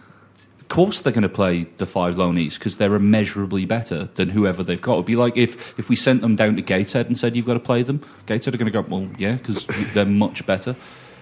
of 0.60 0.67
course 0.75 0.99
they're 1.02 1.12
going 1.12 1.23
to 1.23 1.30
play 1.30 1.63
the 1.78 1.86
five 1.88 2.15
loanees 2.15 2.54
because 2.54 2.78
they're 2.78 2.93
immeasurably 2.93 3.65
better 3.65 4.06
than 4.15 4.30
whoever 4.30 4.62
they've 4.62 4.82
got. 4.82 4.93
It'd 4.93 5.06
be 5.08 5.15
like 5.15 5.36
if, 5.36 5.78
if 5.80 5.89
we 5.89 5.95
sent 5.95 6.21
them 6.21 6.36
down 6.36 6.56
to 6.58 6.62
Gateshead 6.62 7.08
and 7.08 7.17
said 7.17 7.36
you've 7.36 7.47
got 7.47 7.56
to 7.56 7.60
play 7.60 7.82
them. 7.82 8.02
Gateshead 8.28 8.54
are 8.54 8.58
going 8.58 8.71
to 8.71 8.82
go, 8.82 8.88
well, 8.88 9.10
yeah, 9.17 9.34
because 9.36 9.65
they're 9.93 10.06
much 10.06 10.45
better. 10.45 10.75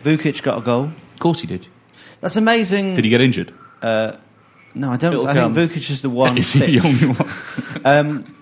Vuckic 0.04 0.44
got 0.44 0.58
a 0.58 0.62
goal. 0.62 0.92
Of 1.14 1.20
course 1.20 1.40
he 1.40 1.48
did. 1.48 1.66
That's 2.20 2.36
amazing. 2.36 2.96
Did 2.96 3.06
he 3.06 3.10
get 3.10 3.22
injured? 3.22 3.54
Uh, 3.82 4.18
no, 4.76 4.92
I 4.92 4.98
don't. 4.98 5.14
It'll 5.14 5.28
I 5.28 5.34
come. 5.34 5.54
think 5.54 5.72
Vuckic 5.72 5.90
is 5.92 6.02
the 6.02 6.10
one. 6.24 6.38
Is 6.38 6.52
he 6.52 6.78
the 6.78 6.86
only 6.86 7.08
one? 7.08 7.86
Um, 7.86 8.36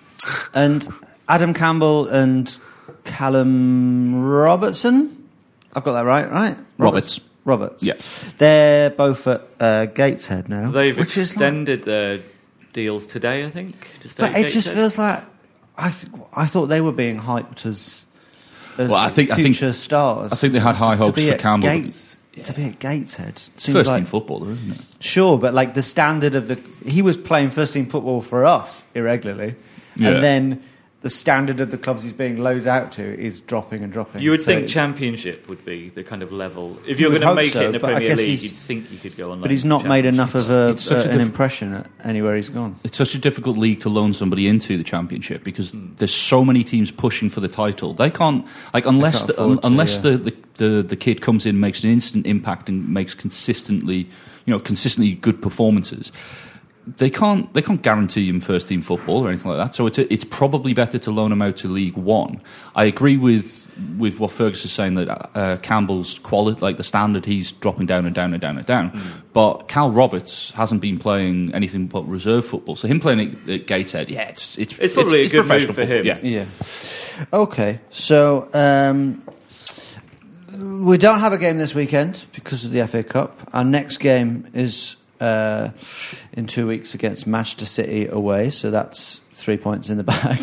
and 0.53 0.87
Adam 1.27 1.53
Campbell 1.53 2.07
and 2.07 2.57
Callum 3.03 4.21
Robertson. 4.23 5.27
I've 5.73 5.83
got 5.83 5.93
that 5.93 6.05
right, 6.05 6.29
right? 6.31 6.57
Roberts. 6.77 7.19
Roberts. 7.43 7.83
Yeah. 7.83 7.93
They're 8.37 8.89
both 8.89 9.27
at 9.27 9.41
uh, 9.59 9.85
Gateshead 9.87 10.49
now. 10.49 10.71
They've 10.71 10.97
which 10.97 11.09
is 11.17 11.17
like- 11.17 11.23
extended 11.33 11.83
their 11.83 12.19
deals 12.73 13.05
today, 13.07 13.45
I 13.45 13.49
think. 13.51 13.75
To 13.99 14.09
stay 14.09 14.23
but 14.23 14.31
at 14.33 14.39
it 14.39 14.43
just 14.45 14.53
Gateshead. 14.67 14.73
feels 14.75 14.97
like 14.97 15.23
I. 15.77 15.89
Th- 15.91 16.11
I 16.33 16.45
thought 16.47 16.67
they 16.67 16.81
were 16.81 16.91
being 16.91 17.19
hyped 17.19 17.65
as. 17.65 18.05
as 18.77 18.89
Well, 18.89 18.97
I 18.99 19.09
think- 19.09 19.31
I 19.31 19.35
think- 19.35 19.55
stars. 19.75 20.31
I 20.33 20.35
think 20.35 20.53
they 20.53 20.59
had 20.59 20.75
high 20.75 20.95
hopes 20.95 21.09
To 21.09 21.13
be 21.21 21.27
for 21.27 21.33
at 21.35 21.39
Campbell. 21.39 21.69
Gates, 21.69 22.17
To 22.43 22.53
be 22.53 22.63
at 22.63 22.79
Gateshead 22.79 23.39
seems 23.55 23.75
First 23.77 23.89
like, 23.89 23.99
team 24.01 24.05
footballer, 24.05 24.51
isn't 24.51 24.71
it? 24.71 24.81
Sure, 24.99 25.37
but 25.37 25.53
like 25.53 25.73
the 25.75 25.83
standard 25.83 26.33
of 26.35 26.47
the 26.47 26.59
he 26.85 27.01
was 27.01 27.15
playing 27.15 27.49
first 27.49 27.73
team 27.73 27.85
football 27.87 28.21
for 28.21 28.43
us 28.45 28.83
irregularly, 28.95 29.55
Yeah. 29.95 30.09
and 30.09 30.23
then 30.23 30.61
the 31.05 31.09
standard 31.11 31.59
of 31.59 31.69
the 31.69 31.77
clubs 31.77 32.01
he's 32.01 32.13
being 32.13 32.39
loaded 32.39 32.65
out 32.65 32.91
to 32.91 33.03
is 33.03 33.39
dropping 33.39 33.83
and 33.83 33.93
dropping. 33.93 34.23
You 34.23 34.31
would 34.31 34.41
So- 34.41 34.47
think 34.47 34.67
Championship 34.67 35.47
would 35.47 35.63
be 35.63 35.89
the 35.89 36.03
kind 36.03 36.23
of 36.23 36.31
level. 36.31 36.79
If 36.87 36.99
You 36.99 37.11
you're 37.11 37.19
going 37.19 37.29
to 37.29 37.35
make 37.35 37.51
so, 37.51 37.61
it 37.61 37.69
in 37.69 37.75
a 37.75 37.79
but 37.79 37.91
I 37.91 37.93
Premier 37.97 38.09
guess 38.09 38.17
League, 38.25 38.41
you'd 38.41 38.53
think 38.53 38.91
you 38.91 38.97
could 38.97 39.15
go 39.15 39.31
on. 39.31 39.39
but 39.39 39.51
he's 39.51 39.63
not 39.63 39.85
made 39.85 40.05
enough 40.07 40.33
of 40.33 40.49
a, 40.49 40.75
such 40.75 41.05
a 41.05 41.09
uh, 41.09 41.11
an 41.11 41.17
diff- 41.19 41.27
impression 41.27 41.73
at 41.73 41.87
anywhere 42.03 42.35
he's 42.35 42.49
gone. 42.49 42.75
It's 42.83 42.97
such 42.97 43.13
a 43.13 43.19
difficult 43.19 43.55
league 43.55 43.81
to 43.81 43.89
loan 43.89 44.13
somebody 44.13 44.47
into 44.47 44.77
the 44.77 44.83
championship 44.83 45.43
because 45.43 45.73
there's 45.97 46.11
so 46.11 46.43
many 46.43 46.63
teams 46.63 46.89
pushing 46.89 47.29
for 47.29 47.39
the 47.39 47.49
title. 47.49 47.93
They 47.93 48.09
can't 48.09 48.43
like 48.73 48.87
unless 48.87 49.17
can't 49.19 49.27
the, 49.27 49.33
afford 49.43 49.61
to, 49.61 49.67
unless 49.67 49.97
yeah. 49.97 50.01
the, 50.01 50.17
the, 50.17 50.33
the 50.55 50.81
the 50.81 50.95
kid 50.95 51.21
comes 51.21 51.45
in, 51.45 51.59
makes 51.59 51.83
an 51.83 51.91
instant 51.91 52.25
impact, 52.25 52.67
and 52.67 52.89
makes 52.89 53.13
consistently 53.13 54.07
you 54.45 54.53
know 54.53 54.59
consistently 54.59 55.13
good 55.13 55.39
performances. 55.39 56.11
They 56.87 57.09
can't 57.09 57.51
they 57.53 57.61
can't 57.61 57.81
guarantee 57.81 58.29
him 58.29 58.39
first 58.39 58.67
team 58.67 58.81
football 58.81 59.25
or 59.25 59.29
anything 59.29 59.49
like 59.49 59.57
that. 59.57 59.75
So 59.75 59.87
it's 59.87 59.97
it's 59.97 60.23
probably 60.23 60.73
better 60.73 60.99
to 60.99 61.11
loan 61.11 61.31
him 61.31 61.41
out 61.41 61.57
to 61.57 61.67
League 61.67 61.97
One. 61.97 62.41
I 62.75 62.85
agree 62.85 63.17
with 63.17 63.65
with 63.97 64.19
what 64.19 64.31
Fergus 64.31 64.63
is 64.65 64.71
saying 64.71 64.95
that 64.95 65.29
uh, 65.35 65.57
Campbell's 65.57 66.19
quality, 66.19 66.61
like 66.61 66.77
the 66.77 66.83
standard, 66.83 67.25
he's 67.25 67.51
dropping 67.51 67.87
down 67.87 68.05
and 68.05 68.15
down 68.15 68.33
and 68.33 68.41
down 68.41 68.57
and 68.57 68.65
down. 68.65 68.91
Mm. 68.91 69.01
But 69.33 69.67
Cal 69.67 69.91
Roberts 69.91 70.51
hasn't 70.51 70.81
been 70.81 70.97
playing 70.97 71.53
anything 71.53 71.87
but 71.87 72.07
reserve 72.07 72.45
football. 72.45 72.75
So 72.75 72.87
him 72.87 72.99
playing 72.99 73.19
at, 73.19 73.49
at 73.49 73.67
Gateshead, 73.67 74.11
yeah, 74.11 74.29
it's 74.29 74.57
it's 74.57 74.77
It's 74.79 74.93
probably 74.93 75.21
a 75.21 75.29
good 75.29 75.37
move 75.39 75.47
professional 75.47 75.73
for 75.73 75.81
football, 75.81 75.97
him. 75.97 76.05
Yeah. 76.05 76.19
Yeah. 76.21 76.45
Okay, 77.33 77.79
so 77.89 78.49
um, 78.53 79.23
we 80.59 80.97
don't 80.97 81.19
have 81.19 81.33
a 81.33 81.37
game 81.37 81.57
this 81.57 81.73
weekend 81.73 82.25
because 82.33 82.63
of 82.65 82.71
the 82.71 82.85
FA 82.87 83.03
Cup. 83.03 83.49
Our 83.53 83.63
next 83.63 83.97
game 83.97 84.47
is 84.53 84.95
uh, 85.25 85.71
in 86.33 86.45
two 86.47 86.67
weeks 86.67 86.93
against 86.93 87.25
Manchester 87.27 87.65
City 87.65 88.07
away, 88.07 88.49
so 88.51 88.69
that's 88.71 89.21
three 89.33 89.57
points 89.57 89.89
in 89.89 89.97
the 89.97 90.03
bag. 90.03 90.39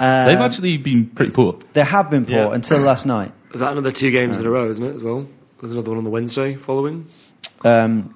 Um, 0.00 0.26
They've 0.26 0.38
actually 0.40 0.76
been 0.76 1.06
pretty 1.06 1.32
poor. 1.32 1.58
They 1.72 1.84
have 1.84 2.10
been 2.10 2.24
poor 2.26 2.34
Yeah. 2.36 2.52
until 2.54 2.78
last 2.80 3.06
night. 3.06 3.32
Is 3.54 3.60
that 3.60 3.72
another 3.72 3.92
two 3.92 4.10
games 4.10 4.38
in 4.38 4.46
a 4.46 4.50
row, 4.50 4.68
isn't 4.68 4.84
it, 4.84 4.94
as 4.94 5.02
well? 5.02 5.26
There's 5.60 5.72
another 5.72 5.90
one 5.90 5.98
on 5.98 6.04
the 6.04 6.10
Wednesday 6.10 6.54
following. 6.56 7.06
Um, 7.64 8.14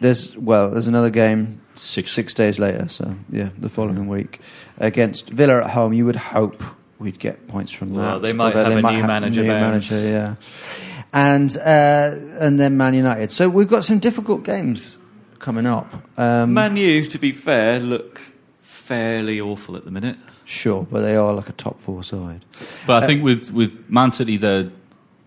there's 0.00 0.36
well, 0.36 0.70
there's 0.70 0.88
another 0.88 1.10
game 1.10 1.60
Six. 1.76 2.10
six 2.12 2.34
days 2.34 2.58
later. 2.58 2.88
So 2.88 3.14
yeah, 3.30 3.50
the 3.58 3.68
following 3.68 4.06
week 4.08 4.40
against 4.78 5.28
Villa 5.30 5.58
at 5.64 5.70
home. 5.70 5.92
You 5.92 6.06
would 6.06 6.16
hope 6.16 6.62
we'd 6.98 7.18
get 7.18 7.48
points 7.48 7.72
from 7.72 7.92
Well, 7.94 8.20
that. 8.20 8.22
they 8.26 8.32
might 8.32 8.54
although 8.56 8.70
have 8.70 8.84
a 8.84 8.92
new 8.92 9.06
manager 9.06 9.42
new 9.42 9.48
bounce. 9.48 9.90
manager, 9.90 10.08
yeah. 10.10 10.34
And 11.14 11.56
uh, 11.56 12.10
and 12.40 12.58
then 12.58 12.76
Man 12.76 12.92
United. 12.94 13.30
So 13.30 13.48
we've 13.48 13.68
got 13.68 13.84
some 13.84 14.00
difficult 14.00 14.42
games 14.44 14.98
coming 15.38 15.64
up. 15.64 15.86
Um, 16.18 16.52
Man 16.54 16.76
U, 16.76 17.04
to 17.06 17.18
be 17.18 17.30
fair, 17.32 17.78
look 17.78 18.20
fairly 18.60 19.40
awful 19.40 19.76
at 19.76 19.84
the 19.84 19.90
minute. 19.90 20.16
sure, 20.44 20.86
but 20.90 21.00
they 21.00 21.16
are 21.16 21.32
like 21.32 21.48
a 21.48 21.52
top 21.52 21.80
four 21.80 22.02
side. 22.02 22.44
But 22.86 23.02
Uh, 23.02 23.04
I 23.04 23.06
think 23.06 23.22
with, 23.24 23.50
with 23.52 23.72
Man 23.88 24.10
City, 24.10 24.36
they're, 24.36 24.70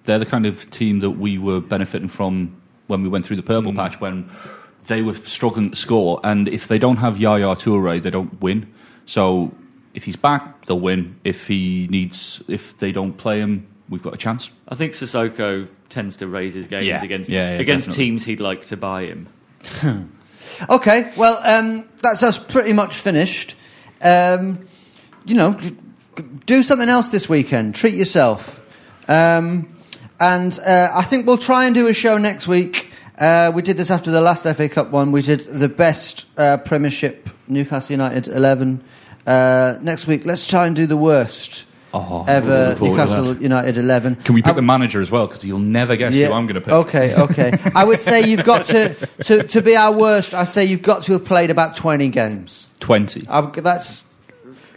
they're 0.04 0.20
the 0.20 0.26
kind 0.26 0.46
of 0.46 0.70
team 0.70 1.00
that 1.00 1.12
we 1.12 1.38
were 1.40 1.60
benefiting 1.62 2.08
from 2.10 2.56
when 2.88 3.02
we 3.02 3.10
went 3.10 3.26
through 3.26 3.38
the 3.38 3.44
purple 3.44 3.72
Mm. 3.72 3.76
patch 3.78 4.00
when 4.00 4.30
they 4.88 5.02
were 5.02 5.16
struggling 5.16 5.72
to 5.72 5.76
score. 5.76 6.20
And 6.24 6.48
if 6.48 6.68
they 6.68 6.78
don't 6.78 6.98
have 6.98 7.18
Yaya 7.18 7.56
Toure, 7.56 8.00
they 8.02 8.12
don't 8.12 8.40
win. 8.42 8.68
So 9.06 9.52
if 9.96 10.04
he's 10.04 10.16
back, 10.18 10.66
they'll 10.66 10.80
win. 10.80 11.16
If 11.24 11.48
he 11.48 11.88
needs, 11.90 12.44
if 12.48 12.78
they 12.78 12.92
don't 12.92 13.14
play 13.18 13.40
him, 13.40 13.66
we've 13.90 14.04
got 14.04 14.14
a 14.14 14.18
chance. 14.18 14.52
I 14.68 14.76
think 14.76 14.94
Sissoko 14.94 15.68
tends 15.90 16.18
to 16.18 16.28
raise 16.28 16.54
his 16.54 16.68
games 16.68 16.86
Yeah. 16.86 17.04
against 17.04 17.30
Yeah, 17.30 17.54
yeah, 17.54 17.60
against 17.60 17.88
definitely. 17.88 18.06
teams 18.06 18.26
he'd 18.26 18.40
like 18.40 18.66
to 18.66 18.78
buy 18.78 19.06
him. 19.06 19.28
Okay, 20.70 21.12
well, 21.16 21.40
um, 21.44 21.88
that's 22.02 22.24
us 22.24 22.40
pretty 22.40 22.74
much 22.74 22.96
finished. 22.96 23.56
Um, 24.02 24.66
you 25.26 25.36
know, 25.36 25.60
do 26.48 26.64
something 26.64 26.90
else 26.90 27.10
this 27.10 27.30
weekend. 27.30 27.76
Treat 27.76 27.94
yourself. 27.94 28.64
Um, 29.08 29.76
and 30.20 30.58
uh, 30.66 30.90
I 30.92 31.04
think 31.04 31.28
we'll 31.28 31.38
try 31.38 31.66
and 31.66 31.76
do 31.76 31.88
a 31.88 31.94
show 31.94 32.18
next 32.18 32.48
week. 32.48 32.90
Uh, 33.20 33.52
we 33.54 33.62
did 33.62 33.78
this 33.78 33.92
after 33.92 34.10
the 34.10 34.22
last 34.22 34.44
FA 34.44 34.68
Cup 34.68 34.90
one. 34.90 35.12
We 35.12 35.22
did 35.22 35.42
the 35.42 35.70
best 35.70 36.26
uh, 36.38 36.58
Premiership 36.58 37.30
Newcastle 37.48 37.94
United 37.94 38.28
11. 38.28 38.84
Uh, 39.28 39.78
next 39.82 40.08
week, 40.08 40.26
let's 40.26 40.48
try 40.48 40.66
and 40.66 40.76
do 40.76 40.88
the 40.88 40.98
worst 40.98 41.66
Oh, 41.94 42.26
ever 42.28 42.70
looking 42.70 42.78
forward 42.78 42.98
to 42.98 43.04
Newcastle. 43.08 43.38
United 43.42 43.78
eleven. 43.78 44.16
Can 44.18 44.36
we 44.36 44.42
pick 44.42 44.54
I- 44.54 44.56
the 44.56 44.62
manager 44.62 45.02
as 45.02 45.10
well? 45.10 45.26
Because 45.28 45.44
you'll 45.46 45.60
never 45.60 45.96
guess 45.96 46.14
who 46.14 46.26
I'm 46.26 46.46
going 46.46 46.56
to 46.56 46.62
pick. 46.62 46.74
Okay, 46.74 47.16
okay. 47.16 47.54
I 47.74 47.84
would 47.84 48.02
say 48.02 48.28
you've 48.28 48.44
got 48.44 48.66
to, 48.66 48.94
to 49.24 49.44
to 49.44 49.62
be 49.62 49.76
our 49.76 49.92
worst. 49.94 50.34
I 50.34 50.44
say 50.44 50.66
you've 50.66 50.82
got 50.82 51.04
to 51.04 51.14
have 51.14 51.26
played 51.26 51.50
about 51.50 51.76
twenty 51.76 52.10
games. 52.10 52.68
20. 52.82 53.26
I, 53.30 53.42
that's 53.42 54.06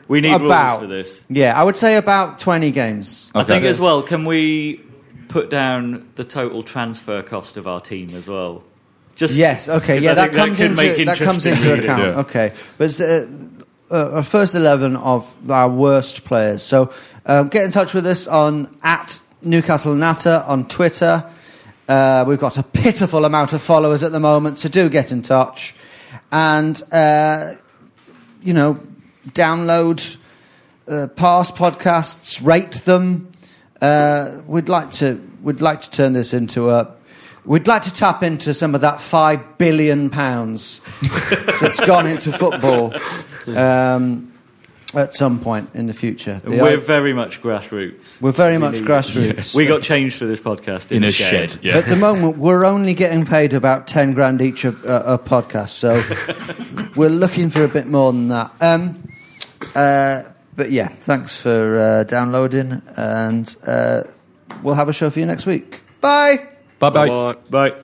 We 0.08 0.20
need 0.20 0.32
About. 0.34 0.80
rules 0.80 0.80
for 0.82 0.86
this. 0.86 1.24
yeah. 1.28 1.58
I 1.60 1.62
would 1.64 1.76
say 1.76 1.96
about 1.96 2.38
twenty 2.38 2.70
games. 2.70 3.30
I 3.34 3.44
think 3.44 3.64
as 3.64 3.80
well. 3.80 4.02
Can 4.02 4.24
we 4.24 4.80
put 5.28 5.50
down 5.50 6.08
the 6.14 6.24
total 6.24 6.62
transfer 6.62 7.22
cost 7.22 7.56
of 7.56 7.66
our 7.66 7.80
team 7.80 8.10
as 8.16 8.28
well? 8.28 8.62
Just 9.16 9.34
Yes. 9.36 9.68
okay, 9.68 9.98
Yeah. 9.98 10.12
I 10.12 10.14
That 10.14 10.32
think 10.32 10.36
comes 10.36 10.58
could 10.58 10.76
make 10.76 10.92
into 10.98 11.04
that 11.06 11.18
comes 11.18 11.44
into 11.44 11.74
account. 11.74 12.02
Yeah. 12.02 12.20
Okay. 12.20 12.52
But 12.78 12.84
it's 12.84 12.96
the 12.96 13.24
uh, 13.24 13.64
uh, 13.90 14.22
first 14.22 14.54
eleven 14.54 14.96
of 14.96 15.50
our 15.50 15.68
worst 15.68 16.24
players. 16.24 16.62
So 16.62 16.92
um, 17.26 17.48
get 17.48 17.64
in 17.64 17.70
touch 17.70 17.94
with 17.94 18.06
us 18.06 18.26
on 18.26 18.74
at 18.82 19.20
Newcastle 19.42 19.94
Natter 19.94 20.44
on 20.46 20.66
Twitter. 20.68 21.28
Uh, 21.88 22.24
we've 22.26 22.38
got 22.38 22.56
a 22.56 22.62
pitiful 22.62 23.24
amount 23.24 23.52
of 23.52 23.60
followers 23.60 24.02
at 24.02 24.12
the 24.12 24.20
moment, 24.20 24.58
so 24.58 24.68
do 24.68 24.88
get 24.88 25.10
in 25.10 25.22
touch. 25.22 25.74
And 26.30 26.80
uh, 26.92 27.54
you 28.42 28.54
know, 28.54 28.80
download 29.28 30.16
uh, 30.88 31.08
past 31.08 31.56
podcasts, 31.56 32.44
rate 32.44 32.72
them. 32.84 33.30
Uh, 33.80 34.40
we'd 34.46 34.68
like 34.68 34.90
to 34.92 35.20
we'd 35.42 35.60
like 35.60 35.82
to 35.82 35.90
turn 35.90 36.12
this 36.12 36.32
into 36.32 36.70
a. 36.70 36.94
We'd 37.46 37.66
like 37.66 37.82
to 37.82 37.92
tap 37.92 38.22
into 38.22 38.52
some 38.52 38.74
of 38.74 38.82
that 38.82 39.00
five 39.00 39.56
billion 39.56 40.10
pounds 40.10 40.82
that's 41.60 41.80
gone 41.80 42.06
into 42.06 42.32
football 42.32 42.92
um, 43.48 44.32
at 44.94 45.14
some 45.14 45.38
point 45.38 45.70
in 45.74 45.86
the 45.86 45.92
future. 45.92 46.40
The- 46.42 46.50
we're 46.50 46.76
very 46.76 47.12
much 47.12 47.40
grassroots. 47.42 48.20
we're 48.20 48.32
very 48.32 48.58
much 48.58 48.76
grassroots. 48.80 49.54
We 49.60 49.66
got 49.66 49.82
changed 49.82 50.16
for 50.18 50.26
this 50.26 50.40
podcast 50.40 50.90
in, 50.90 50.98
In 50.98 51.04
a 51.04 51.08
a 51.08 51.12
shed. 51.12 51.58
Yeah. 51.62 51.78
At 51.78 51.86
the 51.86 51.96
moment, 51.96 52.38
we're 52.38 52.64
only 52.64 52.94
getting 52.94 53.24
paid 53.24 53.54
about 53.54 53.86
10 53.86 54.14
grand 54.14 54.42
each 54.42 54.64
a, 54.64 54.70
a, 54.84 55.14
a 55.14 55.18
podcast, 55.18 55.70
so 55.70 56.02
we're 56.96 57.08
looking 57.08 57.50
for 57.50 57.62
a 57.62 57.68
bit 57.68 57.86
more 57.86 58.12
than 58.12 58.24
that. 58.30 58.50
Um, 58.60 59.08
uh, 59.74 60.22
but 60.56 60.72
yeah, 60.72 60.88
thanks 60.88 61.36
for 61.36 61.78
uh, 61.78 62.04
downloading, 62.04 62.82
and 62.96 63.54
uh, 63.66 64.02
we'll 64.62 64.74
have 64.74 64.88
a 64.88 64.92
show 64.92 65.08
for 65.10 65.20
you 65.20 65.26
next 65.26 65.46
week. 65.46 65.82
Bye! 66.00 66.48
Bye 66.80 66.90
bye. 66.90 67.06
Bye. 67.08 67.34
Bye. 67.50 67.82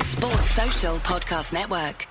Sports 0.00 0.50
Social 0.50 0.96
Podcast 0.96 1.52
Network. 1.52 2.06